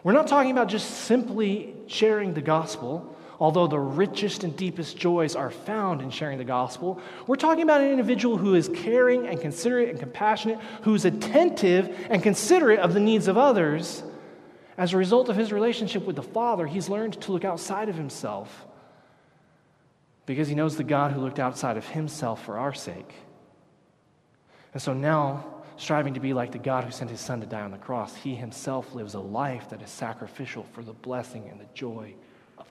We're 0.04 0.14
not 0.14 0.28
talking 0.28 0.52
about 0.52 0.70
just 0.70 0.90
simply 0.90 1.76
sharing 1.88 2.34
the 2.34 2.42
gospel 2.42 3.16
although 3.40 3.68
the 3.68 3.80
richest 3.80 4.44
and 4.44 4.56
deepest 4.56 4.98
joys 4.98 5.36
are 5.36 5.50
found 5.50 6.02
in 6.02 6.10
sharing 6.10 6.38
the 6.38 6.44
gospel, 6.44 7.00
we're 7.26 7.38
talking 7.38 7.64
about 7.64 7.82
an 7.82 7.90
individual 7.90 8.38
who 8.38 8.54
is 8.54 8.70
caring 8.70 9.28
and 9.28 9.40
considerate 9.40 9.90
and 9.90 10.00
compassionate, 10.00 10.60
who's 10.82 11.06
attentive 11.06 11.96
and 12.10 12.22
considerate 12.22 12.80
of 12.80 12.94
the 12.94 13.00
needs 13.00 13.28
of 13.28 13.38
others. 13.38 14.04
As 14.78 14.94
a 14.94 14.98
result 14.98 15.30
of 15.30 15.38
his 15.38 15.52
relationship 15.52 16.06
with 16.06 16.18
the 16.18 16.24
Father, 16.24 16.68
he's 16.68 16.90
learned 16.90 17.20
to 17.22 17.32
look 17.32 17.46
outside 17.46 17.90
of 17.90 17.96
himself 17.96 18.66
because 20.26 20.48
he 20.48 20.56
knows 20.56 20.76
the 20.76 20.84
God 20.84 21.12
who 21.12 21.22
looked 21.22 21.40
outside 21.40 21.78
of 21.78 21.88
himself 21.88 22.44
for 22.44 22.60
our 22.60 22.74
sake. 22.74 23.14
And 24.74 24.82
so 24.82 24.94
now, 24.94 25.46
striving 25.78 26.14
to 26.14 26.20
be 26.20 26.34
like 26.34 26.52
the 26.52 26.60
God 26.60 26.84
who 26.84 26.92
sent 26.92 27.10
his 27.10 27.20
Son 27.20 27.40
to 27.40 27.48
die 27.48 27.62
on 27.62 27.72
the 27.72 27.78
cross, 27.78 28.16
he 28.16 28.36
himself 28.36 28.94
lives 28.94 29.16
a 29.16 29.20
life 29.20 29.70
that 29.70 29.82
is 29.82 29.90
sacrificial 29.90 30.64
for 30.74 30.84
the 30.84 30.94
blessing 30.94 31.48
and 31.50 31.60
the 31.60 31.66
joy 31.74 32.14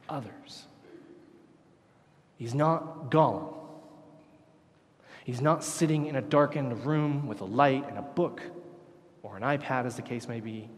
others. 0.08 0.66
He's 2.36 2.54
not 2.54 3.10
Gollum. 3.10 3.54
He's 5.24 5.40
not 5.40 5.62
sitting 5.62 6.06
in 6.06 6.16
a 6.16 6.22
darkened 6.22 6.86
room 6.86 7.26
with 7.26 7.40
a 7.40 7.44
light 7.44 7.86
and 7.88 7.98
a 7.98 8.02
book, 8.02 8.40
or 9.22 9.36
an 9.36 9.42
iPad, 9.42 9.84
as 9.84 9.96
the 9.96 10.02
case 10.02 10.26
may 10.26 10.40
be, 10.40 10.70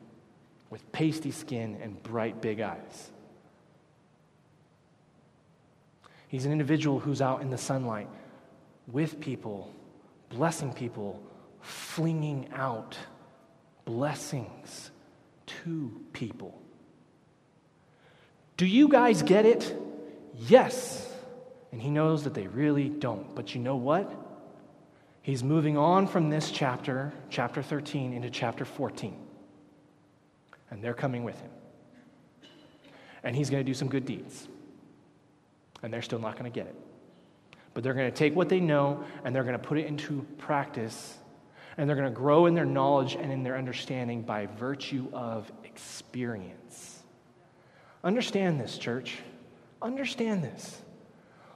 with 0.70 0.90
pasty 0.92 1.30
skin 1.30 1.78
and 1.80 2.02
bright 2.02 2.40
big 2.40 2.60
eyes. 2.60 3.10
He's 6.28 6.46
an 6.46 6.52
individual 6.52 6.98
who's 7.00 7.20
out 7.20 7.42
in 7.42 7.50
the 7.50 7.58
sunlight 7.58 8.08
with 8.86 9.20
people, 9.20 9.72
blessing 10.30 10.72
people, 10.72 11.22
flinging 11.60 12.48
out 12.52 12.96
blessings 13.84 14.90
to 15.46 16.00
people. 16.12 16.59
Do 18.60 18.66
you 18.66 18.88
guys 18.88 19.22
get 19.22 19.46
it? 19.46 19.74
Yes. 20.36 21.10
And 21.72 21.80
he 21.80 21.88
knows 21.88 22.24
that 22.24 22.34
they 22.34 22.46
really 22.46 22.90
don't. 22.90 23.34
But 23.34 23.54
you 23.54 23.60
know 23.62 23.76
what? 23.76 24.14
He's 25.22 25.42
moving 25.42 25.78
on 25.78 26.06
from 26.06 26.28
this 26.28 26.50
chapter, 26.50 27.10
chapter 27.30 27.62
13, 27.62 28.12
into 28.12 28.28
chapter 28.28 28.66
14. 28.66 29.16
And 30.70 30.84
they're 30.84 30.92
coming 30.92 31.24
with 31.24 31.40
him. 31.40 31.50
And 33.22 33.34
he's 33.34 33.48
going 33.48 33.64
to 33.64 33.66
do 33.66 33.72
some 33.72 33.88
good 33.88 34.04
deeds. 34.04 34.46
And 35.82 35.90
they're 35.90 36.02
still 36.02 36.18
not 36.18 36.38
going 36.38 36.52
to 36.52 36.54
get 36.54 36.66
it. 36.66 36.76
But 37.72 37.82
they're 37.82 37.94
going 37.94 38.10
to 38.10 38.14
take 38.14 38.36
what 38.36 38.50
they 38.50 38.60
know 38.60 39.04
and 39.24 39.34
they're 39.34 39.42
going 39.44 39.58
to 39.58 39.66
put 39.66 39.78
it 39.78 39.86
into 39.86 40.26
practice. 40.36 41.16
And 41.78 41.88
they're 41.88 41.96
going 41.96 42.12
to 42.12 42.14
grow 42.14 42.44
in 42.44 42.54
their 42.54 42.66
knowledge 42.66 43.14
and 43.14 43.32
in 43.32 43.42
their 43.42 43.56
understanding 43.56 44.20
by 44.20 44.44
virtue 44.44 45.08
of 45.14 45.50
experience. 45.64 46.89
Understand 48.02 48.60
this, 48.60 48.78
church. 48.78 49.18
Understand 49.82 50.42
this 50.44 50.82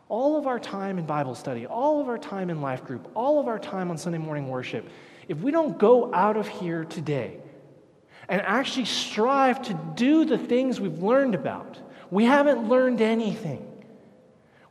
all 0.08 0.36
of 0.36 0.46
our 0.46 0.58
time 0.58 0.98
in 0.98 1.06
Bible 1.06 1.34
study, 1.34 1.66
all 1.66 2.00
of 2.00 2.08
our 2.08 2.18
time 2.18 2.50
in 2.50 2.60
life 2.60 2.84
group, 2.84 3.10
all 3.14 3.40
of 3.40 3.48
our 3.48 3.58
time 3.58 3.90
on 3.90 3.98
Sunday 3.98 4.18
morning 4.18 4.48
worship, 4.48 4.88
if 5.28 5.38
we 5.38 5.50
don't 5.50 5.78
go 5.78 6.12
out 6.14 6.36
of 6.36 6.46
here 6.46 6.84
today 6.84 7.38
and 8.28 8.40
actually 8.42 8.84
strive 8.84 9.62
to 9.62 9.74
do 9.94 10.24
the 10.24 10.38
things 10.38 10.80
we've 10.80 11.02
learned 11.02 11.34
about, 11.34 11.78
we 12.10 12.24
haven't 12.24 12.68
learned 12.68 13.00
anything. 13.00 13.66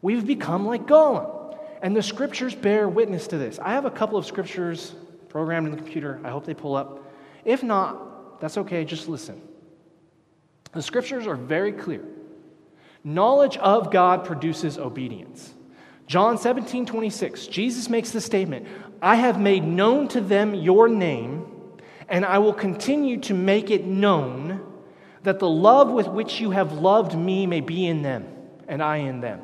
We've 0.02 0.26
become 0.26 0.66
like 0.66 0.86
Gollum. 0.86 1.58
And 1.82 1.94
the 1.94 2.04
scriptures 2.04 2.56
bear 2.56 2.88
witness 2.88 3.28
to 3.28 3.38
this. 3.38 3.60
I 3.60 3.72
have 3.72 3.84
a 3.84 3.92
couple 3.92 4.18
of 4.18 4.26
scriptures 4.26 4.96
programmed 5.28 5.68
in 5.68 5.72
the 5.72 5.78
computer. 5.78 6.22
I 6.24 6.30
hope 6.30 6.46
they 6.46 6.54
pull 6.54 6.78
up. 6.78 7.12
If 7.44 7.62
not, 7.62 8.40
that's 8.40 8.58
okay, 8.58 8.86
just 8.86 9.10
listen. 9.10 9.42
The 10.74 10.82
scriptures 10.82 11.28
are 11.28 11.36
very 11.36 11.72
clear. 11.72 12.04
Knowledge 13.04 13.58
of 13.58 13.92
God 13.92 14.26
produces 14.26 14.78
obedience. 14.78 15.54
John 16.08 16.38
17, 16.38 16.86
26, 16.86 17.48
Jesus 17.48 17.90
makes 17.90 18.12
the 18.12 18.22
statement 18.22 18.68
I 19.02 19.16
have 19.16 19.40
made 19.40 19.64
known 19.64 20.08
to 20.10 20.22
them 20.22 20.54
your 20.54 20.88
name, 20.88 21.46
and 22.08 22.26
I 22.26 22.38
will 22.40 22.54
continue 22.54 23.18
to 23.22 23.34
make 23.34 23.70
it 23.70 23.86
known 23.86 24.62
that 25.24 25.40
the 25.40 25.50
love 25.50 25.90
with 25.90 26.08
which 26.08 26.40
you 26.40 26.52
have 26.52 26.74
loved 26.74 27.18
me 27.18 27.46
may 27.46 27.62
be 27.62 27.86
in 27.86 28.02
them, 28.02 28.28
and 28.68 28.82
I 28.82 28.98
in 28.98 29.22
them. 29.22 29.42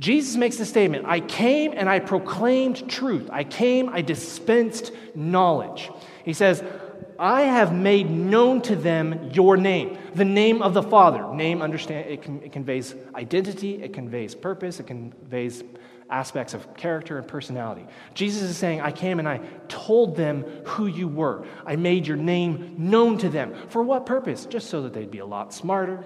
Jesus 0.00 0.34
makes 0.36 0.56
the 0.56 0.64
statement 0.64 1.04
I 1.06 1.20
came 1.20 1.74
and 1.76 1.88
I 1.88 1.98
proclaimed 1.98 2.88
truth. 2.88 3.28
I 3.30 3.44
came, 3.44 3.90
I 3.90 4.00
dispensed 4.00 4.92
knowledge. 5.14 5.90
He 6.24 6.32
says, 6.32 6.64
I 7.20 7.42
have 7.42 7.74
made 7.74 8.10
known 8.10 8.62
to 8.62 8.74
them 8.74 9.30
your 9.34 9.58
name, 9.58 9.98
the 10.14 10.24
name 10.24 10.62
of 10.62 10.72
the 10.72 10.82
Father. 10.82 11.34
Name, 11.34 11.60
understand, 11.60 12.08
it, 12.08 12.22
can, 12.22 12.42
it 12.42 12.50
conveys 12.50 12.94
identity, 13.14 13.82
it 13.82 13.92
conveys 13.92 14.34
purpose, 14.34 14.80
it 14.80 14.86
conveys 14.86 15.62
aspects 16.08 16.54
of 16.54 16.74
character 16.78 17.18
and 17.18 17.28
personality. 17.28 17.86
Jesus 18.14 18.42
is 18.44 18.56
saying, 18.56 18.80
I 18.80 18.90
came 18.90 19.18
and 19.18 19.28
I 19.28 19.42
told 19.68 20.16
them 20.16 20.44
who 20.64 20.86
you 20.86 21.08
were. 21.08 21.46
I 21.66 21.76
made 21.76 22.06
your 22.06 22.16
name 22.16 22.76
known 22.78 23.18
to 23.18 23.28
them. 23.28 23.54
For 23.68 23.82
what 23.82 24.06
purpose? 24.06 24.46
Just 24.46 24.70
so 24.70 24.80
that 24.82 24.94
they'd 24.94 25.10
be 25.10 25.18
a 25.18 25.26
lot 25.26 25.52
smarter, 25.52 26.02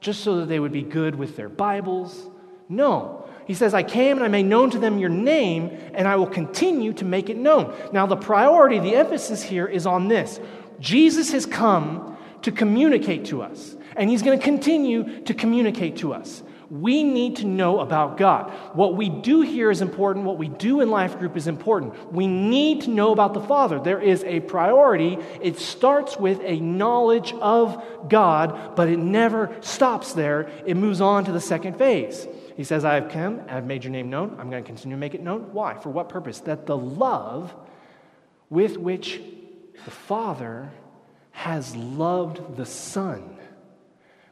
just 0.00 0.24
so 0.24 0.38
that 0.38 0.46
they 0.46 0.58
would 0.58 0.72
be 0.72 0.82
good 0.82 1.14
with 1.14 1.36
their 1.36 1.48
Bibles. 1.48 2.28
No, 2.68 3.29
he 3.46 3.54
says, 3.54 3.74
I 3.74 3.82
came 3.82 4.16
and 4.16 4.24
I 4.24 4.28
made 4.28 4.46
known 4.46 4.70
to 4.70 4.78
them 4.78 4.98
your 4.98 5.08
name, 5.10 5.78
and 5.94 6.06
I 6.06 6.16
will 6.16 6.26
continue 6.26 6.92
to 6.94 7.04
make 7.04 7.30
it 7.30 7.36
known. 7.36 7.74
Now, 7.92 8.06
the 8.06 8.16
priority, 8.16 8.78
the 8.78 8.94
emphasis 8.94 9.42
here 9.42 9.66
is 9.66 9.86
on 9.86 10.08
this 10.08 10.40
Jesus 10.78 11.32
has 11.32 11.46
come 11.46 12.16
to 12.42 12.52
communicate 12.52 13.26
to 13.26 13.42
us, 13.42 13.76
and 13.96 14.08
he's 14.08 14.22
going 14.22 14.38
to 14.38 14.44
continue 14.44 15.22
to 15.24 15.34
communicate 15.34 15.96
to 15.98 16.12
us. 16.12 16.42
We 16.70 17.02
need 17.02 17.36
to 17.36 17.46
know 17.46 17.80
about 17.80 18.16
God. 18.16 18.52
What 18.74 18.94
we 18.94 19.08
do 19.08 19.40
here 19.40 19.72
is 19.72 19.82
important. 19.82 20.24
What 20.24 20.38
we 20.38 20.46
do 20.46 20.80
in 20.80 20.88
life 20.88 21.18
group 21.18 21.36
is 21.36 21.48
important. 21.48 22.12
We 22.12 22.28
need 22.28 22.82
to 22.82 22.90
know 22.90 23.10
about 23.10 23.34
the 23.34 23.40
Father. 23.40 23.80
There 23.80 24.00
is 24.00 24.22
a 24.22 24.38
priority. 24.38 25.18
It 25.42 25.58
starts 25.58 26.16
with 26.16 26.40
a 26.44 26.60
knowledge 26.60 27.32
of 27.40 28.08
God, 28.08 28.76
but 28.76 28.88
it 28.88 29.00
never 29.00 29.52
stops 29.62 30.12
there. 30.12 30.48
It 30.64 30.76
moves 30.76 31.00
on 31.00 31.24
to 31.24 31.32
the 31.32 31.40
second 31.40 31.76
phase. 31.76 32.28
He 32.60 32.64
says, 32.64 32.84
I 32.84 32.96
have 32.96 33.08
come, 33.08 33.40
I've 33.48 33.64
made 33.64 33.84
your 33.84 33.90
name 33.90 34.10
known. 34.10 34.36
I'm 34.38 34.50
going 34.50 34.62
to 34.62 34.66
continue 34.66 34.94
to 34.94 35.00
make 35.00 35.14
it 35.14 35.22
known. 35.22 35.50
Why? 35.54 35.78
For 35.78 35.88
what 35.88 36.10
purpose? 36.10 36.40
That 36.40 36.66
the 36.66 36.76
love 36.76 37.54
with 38.50 38.76
which 38.76 39.18
the 39.86 39.90
Father 39.90 40.70
has 41.30 41.74
loved 41.74 42.58
the 42.58 42.66
Son 42.66 43.38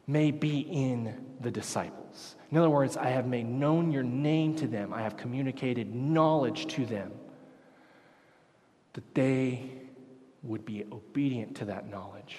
may 0.05 0.29
be 0.29 0.59
in 0.59 1.25
the 1.41 1.49
disciples. 1.49 2.35
In 2.51 2.59
other 2.59 2.69
words, 2.69 2.97
I 2.97 3.07
have 3.07 3.25
made 3.25 3.49
known 3.49 3.91
your 3.91 4.03
name 4.03 4.55
to 4.57 4.67
them, 4.67 4.93
I 4.93 5.01
have 5.01 5.17
communicated 5.17 5.95
knowledge 5.95 6.67
to 6.75 6.85
them, 6.85 7.11
that 8.93 9.15
they 9.15 9.71
would 10.43 10.65
be 10.65 10.85
obedient 10.91 11.55
to 11.55 11.65
that 11.65 11.89
knowledge, 11.89 12.37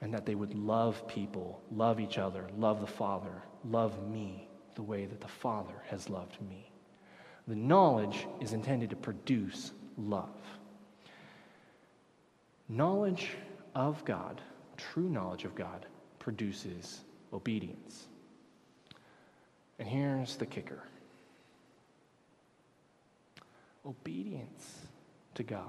and 0.00 0.14
that 0.14 0.24
they 0.24 0.34
would 0.34 0.54
love 0.54 1.06
people, 1.06 1.60
love 1.70 2.00
each 2.00 2.16
other, 2.16 2.46
love 2.56 2.80
the 2.80 2.86
Father, 2.86 3.42
love 3.66 4.08
me 4.08 4.47
the 4.78 4.82
way 4.84 5.06
that 5.06 5.20
the 5.20 5.26
Father 5.26 5.82
has 5.88 6.08
loved 6.08 6.40
me. 6.48 6.70
The 7.48 7.56
knowledge 7.56 8.28
is 8.40 8.52
intended 8.52 8.90
to 8.90 8.96
produce 8.96 9.72
love. 9.96 10.28
Knowledge 12.68 13.32
of 13.74 14.04
God, 14.04 14.40
true 14.76 15.08
knowledge 15.08 15.44
of 15.44 15.56
God, 15.56 15.86
produces 16.20 17.00
obedience. 17.32 18.06
And 19.80 19.88
here's 19.88 20.36
the 20.36 20.46
kicker 20.46 20.84
obedience 23.84 24.86
to 25.34 25.42
God 25.42 25.64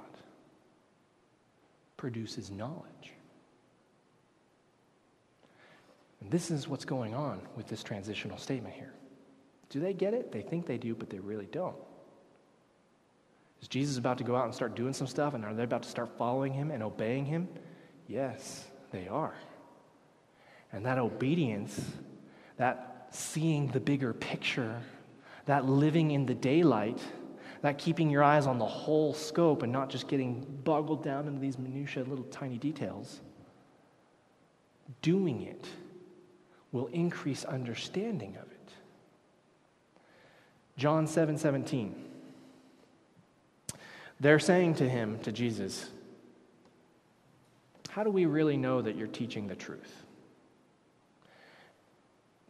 produces 1.97 2.51
knowledge. 2.51 3.13
And 6.21 6.29
this 6.29 6.51
is 6.51 6.67
what's 6.67 6.85
going 6.85 7.15
on 7.15 7.41
with 7.55 7.65
this 7.67 7.81
transitional 7.81 8.37
statement 8.37 8.75
here. 8.75 8.93
Do 9.69 9.79
they 9.79 9.93
get 9.93 10.13
it? 10.13 10.31
They 10.31 10.41
think 10.41 10.65
they 10.65 10.77
do, 10.77 10.95
but 10.95 11.09
they 11.09 11.19
really 11.19 11.47
don't. 11.51 11.75
Is 13.61 13.67
Jesus 13.67 13.97
about 13.97 14.17
to 14.19 14.23
go 14.23 14.35
out 14.35 14.45
and 14.45 14.53
start 14.53 14.75
doing 14.75 14.93
some 14.93 15.07
stuff, 15.07 15.33
and 15.33 15.43
are 15.43 15.53
they 15.53 15.63
about 15.63 15.83
to 15.83 15.89
start 15.89 16.17
following 16.17 16.53
him 16.53 16.71
and 16.71 16.81
obeying 16.81 17.25
him? 17.25 17.47
Yes, 18.07 18.65
they 18.91 19.07
are. 19.07 19.35
And 20.71 20.85
that 20.85 20.97
obedience, 20.97 21.79
that 22.57 23.07
seeing 23.11 23.67
the 23.67 23.79
bigger 23.79 24.13
picture, 24.13 24.81
that 25.45 25.65
living 25.65 26.11
in 26.11 26.25
the 26.25 26.35
daylight, 26.35 26.99
that 27.61 27.77
keeping 27.77 28.09
your 28.09 28.23
eyes 28.23 28.47
on 28.47 28.59
the 28.59 28.65
whole 28.65 29.13
scope 29.13 29.63
and 29.63 29.71
not 29.71 29.89
just 29.89 30.07
getting 30.07 30.45
boggled 30.63 31.03
down 31.03 31.27
into 31.27 31.39
these 31.39 31.57
minutiae, 31.57 32.03
little 32.03 32.25
tiny 32.25 32.57
details, 32.57 33.19
doing 35.01 35.41
it 35.41 35.65
will 36.71 36.87
increase 36.87 37.43
understanding 37.45 38.37
of 38.41 38.49
it. 38.51 38.58
John 40.79 41.07
7 41.07 41.37
17. 41.37 41.93
They're 44.21 44.39
saying 44.39 44.75
to 44.75 44.89
him, 44.89 45.19
to 45.19 45.31
Jesus, 45.31 45.89
How 47.89 48.03
do 48.03 48.09
we 48.09 48.25
really 48.25 48.55
know 48.55 48.81
that 48.81 48.95
you're 48.95 49.07
teaching 49.07 49.47
the 49.47 49.55
truth? 49.55 49.93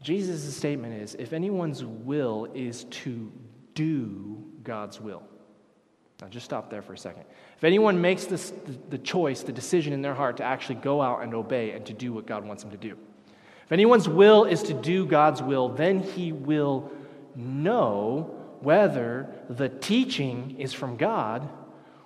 Jesus' 0.02 0.56
statement 0.56 1.02
is 1.02 1.16
if 1.16 1.34
anyone's 1.34 1.84
will 1.84 2.48
is 2.54 2.86
to 2.86 3.32
do 3.74 4.44
God's 4.64 5.02
will. 5.02 5.24
Now, 6.22 6.28
just 6.28 6.46
stop 6.46 6.70
there 6.70 6.82
for 6.82 6.94
a 6.94 6.98
second. 6.98 7.24
If 7.58 7.64
anyone 7.64 8.00
makes 8.00 8.26
this, 8.26 8.52
the, 8.52 8.78
the 8.90 8.98
choice, 8.98 9.42
the 9.42 9.52
decision 9.52 9.92
in 9.92 10.02
their 10.02 10.14
heart 10.14 10.38
to 10.38 10.44
actually 10.44 10.76
go 10.76 11.02
out 11.02 11.24
and 11.24 11.34
obey 11.34 11.72
and 11.72 11.86
to 11.88 11.94
do 11.94 12.14
what 12.14 12.28
God 12.28 12.46
wants 12.46 12.62
them 12.62 12.72
to 12.72 12.78
do, 12.78 12.96
if 13.66 13.72
anyone's 13.72 14.08
will 14.08 14.46
is 14.46 14.62
to 14.64 14.74
do 14.74 15.06
God's 15.06 15.42
will, 15.42 15.70
then 15.70 16.02
he 16.02 16.32
will 16.32 16.92
know 17.36 18.36
whether 18.62 19.30
the 19.50 19.70
teaching 19.70 20.56
is 20.60 20.74
from 20.74 20.98
God 20.98 21.50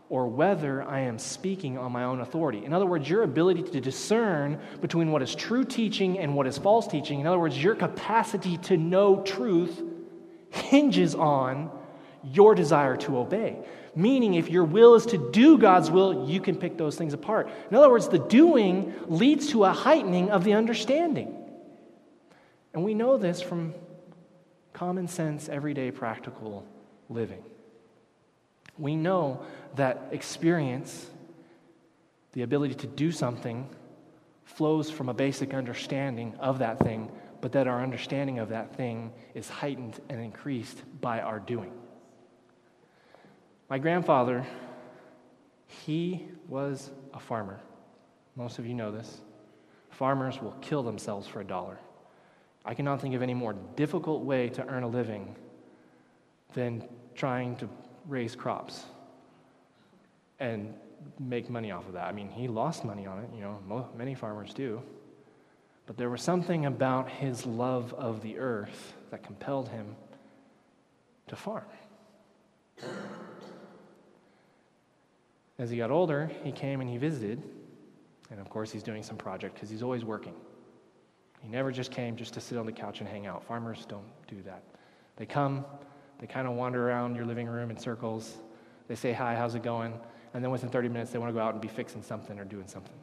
or 0.10 0.28
whether 0.28 0.84
I 0.84 1.02
am 1.02 1.18
speaking 1.18 1.78
on 1.78 1.92
my 1.92 2.04
own 2.04 2.22
authority. 2.22 2.66
In 2.66 2.74
other 2.74 2.86
words, 2.86 3.10
your 3.10 3.24
ability 3.24 3.64
to 3.64 3.82
discern 3.82 4.60
between 4.80 5.12
what 5.12 5.24
is 5.24 5.34
true 5.34 5.64
teaching 5.64 6.20
and 6.20 6.36
what 6.36 6.46
is 6.46 6.58
false 6.58 6.88
teaching, 6.88 7.20
in 7.20 7.26
other 7.26 7.40
words, 7.40 7.62
your 7.62 7.74
capacity 7.74 8.58
to 8.58 8.78
know 8.78 9.22
truth 9.22 9.82
hinges 10.52 11.16
on 11.16 11.72
your 12.24 12.54
desire 12.54 12.96
to 12.98 13.18
obey. 13.18 13.58
Meaning, 13.96 14.36
if 14.36 14.50
your 14.50 14.64
will 14.64 14.96
is 14.96 15.06
to 15.08 15.32
do 15.32 15.58
God's 15.58 15.90
will, 15.92 16.30
you 16.30 16.40
can 16.40 16.56
pick 16.56 16.78
those 16.78 16.96
things 16.96 17.14
apart. 17.14 17.50
In 17.70 17.76
other 17.76 17.90
words, 17.90 18.08
the 18.08 18.20
doing 18.20 18.94
leads 19.08 19.50
to 19.50 19.66
a 19.66 19.72
heightening 19.72 20.32
of 20.32 20.44
the 20.44 20.54
understanding. 20.54 21.38
And 22.74 22.84
we 22.84 22.94
know 22.94 23.18
this 23.18 23.42
from 23.42 23.74
common 24.74 25.08
sense, 25.08 25.50
everyday 25.50 25.92
practical 25.92 26.66
living. 27.10 27.44
We 28.78 28.96
know 28.96 29.46
that 29.76 30.08
experience, 30.12 31.08
the 32.34 32.42
ability 32.42 32.76
to 32.76 32.88
do 32.88 33.12
something, 33.12 33.70
flows 34.46 34.90
from 34.90 35.10
a 35.10 35.14
basic 35.14 35.54
understanding 35.54 36.36
of 36.40 36.60
that 36.60 36.80
thing, 36.80 37.12
but 37.42 37.52
that 37.52 37.68
our 37.68 37.82
understanding 37.82 38.40
of 38.40 38.50
that 38.50 38.76
thing 38.76 39.12
is 39.34 39.50
heightened 39.50 40.00
and 40.10 40.20
increased 40.20 40.82
by 41.02 41.22
our 41.22 41.40
doing. 41.40 41.72
My 43.70 43.78
grandfather, 43.80 44.46
he 45.68 46.28
was 46.48 46.92
a 47.14 47.20
farmer. 47.20 47.60
Most 48.36 48.60
of 48.60 48.66
you 48.66 48.74
know 48.74 48.92
this. 48.92 49.22
Farmers 49.90 50.42
will 50.42 50.56
kill 50.62 50.84
themselves 50.84 51.28
for 51.28 51.42
a 51.42 51.44
dollar. 51.44 51.78
I 52.66 52.74
cannot 52.74 53.02
think 53.02 53.16
of 53.16 53.22
any 53.22 53.34
more 53.34 53.54
difficult 53.76 54.24
way 54.24 54.50
to 54.50 54.66
earn 54.68 54.84
a 54.84 54.88
living 54.88 55.36
than 56.54 56.88
trying 57.16 57.56
to 57.58 57.70
raise 58.08 58.36
crops 58.36 58.84
and 60.40 60.74
make 61.20 61.50
money 61.50 61.72
off 61.72 61.88
of 61.88 61.94
that. 61.94 62.06
I 62.06 62.12
mean, 62.12 62.30
he 62.30 62.48
lost 62.48 62.86
money 62.86 63.06
on 63.06 63.20
it, 63.20 63.30
you 63.36 63.42
know, 63.42 63.90
many 63.98 64.16
farmers 64.16 64.54
do. 64.54 64.82
But 65.86 65.98
there 65.98 66.10
was 66.10 66.22
something 66.22 66.66
about 66.66 67.10
his 67.10 67.46
love 67.46 67.94
of 67.96 68.22
the 68.22 68.40
earth 68.40 68.94
that 69.12 69.24
compelled 69.24 69.68
him 69.68 69.96
to 71.28 71.36
farm. 71.36 71.66
As 75.60 75.70
he 75.70 75.78
got 75.78 75.92
older, 75.92 76.32
he 76.44 76.52
came 76.52 76.82
and 76.82 76.90
he 76.90 76.98
visited. 76.98 77.44
And 78.32 78.40
of 78.40 78.50
course, 78.50 78.72
he's 78.72 78.84
doing 78.84 79.04
some 79.04 79.18
project 79.18 79.56
because 79.56 79.70
he's 79.70 79.84
always 79.84 80.04
working. 80.04 80.34
He 81.44 81.50
never 81.50 81.72
just 81.72 81.92
came 81.92 82.16
just 82.16 82.34
to 82.36 82.42
sit 82.42 82.58
on 82.58 82.66
the 82.66 82.72
couch 82.72 83.02
and 83.02 83.08
hang 83.08 83.28
out. 83.28 83.44
Farmers 83.44 83.86
don't 83.86 84.06
do 84.28 84.42
that. 84.44 84.64
They 85.18 85.26
come, 85.26 85.66
they 86.20 86.26
kind 86.26 86.48
of 86.48 86.54
wander 86.54 86.88
around 86.88 87.16
your 87.16 87.26
living 87.26 87.48
room 87.48 87.70
in 87.70 87.78
circles. 87.78 88.38
They 88.88 88.96
say, 88.96 89.12
Hi, 89.12 89.36
how's 89.36 89.54
it 89.54 89.62
going? 89.62 89.94
And 90.34 90.44
then 90.44 90.52
within 90.52 90.70
30 90.70 90.88
minutes, 90.88 91.12
they 91.12 91.20
want 91.20 91.30
to 91.30 91.34
go 91.34 91.42
out 91.42 91.54
and 91.54 91.62
be 91.62 91.68
fixing 91.68 92.02
something 92.02 92.40
or 92.40 92.46
doing 92.46 92.68
something. 92.68 92.96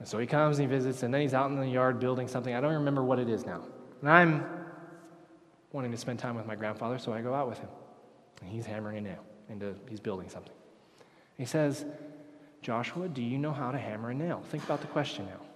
And 0.00 0.06
so 0.06 0.18
he 0.18 0.26
comes 0.26 0.58
and 0.58 0.68
he 0.68 0.74
visits, 0.74 1.02
and 1.02 1.14
then 1.14 1.20
he's 1.20 1.34
out 1.34 1.50
in 1.50 1.56
the 1.56 1.66
yard 1.66 1.98
building 1.98 2.28
something. 2.28 2.54
I 2.54 2.60
don't 2.60 2.74
remember 2.74 3.02
what 3.02 3.18
it 3.18 3.28
is 3.28 3.46
now. 3.46 3.62
And 4.00 4.10
I'm 4.10 4.44
wanting 5.72 5.90
to 5.92 5.96
spend 5.96 6.18
time 6.18 6.34
with 6.36 6.46
my 6.46 6.56
grandfather, 6.56 6.98
so 6.98 7.12
I 7.12 7.20
go 7.20 7.32
out 7.32 7.48
with 7.48 7.58
him. 7.58 7.68
And 8.42 8.50
he's 8.50 8.66
hammering 8.66 8.98
a 8.98 9.00
nail 9.00 9.24
into, 9.48 9.74
he's 9.88 10.00
building 10.00 10.28
something. 10.28 10.52
He 11.36 11.44
says, 11.44 11.84
Joshua, 12.60 13.08
do 13.08 13.22
you 13.22 13.38
know 13.38 13.52
how 13.52 13.70
to 13.70 13.78
hammer 13.78 14.10
a 14.10 14.14
nail? 14.14 14.42
Think 14.50 14.64
about 14.64 14.80
the 14.80 14.88
question 14.88 15.26
now. 15.26 15.47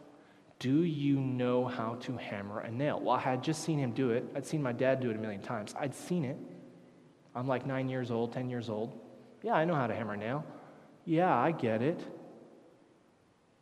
Do 0.62 0.84
you 0.84 1.18
know 1.18 1.64
how 1.64 1.96
to 2.02 2.16
hammer 2.16 2.60
a 2.60 2.70
nail? 2.70 3.00
Well, 3.00 3.16
I 3.16 3.18
had 3.18 3.42
just 3.42 3.64
seen 3.64 3.80
him 3.80 3.90
do 3.90 4.10
it. 4.10 4.24
I'd 4.36 4.46
seen 4.46 4.62
my 4.62 4.70
dad 4.70 5.00
do 5.00 5.10
it 5.10 5.16
a 5.16 5.18
million 5.18 5.42
times. 5.42 5.74
I'd 5.76 5.92
seen 5.92 6.24
it. 6.24 6.36
I'm 7.34 7.48
like 7.48 7.66
nine 7.66 7.88
years 7.88 8.12
old, 8.12 8.32
10 8.32 8.48
years 8.48 8.70
old. 8.70 8.96
Yeah, 9.42 9.54
I 9.54 9.64
know 9.64 9.74
how 9.74 9.88
to 9.88 9.94
hammer 9.94 10.12
a 10.12 10.16
nail. 10.16 10.44
Yeah, 11.04 11.36
I 11.36 11.50
get 11.50 11.82
it. 11.82 12.00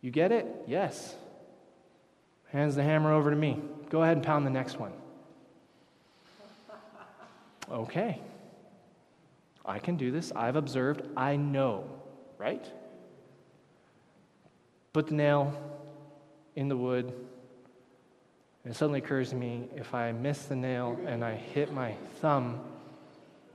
You 0.03 0.11
get 0.11 0.31
it? 0.31 0.47
Yes. 0.67 1.17
Hands 2.53 2.77
the 2.77 2.83
hammer 2.83 3.15
over 3.15 3.31
to 3.31 3.37
me. 3.37 3.63
Go 3.89 4.03
ahead 4.03 4.19
and 4.19 4.27
pound 4.27 4.45
the 4.45 4.51
next 4.51 4.79
one. 4.79 4.93
Okay. 7.71 8.21
I 9.65 9.79
can 9.79 9.97
do 9.97 10.11
this. 10.11 10.33
I've 10.37 10.57
observed. 10.57 11.01
I 11.17 11.37
know, 11.37 11.89
right? 12.37 12.71
Put 14.93 15.07
the 15.07 15.15
nail 15.15 15.80
in 16.57 16.69
the 16.69 16.77
wood. 16.77 17.13
And 18.65 18.75
it 18.75 18.77
suddenly 18.77 19.01
occurs 19.01 19.31
to 19.31 19.37
me 19.37 19.69
if 19.75 19.95
I 19.95 20.13
miss 20.13 20.45
the 20.45 20.57
nail 20.57 20.99
and 21.07 21.25
I 21.25 21.35
hit 21.35 21.73
my 21.73 21.95
thumb, 22.21 22.61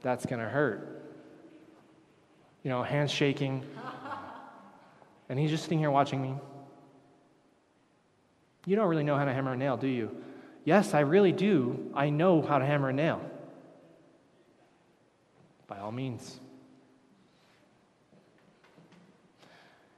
that's 0.01 0.25
going 0.25 0.41
to 0.41 0.49
hurt. 0.49 1.03
You 2.63 2.69
know, 2.69 2.83
hands 2.83 3.11
shaking. 3.11 3.63
And 5.27 5.39
he's 5.39 5.49
just 5.49 5.63
sitting 5.63 5.79
here 5.79 5.89
watching 5.89 6.21
me. 6.21 6.35
You 8.67 8.75
don't 8.75 8.87
really 8.87 9.03
know 9.03 9.17
how 9.17 9.25
to 9.25 9.33
hammer 9.33 9.53
a 9.53 9.57
nail, 9.57 9.75
do 9.75 9.87
you? 9.87 10.15
Yes, 10.63 10.93
I 10.93 10.99
really 10.99 11.31
do. 11.31 11.91
I 11.95 12.11
know 12.11 12.43
how 12.43 12.59
to 12.59 12.65
hammer 12.65 12.89
a 12.89 12.93
nail. 12.93 13.21
By 15.65 15.79
all 15.79 15.91
means. 15.91 16.39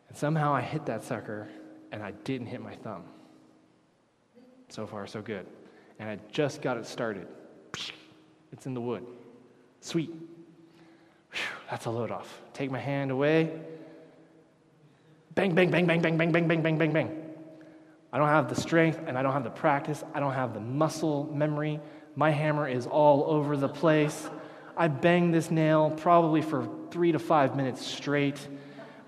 And 0.07 0.17
somehow 0.17 0.53
I 0.53 0.61
hit 0.61 0.85
that 0.85 1.03
sucker 1.03 1.49
and 1.91 2.03
I 2.03 2.11
didn't 2.11 2.47
hit 2.47 2.61
my 2.61 2.75
thumb. 2.75 3.03
So 4.69 4.85
far, 4.85 5.07
so 5.07 5.21
good. 5.21 5.45
And 5.99 6.09
I 6.09 6.19
just 6.31 6.61
got 6.61 6.77
it 6.77 6.85
started. 6.85 7.27
It's 8.51 8.65
in 8.65 8.73
the 8.73 8.81
wood. 8.81 9.05
Sweet. 9.81 10.11
That's 11.69 11.85
a 11.85 11.89
load 11.89 12.11
off. 12.11 12.41
Take 12.53 12.71
my 12.71 12.79
hand 12.79 13.11
away. 13.11 13.51
Bang, 15.35 15.53
bang, 15.53 15.69
bang, 15.69 15.85
bang, 15.85 16.01
bang, 16.01 16.17
bang, 16.17 16.31
bang, 16.31 16.47
bang, 16.47 16.61
bang, 16.61 16.77
bang, 16.77 16.93
bang. 16.93 17.23
I 18.11 18.17
don't 18.17 18.29
have 18.29 18.49
the 18.49 18.59
strength 18.59 18.99
and 19.05 19.17
I 19.17 19.21
don't 19.21 19.33
have 19.33 19.43
the 19.43 19.49
practice. 19.49 20.03
I 20.13 20.19
don't 20.19 20.33
have 20.33 20.53
the 20.53 20.59
muscle 20.59 21.29
memory. 21.33 21.79
My 22.15 22.31
hammer 22.31 22.67
is 22.67 22.88
all 22.88 23.25
over 23.25 23.55
the 23.57 23.69
place. 23.69 24.29
I 24.75 24.88
bang 24.88 25.31
this 25.31 25.51
nail 25.51 25.91
probably 25.91 26.41
for 26.41 26.67
three 26.89 27.11
to 27.11 27.19
five 27.19 27.55
minutes 27.55 27.85
straight. 27.85 28.39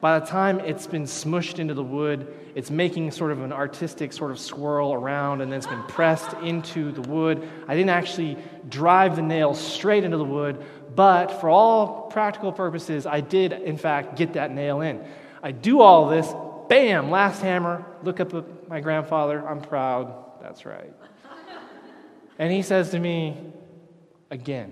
By 0.01 0.19
the 0.19 0.25
time 0.25 0.61
it's 0.61 0.87
been 0.87 1.03
smushed 1.03 1.59
into 1.59 1.73
the 1.73 1.83
wood, 1.83 2.33
it's 2.55 2.71
making 2.71 3.11
sort 3.11 3.31
of 3.31 3.41
an 3.41 3.51
artistic 3.51 4.13
sort 4.13 4.31
of 4.31 4.39
swirl 4.39 4.93
around 4.93 5.41
and 5.41 5.51
then 5.51 5.57
it's 5.57 5.67
been 5.67 5.83
pressed 5.83 6.33
into 6.41 6.91
the 6.91 7.01
wood. 7.01 7.47
I 7.67 7.75
didn't 7.75 7.89
actually 7.89 8.37
drive 8.69 9.17
the 9.17 9.21
nail 9.21 9.53
straight 9.53 10.05
into 10.05 10.17
the 10.17 10.23
wood, 10.23 10.63
but 10.95 11.41
for 11.41 11.49
all 11.49 12.03
practical 12.09 12.53
purposes, 12.53 13.05
I 13.05 13.19
did, 13.19 13.51
in 13.51 13.77
fact, 13.77 14.15
get 14.15 14.33
that 14.33 14.51
nail 14.51 14.81
in. 14.81 15.05
I 15.43 15.51
do 15.51 15.81
all 15.81 16.07
this, 16.07 16.33
bam, 16.69 17.11
last 17.11 17.41
hammer, 17.41 17.85
look 18.03 18.21
up 18.21 18.33
at 18.33 18.69
my 18.69 18.79
grandfather, 18.79 19.45
I'm 19.45 19.61
proud, 19.61 20.13
that's 20.41 20.65
right. 20.65 20.93
And 22.37 22.53
he 22.53 22.61
says 22.61 22.91
to 22.91 22.99
me, 22.99 23.37
again, 24.31 24.71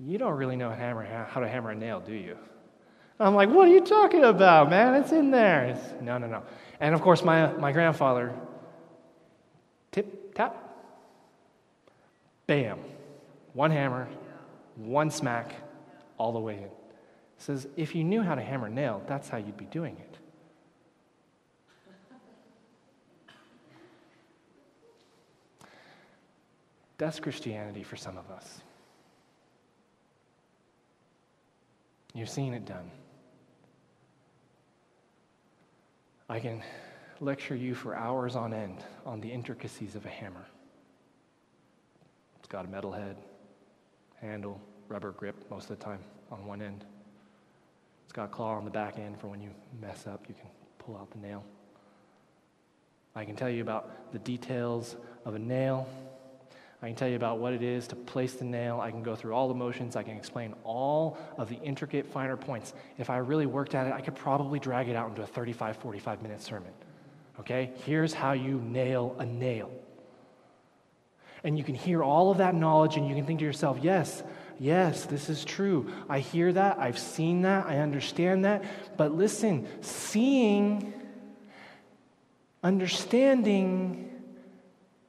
you 0.00 0.16
don't 0.16 0.34
really 0.34 0.56
know 0.56 0.70
how 0.70 1.40
to 1.40 1.48
hammer 1.48 1.70
a 1.70 1.74
nail, 1.74 1.98
do 2.00 2.14
you? 2.14 2.36
I'm 3.20 3.34
like, 3.34 3.50
what 3.50 3.68
are 3.68 3.70
you 3.70 3.82
talking 3.82 4.24
about, 4.24 4.70
man? 4.70 4.94
It's 4.94 5.12
in 5.12 5.30
there. 5.30 5.66
It's, 5.66 6.00
no, 6.00 6.16
no, 6.16 6.26
no. 6.26 6.42
And 6.80 6.94
of 6.94 7.02
course, 7.02 7.22
my, 7.22 7.52
my 7.52 7.70
grandfather, 7.70 8.34
tip, 9.92 10.34
tap, 10.34 10.56
bam. 12.46 12.78
One 13.52 13.70
hammer, 13.70 14.08
one 14.76 15.10
smack, 15.10 15.54
all 16.16 16.32
the 16.32 16.38
way 16.38 16.54
in. 16.54 16.70
says, 17.36 17.68
if 17.76 17.94
you 17.94 18.04
knew 18.04 18.22
how 18.22 18.34
to 18.34 18.40
hammer 18.40 18.70
nail, 18.70 19.02
that's 19.06 19.28
how 19.28 19.36
you'd 19.36 19.56
be 19.56 19.66
doing 19.66 19.96
it. 19.98 20.16
That's 26.96 27.20
Christianity 27.20 27.82
for 27.82 27.96
some 27.96 28.16
of 28.16 28.30
us. 28.30 28.60
You're 32.14 32.26
seeing 32.26 32.52
it 32.52 32.66
done. 32.66 32.90
I 36.30 36.38
can 36.38 36.62
lecture 37.18 37.56
you 37.56 37.74
for 37.74 37.96
hours 37.96 38.36
on 38.36 38.54
end 38.54 38.84
on 39.04 39.20
the 39.20 39.28
intricacies 39.28 39.96
of 39.96 40.06
a 40.06 40.08
hammer. 40.08 40.46
It's 42.38 42.46
got 42.46 42.64
a 42.64 42.68
metal 42.68 42.92
head, 42.92 43.16
handle, 44.20 44.60
rubber 44.86 45.10
grip 45.10 45.34
most 45.50 45.70
of 45.70 45.76
the 45.76 45.84
time 45.84 45.98
on 46.30 46.46
one 46.46 46.62
end. 46.62 46.84
It's 48.04 48.12
got 48.12 48.26
a 48.26 48.28
claw 48.28 48.54
on 48.54 48.64
the 48.64 48.70
back 48.70 48.96
end 48.96 49.18
for 49.20 49.26
when 49.26 49.40
you 49.40 49.50
mess 49.80 50.06
up, 50.06 50.24
you 50.28 50.36
can 50.36 50.48
pull 50.78 50.96
out 50.96 51.10
the 51.10 51.18
nail. 51.18 51.42
I 53.16 53.24
can 53.24 53.34
tell 53.34 53.50
you 53.50 53.62
about 53.62 54.12
the 54.12 54.20
details 54.20 54.94
of 55.24 55.34
a 55.34 55.38
nail 55.38 55.88
I 56.82 56.86
can 56.86 56.96
tell 56.96 57.08
you 57.08 57.16
about 57.16 57.38
what 57.38 57.52
it 57.52 57.62
is 57.62 57.86
to 57.88 57.96
place 57.96 58.34
the 58.34 58.44
nail. 58.44 58.80
I 58.80 58.90
can 58.90 59.02
go 59.02 59.14
through 59.14 59.34
all 59.34 59.48
the 59.48 59.54
motions. 59.54 59.96
I 59.96 60.02
can 60.02 60.16
explain 60.16 60.54
all 60.64 61.18
of 61.36 61.50
the 61.50 61.56
intricate, 61.56 62.06
finer 62.06 62.38
points. 62.38 62.72
If 62.96 63.10
I 63.10 63.18
really 63.18 63.44
worked 63.44 63.74
at 63.74 63.86
it, 63.86 63.92
I 63.92 64.00
could 64.00 64.14
probably 64.14 64.58
drag 64.58 64.88
it 64.88 64.96
out 64.96 65.10
into 65.10 65.22
a 65.22 65.26
35, 65.26 65.76
45 65.76 66.22
minute 66.22 66.40
sermon. 66.40 66.72
Okay? 67.38 67.72
Here's 67.84 68.14
how 68.14 68.32
you 68.32 68.60
nail 68.60 69.14
a 69.18 69.26
nail. 69.26 69.70
And 71.44 71.58
you 71.58 71.64
can 71.64 71.74
hear 71.74 72.02
all 72.02 72.30
of 72.30 72.38
that 72.38 72.54
knowledge 72.54 72.96
and 72.96 73.06
you 73.06 73.14
can 73.14 73.26
think 73.26 73.40
to 73.40 73.44
yourself, 73.44 73.78
yes, 73.82 74.22
yes, 74.58 75.04
this 75.04 75.28
is 75.28 75.44
true. 75.44 75.90
I 76.08 76.20
hear 76.20 76.50
that. 76.52 76.78
I've 76.78 76.98
seen 76.98 77.42
that. 77.42 77.66
I 77.66 77.78
understand 77.78 78.46
that. 78.46 78.64
But 78.96 79.12
listen, 79.12 79.66
seeing, 79.82 80.94
understanding, 82.62 84.09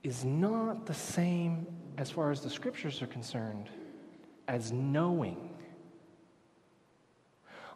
is 0.04 0.26
not 0.26 0.86
the 0.86 0.94
same 0.94 1.68
as 1.98 2.10
far 2.10 2.32
as 2.32 2.42
the 2.42 2.50
scriptures 2.50 3.02
are 3.02 3.08
concerned 3.08 3.70
as 4.48 4.72
knowing. 4.72 5.50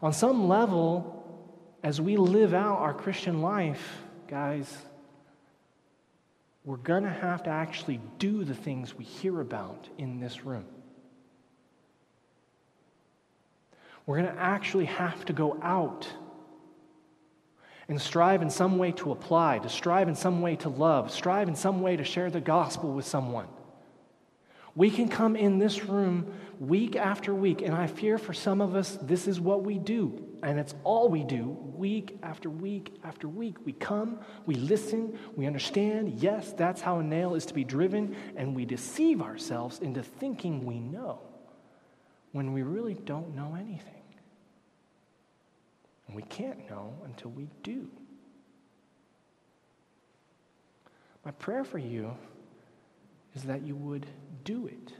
On 0.02 0.12
some 0.12 0.48
level, 0.48 1.24
as 1.84 2.02
we 2.02 2.18
live 2.18 2.54
out 2.54 2.80
our 2.80 2.94
Christian 2.94 3.42
life, 3.42 4.02
guys, 4.28 4.76
we're 6.64 6.78
going 6.78 7.04
to 7.04 7.10
have 7.10 7.44
to 7.44 7.50
actually 7.50 8.02
do 8.18 8.44
the 8.44 8.56
things 8.56 8.96
we 8.96 9.06
hear 9.06 9.40
about 9.40 9.88
in 9.98 10.20
this 10.20 10.44
room. 10.44 10.66
We're 14.06 14.22
going 14.22 14.36
to 14.36 14.42
actually 14.42 14.86
have 14.86 15.26
to 15.26 15.34
go 15.34 15.58
out 15.62 16.08
and 17.88 18.02
strive 18.02 18.42
in 18.42 18.50
some 18.50 18.78
way 18.78 18.92
to 18.94 19.12
apply, 19.12 19.60
to 19.60 19.70
strive 19.70 20.08
in 20.08 20.16
some 20.16 20.42
way 20.42 20.56
to 20.58 20.70
love, 20.70 21.12
strive 21.12 21.48
in 21.48 21.56
some 21.56 21.82
way 21.82 21.96
to 21.96 22.04
share 22.04 22.32
the 22.32 22.42
gospel 22.42 22.92
with 22.92 23.06
someone. 23.06 23.48
We 24.76 24.92
can 24.92 25.08
come 25.08 25.36
in 25.36 25.58
this 25.58 25.86
room 25.86 26.34
week 26.60 26.96
after 26.96 27.34
week, 27.34 27.62
and 27.62 27.74
I 27.74 27.88
fear 27.88 28.18
for 28.18 28.34
some 28.34 28.60
of 28.60 28.76
us, 28.76 28.98
this 29.02 29.28
is 29.28 29.40
what 29.40 29.64
we 29.64 29.78
do, 29.78 30.22
and 30.44 30.60
it's 30.60 30.76
all 30.84 31.08
we 31.10 31.24
do 31.24 31.58
week 31.76 32.18
after 32.24 32.50
week 32.50 32.94
after 33.04 33.28
week. 33.28 33.56
We 33.66 33.72
come, 33.72 34.20
we 34.46 34.56
listen, 34.56 35.18
we 35.36 35.46
understand, 35.46 36.20
yes, 36.20 36.54
that's 36.54 36.82
how 36.82 37.00
a 37.00 37.04
nail 37.04 37.36
is 37.36 37.46
to 37.48 37.54
be 37.54 37.64
driven, 37.64 38.16
and 38.36 38.56
we 38.56 38.66
deceive 38.66 39.22
ourselves 39.22 39.80
into 39.80 40.04
thinking 40.04 40.66
we 40.66 40.80
know 40.80 41.22
when 42.34 42.52
we 42.52 42.64
really 42.64 42.96
don't 42.96 43.34
know 43.34 43.56
anything. 43.58 44.05
And 46.08 46.16
we 46.16 46.22
can't 46.24 46.70
know 46.70 46.94
until 47.06 47.32
we 47.32 47.48
do. 47.64 47.88
My 51.24 51.32
prayer 51.32 51.64
for 51.64 51.80
you 51.80 52.16
is 53.36 53.44
that 53.44 53.64
you 53.64 53.76
would 53.76 54.06
do 54.44 54.68
it. 54.68 54.94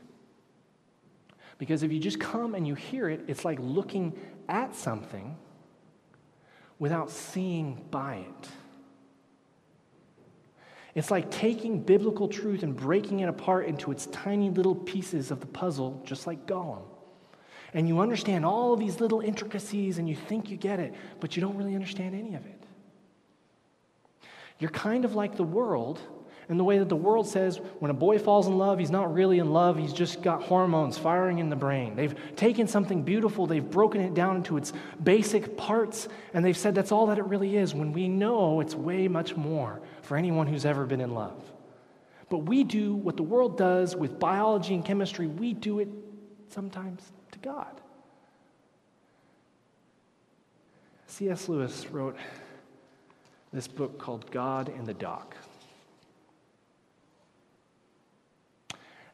Because 1.58 1.84
if 1.84 1.92
you 1.92 2.00
just 2.00 2.20
come 2.20 2.56
and 2.56 2.68
you 2.68 2.76
hear 2.76 3.08
it, 3.08 3.22
it's 3.28 3.46
like 3.46 3.60
looking 3.62 4.18
at 4.50 4.76
something 4.76 5.38
without 6.80 7.10
seeing 7.10 7.86
by 7.92 8.16
it. 8.16 8.50
It's 10.96 11.12
like 11.12 11.30
taking 11.30 11.82
biblical 11.82 12.28
truth 12.28 12.64
and 12.64 12.76
breaking 12.76 13.20
it 13.20 13.30
apart 13.30 13.68
into 13.68 13.92
its 13.92 14.08
tiny 14.08 14.50
little 14.50 14.76
pieces 14.76 15.30
of 15.30 15.42
the 15.42 15.46
puzzle, 15.46 16.02
just 16.06 16.26
like 16.26 16.46
Gollum. 16.46 16.84
And 17.76 17.90
you 17.90 18.00
understand 18.00 18.46
all 18.46 18.74
of 18.74 18.80
these 18.80 19.02
little 19.02 19.20
intricacies 19.20 19.98
and 19.98 20.08
you 20.08 20.16
think 20.16 20.50
you 20.50 20.56
get 20.56 20.80
it, 20.80 20.96
but 21.20 21.36
you 21.36 21.42
don't 21.42 21.58
really 21.58 21.76
understand 21.76 22.16
any 22.16 22.34
of 22.34 22.46
it. 22.46 22.64
You're 24.60 24.72
kind 24.72 25.04
of 25.04 25.14
like 25.14 25.36
the 25.36 25.44
world 25.44 26.00
and 26.48 26.58
the 26.58 26.64
way 26.64 26.78
that 26.78 26.88
the 26.88 26.96
world 26.96 27.28
says 27.28 27.60
when 27.80 27.92
a 27.92 27.94
boy 27.94 28.18
falls 28.18 28.48
in 28.48 28.58
love, 28.58 28.80
he's 28.80 28.92
not 28.92 29.14
really 29.14 29.40
in 29.40 29.52
love, 29.52 29.78
he's 29.78 29.92
just 29.92 30.22
got 30.22 30.42
hormones 30.44 30.98
firing 30.98 31.40
in 31.40 31.50
the 31.50 31.56
brain. 31.58 31.98
They've 31.98 32.16
taken 32.38 32.66
something 32.66 33.04
beautiful, 33.04 33.46
they've 33.46 33.70
broken 33.70 34.00
it 34.00 34.14
down 34.14 34.38
into 34.38 34.56
its 34.56 34.72
basic 35.04 35.58
parts, 35.58 36.08
and 36.34 36.46
they've 36.46 36.56
said 36.56 36.76
that's 36.76 36.94
all 36.94 37.08
that 37.08 37.18
it 37.18 37.26
really 37.26 37.58
is, 37.58 37.74
when 37.74 37.92
we 37.92 38.08
know 38.08 38.62
it's 38.62 38.76
way 38.76 39.10
much 39.10 39.36
more 39.36 39.82
for 40.02 40.16
anyone 40.16 40.48
who's 40.48 40.66
ever 40.66 40.86
been 40.86 41.02
in 41.02 41.14
love. 41.14 41.44
But 42.30 42.40
we 42.40 42.64
do 42.64 42.96
what 42.96 43.18
the 43.18 43.24
world 43.24 43.58
does 43.58 43.96
with 43.96 44.18
biology 44.18 44.76
and 44.76 44.86
chemistry, 44.86 45.28
we 45.28 45.54
do 45.54 45.80
it 45.80 45.90
sometimes 46.48 47.12
to 47.36 47.40
God. 47.40 47.82
C.S. 51.08 51.48
Lewis 51.48 51.86
wrote 51.92 52.18
this 53.54 53.68
book 53.68 54.00
called 54.00 54.30
God 54.32 54.70
in 54.70 54.86
the 54.86 54.94
Dock. 54.94 55.36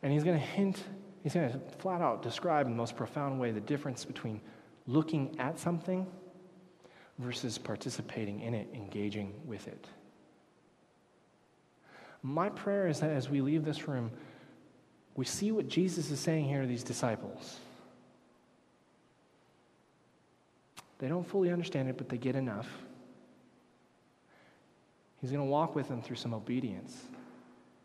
And 0.02 0.12
he's 0.12 0.24
going 0.24 0.40
to 0.40 0.44
hint, 0.44 0.84
he's 1.22 1.34
going 1.34 1.52
to 1.52 1.60
flat 1.80 2.02
out 2.02 2.24
describe 2.24 2.66
in 2.66 2.72
the 2.72 2.78
most 2.78 2.96
profound 2.96 3.40
way 3.40 3.52
the 3.52 3.60
difference 3.60 4.06
between 4.06 4.42
looking 4.88 5.36
at 5.40 5.60
something 5.60 6.08
versus 7.20 7.58
participating 7.58 8.42
in 8.42 8.54
it, 8.54 8.68
engaging 8.74 9.34
with 9.46 9.68
it. 9.68 9.88
My 12.24 12.50
prayer 12.50 12.88
is 12.88 13.00
that 13.00 13.12
as 13.12 13.30
we 13.30 13.42
leave 13.42 13.64
this 13.64 13.88
room, 13.88 14.12
we 15.16 15.26
see 15.26 15.52
what 15.52 15.68
Jesus 15.68 16.10
is 16.10 16.20
saying 16.20 16.46
here 16.46 16.62
to 16.62 16.68
these 16.68 16.84
disciples. 16.84 17.60
They 21.02 21.08
don't 21.08 21.28
fully 21.28 21.52
understand 21.52 21.90
it, 21.90 21.98
but 21.98 22.10
they 22.10 22.18
get 22.18 22.36
enough. 22.36 22.70
He's 25.20 25.32
going 25.32 25.44
to 25.44 25.50
walk 25.50 25.76
with 25.76 25.88
them 25.88 26.00
through 26.02 26.16
some 26.16 26.34
obedience. 26.34 26.96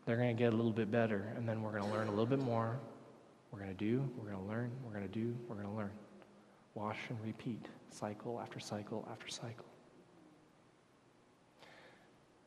They're 0.05 0.17
going 0.17 0.35
to 0.35 0.41
get 0.41 0.53
a 0.53 0.55
little 0.55 0.71
bit 0.71 0.91
better, 0.91 1.33
and 1.35 1.49
then 1.49 1.63
we're 1.63 1.71
going 1.71 1.83
to 1.83 1.89
learn 1.89 2.07
a 2.07 2.11
little 2.11 2.27
bit 2.27 2.39
more. 2.39 2.79
We're 3.51 3.59
going 3.59 3.75
to 3.75 3.85
do, 3.85 4.07
we're 4.17 4.29
going 4.29 4.43
to 4.43 4.49
learn, 4.49 4.71
we're 4.85 4.91
going 4.93 5.07
to 5.07 5.13
do, 5.13 5.35
we're 5.47 5.55
going 5.55 5.67
to 5.67 5.73
learn. 5.73 5.89
Wash 6.75 6.97
and 7.09 7.17
repeat, 7.25 7.65
cycle 7.89 8.39
after 8.39 8.59
cycle 8.59 9.07
after 9.11 9.27
cycle. 9.27 9.65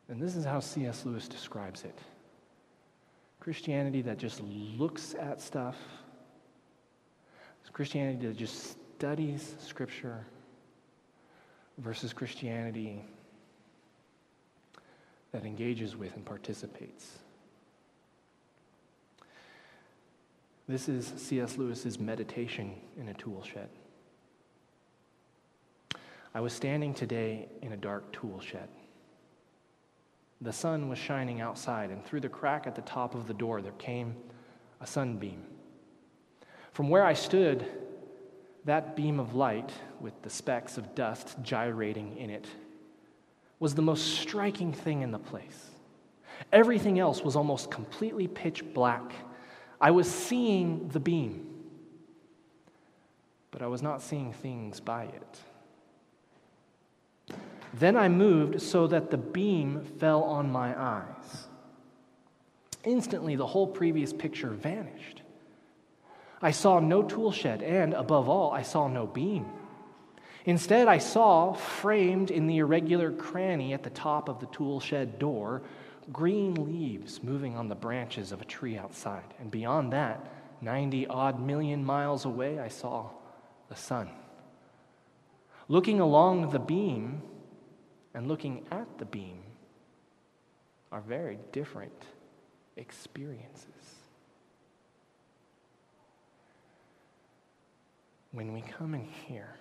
And 0.07 0.21
this 0.21 0.37
is 0.37 0.45
how 0.45 0.61
C.S. 0.61 1.05
Lewis 1.05 1.27
describes 1.27 1.83
it 1.83 1.99
Christianity 3.41 4.01
that 4.03 4.17
just 4.17 4.41
looks 4.41 5.15
at 5.19 5.41
stuff, 5.41 5.75
Christianity 7.73 8.27
that 8.27 8.37
just 8.37 8.77
studies 8.97 9.55
Scripture, 9.59 10.25
versus 11.81 12.13
Christianity 12.13 13.03
that 15.31 15.45
engages 15.45 15.95
with 15.95 16.15
and 16.15 16.23
participates. 16.25 17.17
This 20.67 20.87
is 20.87 21.11
C.S. 21.17 21.57
Lewis's 21.57 21.99
meditation 21.99 22.75
in 22.99 23.09
a 23.09 23.13
tool 23.13 23.43
shed. 23.43 23.69
I 26.33 26.39
was 26.39 26.53
standing 26.53 26.93
today 26.93 27.49
in 27.61 27.73
a 27.73 27.77
dark 27.77 28.11
tool 28.13 28.39
shed. 28.39 28.69
The 30.39 30.53
sun 30.53 30.87
was 30.87 30.97
shining 30.97 31.41
outside, 31.41 31.89
and 31.89 32.05
through 32.05 32.21
the 32.21 32.29
crack 32.29 32.67
at 32.67 32.75
the 32.75 32.81
top 32.83 33.15
of 33.15 33.27
the 33.27 33.33
door, 33.33 33.61
there 33.61 33.73
came 33.73 34.15
a 34.79 34.87
sunbeam. 34.87 35.43
From 36.71 36.89
where 36.89 37.03
I 37.03 37.13
stood, 37.13 37.65
that 38.65 38.95
beam 38.95 39.19
of 39.19 39.35
light, 39.35 39.71
with 39.99 40.19
the 40.21 40.29
specks 40.29 40.77
of 40.77 40.95
dust 40.95 41.37
gyrating 41.41 42.17
in 42.17 42.29
it, 42.29 42.45
was 43.59 43.75
the 43.75 43.81
most 43.81 44.19
striking 44.19 44.73
thing 44.73 45.01
in 45.01 45.11
the 45.11 45.19
place. 45.19 45.69
Everything 46.51 46.99
else 46.99 47.21
was 47.21 47.35
almost 47.35 47.69
completely 47.69 48.27
pitch 48.27 48.63
black 48.73 49.13
I 49.81 49.89
was 49.89 50.09
seeing 50.09 50.87
the 50.89 50.99
beam, 50.99 51.47
but 53.49 53.63
I 53.63 53.67
was 53.67 53.81
not 53.81 54.03
seeing 54.03 54.31
things 54.31 54.79
by 54.79 55.05
it. 55.05 55.39
Then 57.73 57.97
I 57.97 58.07
moved 58.07 58.61
so 58.61 58.85
that 58.87 59.09
the 59.09 59.17
beam 59.17 59.83
fell 59.99 60.23
on 60.23 60.51
my 60.51 60.79
eyes. 60.79 61.47
Instantly, 62.83 63.35
the 63.35 63.47
whole 63.47 63.65
previous 63.65 64.13
picture 64.13 64.49
vanished. 64.49 65.23
I 66.41 66.51
saw 66.51 66.79
no 66.79 67.03
tool 67.03 67.31
shed, 67.31 67.61
and 67.61 67.93
above 67.93 68.27
all, 68.27 68.51
I 68.51 68.63
saw 68.63 68.87
no 68.87 69.05
beam. 69.05 69.45
Instead, 70.45 70.87
I 70.87 70.97
saw, 70.97 71.53
framed 71.53 72.31
in 72.31 72.47
the 72.47 72.57
irregular 72.57 73.11
cranny 73.11 73.73
at 73.73 73.83
the 73.83 73.91
top 73.91 74.27
of 74.27 74.39
the 74.39 74.47
tool 74.47 74.79
shed 74.79 75.19
door, 75.19 75.61
green 76.11 76.55
leaves 76.55 77.23
moving 77.23 77.55
on 77.55 77.69
the 77.69 77.75
branches 77.75 78.31
of 78.31 78.41
a 78.41 78.45
tree 78.45 78.77
outside. 78.77 79.35
And 79.39 79.51
beyond 79.51 79.93
that, 79.93 80.31
90 80.61 81.07
odd 81.07 81.39
million 81.39 81.85
miles 81.85 82.25
away, 82.25 82.59
I 82.59 82.69
saw 82.69 83.09
the 83.69 83.75
sun. 83.75 84.09
Looking 85.67 85.99
along 85.99 86.49
the 86.49 86.59
beam 86.59 87.21
and 88.13 88.27
looking 88.27 88.65
at 88.71 88.97
the 88.97 89.05
beam 89.05 89.43
are 90.91 91.01
very 91.01 91.37
different 91.51 92.05
experiences. 92.75 93.80
When 98.31 98.53
we 98.53 98.61
come 98.61 98.95
in 98.95 99.03
here, 99.27 99.55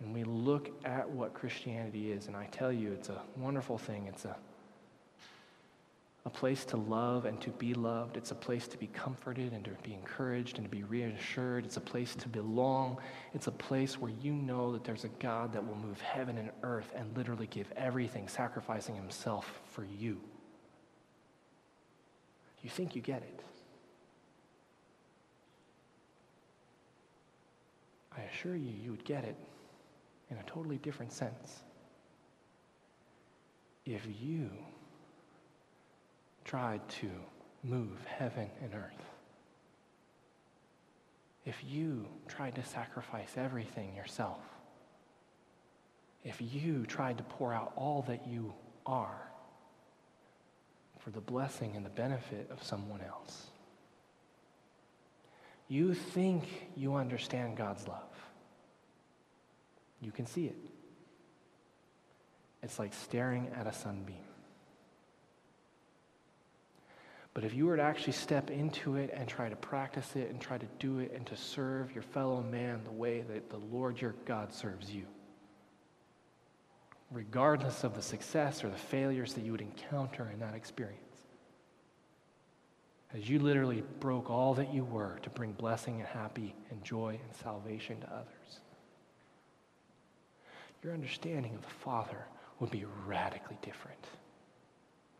and 0.00 0.14
we 0.14 0.24
look 0.24 0.70
at 0.84 1.08
what 1.08 1.34
Christianity 1.34 2.10
is, 2.10 2.26
and 2.26 2.34
I 2.34 2.46
tell 2.46 2.72
you, 2.72 2.92
it's 2.92 3.10
a 3.10 3.20
wonderful 3.36 3.76
thing. 3.76 4.06
It's 4.08 4.24
a, 4.24 4.34
a 6.24 6.30
place 6.30 6.64
to 6.66 6.78
love 6.78 7.26
and 7.26 7.38
to 7.42 7.50
be 7.50 7.74
loved. 7.74 8.16
It's 8.16 8.30
a 8.30 8.34
place 8.34 8.66
to 8.68 8.78
be 8.78 8.86
comforted 8.88 9.52
and 9.52 9.62
to 9.66 9.70
be 9.82 9.92
encouraged 9.92 10.56
and 10.56 10.64
to 10.64 10.70
be 10.70 10.84
reassured. 10.84 11.66
It's 11.66 11.76
a 11.76 11.82
place 11.82 12.14
to 12.16 12.28
belong. 12.28 12.96
It's 13.34 13.46
a 13.46 13.52
place 13.52 14.00
where 14.00 14.12
you 14.22 14.32
know 14.32 14.72
that 14.72 14.84
there's 14.84 15.04
a 15.04 15.08
God 15.20 15.52
that 15.52 15.66
will 15.66 15.76
move 15.76 16.00
heaven 16.00 16.38
and 16.38 16.50
earth 16.62 16.90
and 16.96 17.14
literally 17.14 17.46
give 17.46 17.70
everything, 17.76 18.26
sacrificing 18.26 18.96
himself 18.96 19.60
for 19.70 19.84
you. 19.98 20.18
You 22.62 22.70
think 22.70 22.96
you 22.96 23.02
get 23.02 23.22
it. 23.22 23.40
I 28.20 28.24
assure 28.32 28.56
you, 28.56 28.72
you 28.82 28.90
would 28.90 29.04
get 29.04 29.24
it 29.24 29.36
in 30.30 30.36
a 30.36 30.42
totally 30.44 30.78
different 30.78 31.12
sense. 31.12 31.62
If 33.86 34.06
you 34.20 34.50
tried 36.44 36.86
to 37.00 37.10
move 37.64 38.04
heaven 38.06 38.50
and 38.62 38.74
earth 38.74 39.10
if 41.46 41.64
you 41.66 42.06
tried 42.28 42.54
to 42.56 42.64
sacrifice 42.64 43.32
everything 43.36 43.94
yourself, 43.96 44.42
if 46.22 46.40
you 46.40 46.84
tried 46.86 47.18
to 47.18 47.24
pour 47.24 47.52
out 47.52 47.72
all 47.76 48.02
that 48.08 48.26
you 48.28 48.52
are 48.86 49.30
for 50.98 51.10
the 51.10 51.20
blessing 51.20 51.76
and 51.76 51.84
the 51.84 51.90
benefit 51.90 52.48
of 52.50 52.62
someone 52.62 53.00
else. 53.00 53.49
You 55.70 55.94
think 55.94 56.48
you 56.76 56.96
understand 56.96 57.56
God's 57.56 57.86
love. 57.86 58.02
You 60.02 60.10
can 60.10 60.26
see 60.26 60.46
it. 60.46 60.56
It's 62.60 62.80
like 62.80 62.92
staring 62.92 63.48
at 63.56 63.68
a 63.68 63.72
sunbeam. 63.72 64.16
But 67.34 67.44
if 67.44 67.54
you 67.54 67.66
were 67.66 67.76
to 67.76 67.82
actually 67.82 68.14
step 68.14 68.50
into 68.50 68.96
it 68.96 69.10
and 69.14 69.28
try 69.28 69.48
to 69.48 69.54
practice 69.54 70.16
it 70.16 70.28
and 70.30 70.40
try 70.40 70.58
to 70.58 70.66
do 70.80 70.98
it 70.98 71.12
and 71.14 71.24
to 71.28 71.36
serve 71.36 71.94
your 71.94 72.02
fellow 72.02 72.42
man 72.42 72.80
the 72.82 72.90
way 72.90 73.20
that 73.20 73.48
the 73.48 73.58
Lord 73.58 74.00
your 74.00 74.16
God 74.24 74.52
serves 74.52 74.90
you, 74.90 75.06
regardless 77.12 77.84
of 77.84 77.94
the 77.94 78.02
success 78.02 78.64
or 78.64 78.70
the 78.70 78.76
failures 78.76 79.34
that 79.34 79.44
you 79.44 79.52
would 79.52 79.60
encounter 79.60 80.28
in 80.32 80.40
that 80.40 80.56
experience, 80.56 81.09
as 83.14 83.28
you 83.28 83.38
literally 83.38 83.82
broke 83.98 84.30
all 84.30 84.54
that 84.54 84.72
you 84.72 84.84
were 84.84 85.18
to 85.22 85.30
bring 85.30 85.52
blessing 85.52 86.00
and 86.00 86.08
happy 86.08 86.54
and 86.70 86.82
joy 86.84 87.18
and 87.22 87.36
salvation 87.42 88.00
to 88.00 88.06
others, 88.12 88.60
your 90.82 90.94
understanding 90.94 91.54
of 91.54 91.62
the 91.62 91.74
Father 91.84 92.26
would 92.60 92.70
be 92.70 92.84
radically 93.06 93.58
different, 93.62 94.06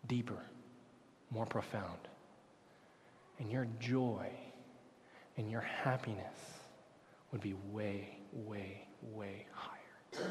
deeper, 0.07 0.43
more 1.30 1.47
profound. 1.47 1.99
And 3.38 3.51
your 3.51 3.66
joy 3.80 4.28
and 5.36 5.51
your 5.51 5.62
happiness 5.62 6.38
would 7.32 7.41
be 7.41 7.55
way, 7.70 8.18
way, 8.32 8.86
way 9.03 9.47
higher. 9.53 10.28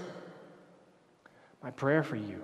My 1.61 1.71
prayer 1.71 2.03
for 2.03 2.15
you 2.15 2.41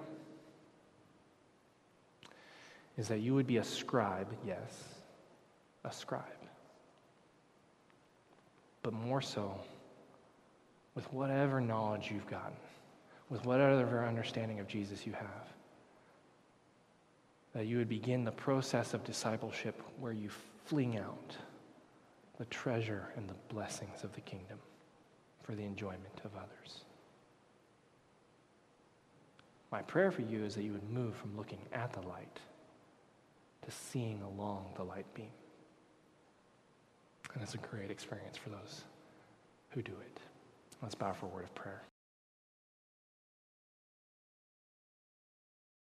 is 2.97 3.07
that 3.07 3.19
you 3.19 3.33
would 3.35 3.47
be 3.47 3.57
a 3.57 3.63
scribe, 3.63 4.27
yes, 4.45 4.94
a 5.85 5.93
scribe, 5.93 6.23
but 8.81 8.93
more 8.93 9.21
so 9.21 9.59
with 10.95 11.11
whatever 11.13 11.61
knowledge 11.61 12.09
you've 12.11 12.29
gotten, 12.29 12.55
with 13.29 13.45
whatever 13.45 14.05
understanding 14.05 14.59
of 14.59 14.67
Jesus 14.67 15.05
you 15.05 15.13
have. 15.13 15.47
That 17.53 17.67
you 17.67 17.77
would 17.77 17.89
begin 17.89 18.25
the 18.25 18.31
process 18.31 18.93
of 18.93 19.03
discipleship 19.03 19.81
where 19.99 20.11
you 20.11 20.29
fling 20.65 20.97
out 20.97 21.35
the 22.37 22.45
treasure 22.45 23.07
and 23.15 23.29
the 23.29 23.53
blessings 23.53 24.03
of 24.03 24.13
the 24.13 24.21
kingdom 24.21 24.59
for 25.43 25.53
the 25.53 25.63
enjoyment 25.63 26.21
of 26.25 26.31
others. 26.35 26.81
My 29.71 29.81
prayer 29.81 30.11
for 30.11 30.21
you 30.21 30.43
is 30.43 30.55
that 30.55 30.63
you 30.63 30.73
would 30.73 30.89
move 30.89 31.15
from 31.15 31.37
looking 31.37 31.59
at 31.71 31.93
the 31.93 32.01
light 32.07 32.39
to 33.63 33.71
seeing 33.71 34.21
along 34.21 34.65
the 34.75 34.83
light 34.83 35.11
beam. 35.13 35.31
And 37.35 37.43
it's 37.43 37.53
a 37.53 37.59
great 37.59 37.91
experience 37.91 38.37
for 38.37 38.49
those 38.49 38.83
who 39.69 39.81
do 39.81 39.91
it. 39.91 40.19
Let's 40.81 40.95
bow 40.95 41.13
for 41.13 41.27
a 41.27 41.29
word 41.29 41.43
of 41.43 41.53
prayer. 41.53 41.83